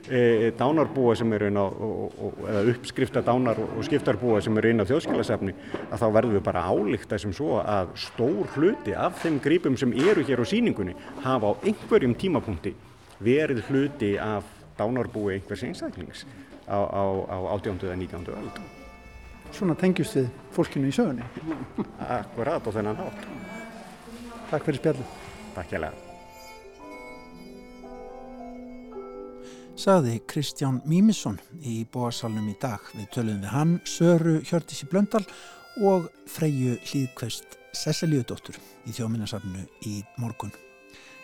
e, 0.09 0.51
dánarbúa 0.57 1.15
sem 1.17 1.33
eru 1.33 1.49
inn 1.49 1.59
á, 1.59 1.65
og, 1.65 2.17
og, 2.17 2.41
eða 2.49 2.63
uppskrifta 2.73 3.23
dánar 3.25 3.59
og 3.61 3.81
skiptarbúa 3.85 4.41
sem 4.43 4.57
eru 4.57 4.73
inn 4.73 4.83
á 4.83 4.89
þjóðskilasefni 4.89 5.55
að 5.89 6.01
þá 6.01 6.07
verðum 6.17 6.37
við 6.37 6.45
bara 6.49 6.65
álíkt 6.65 7.13
þessum 7.13 7.35
svo 7.37 7.59
að 7.61 7.93
stór 8.07 8.49
hluti 8.55 8.95
af 8.97 9.19
þeim 9.23 9.39
grípum 9.43 9.77
sem 9.79 9.93
eru 9.93 10.25
hér 10.27 10.41
á 10.41 10.45
síningunni 10.49 10.97
hafa 11.23 11.53
á 11.53 11.59
einhverjum 11.61 12.15
tímapunkti 12.17 12.75
verið 13.23 13.65
hluti 13.69 14.15
af 14.21 14.47
dánarbúi 14.79 15.35
einhvers 15.37 15.65
einstaklings 15.67 16.25
á, 16.69 16.79
á, 16.85 17.03
á 17.25 17.37
18. 17.57 17.81
eða 17.89 17.95
19. 17.97 18.29
öld. 18.37 18.59
Svona 19.51 19.75
tengjust 19.75 20.15
við 20.19 20.29
fólkinu 20.53 20.91
í 20.91 20.93
sögunni. 20.93 21.25
Akkurat 21.97 22.67
og 22.67 22.75
þennan 22.75 23.01
hátt. 23.01 23.25
Takk 24.51 24.67
fyrir 24.67 24.79
spjallu. 24.81 25.07
Takk 25.55 25.73
hjá 25.73 25.81
lega. 25.81 26.05
Saði 29.79 30.17
Kristján 30.27 30.81
Mímisson 30.85 31.37
í 31.63 31.85
bóasalunum 31.87 32.49
í 32.51 32.57
dag. 32.59 32.83
Við 32.97 33.11
töluðum 33.15 33.45
við 33.45 33.53
hann, 33.53 33.77
Söru 33.87 34.35
Hjördísi 34.43 34.89
Blöndal 34.91 35.23
og 35.87 36.09
Freyju 36.27 36.75
Hlýðkvest 36.83 37.55
Sesseliudóttur 37.71 38.59
í 38.89 38.95
þjóminnarsafnu 38.97 39.63
í 39.87 40.01
morgun. 40.19 40.51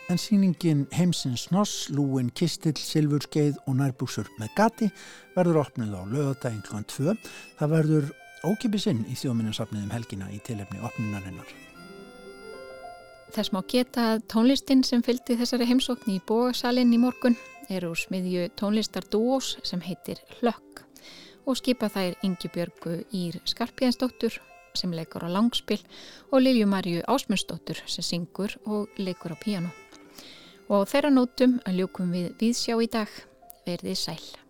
En 0.08 0.18
síningin 0.18 0.86
Heimsins 0.94 1.50
Noss, 1.50 1.88
Lúin 1.90 2.28
Kistill, 2.30 2.78
Silfurskeið 2.78 3.56
og 3.66 3.74
Nærbúksur 3.80 4.28
með 4.38 4.52
gati 4.54 4.86
verður 5.34 5.64
opnið 5.64 5.96
á 5.98 6.02
lögadaginn 6.06 6.62
kl. 6.62 6.84
2. 6.86 7.14
Það 7.58 7.72
verður 7.72 8.12
ókipisinn 8.46 9.00
í 9.10 9.16
þjóminnarsafnið 9.18 9.82
um 9.82 9.90
helgina 9.90 10.28
í 10.30 10.38
tilefni 10.46 10.78
opnunarinnar. 10.86 11.50
Þess 13.34 13.50
má 13.50 13.58
geta 13.66 14.20
tónlistin 14.30 14.84
sem 14.86 15.02
fylgdi 15.02 15.34
þessari 15.40 15.66
heimsókn 15.66 16.14
í 16.14 16.20
bóasalinn 16.28 16.94
í 16.94 17.00
morgun 17.02 17.34
er 17.66 17.88
úr 17.88 17.98
smiðju 17.98 18.46
tónlistardúós 18.54 19.56
sem 19.66 19.82
heitir 19.82 20.22
Hlökk 20.38 20.84
og 21.46 21.58
skipa 21.58 21.90
þær 21.90 22.14
Ingi 22.22 22.52
Björgu 22.54 23.00
Ír 23.10 23.40
Skarpjænsdóttur 23.42 24.38
sem 24.78 24.94
leikur 24.94 25.26
á 25.26 25.34
langspill 25.34 25.82
og 26.30 26.44
Lilju 26.44 26.70
Marju 26.70 27.02
Ásmundsdóttur 27.10 27.82
sem 27.90 28.06
syngur 28.06 28.54
og 28.66 28.86
leikur 29.02 29.34
á 29.34 29.38
píano. 29.42 29.74
Og 30.66 30.88
þeirra 30.90 31.12
nótum 31.14 31.60
að 31.62 31.78
ljúkum 31.80 32.10
við 32.10 32.32
viðsjá 32.40 32.74
í 32.82 32.90
dag 32.90 33.12
verðið 33.68 33.98
sæl. 34.00 34.45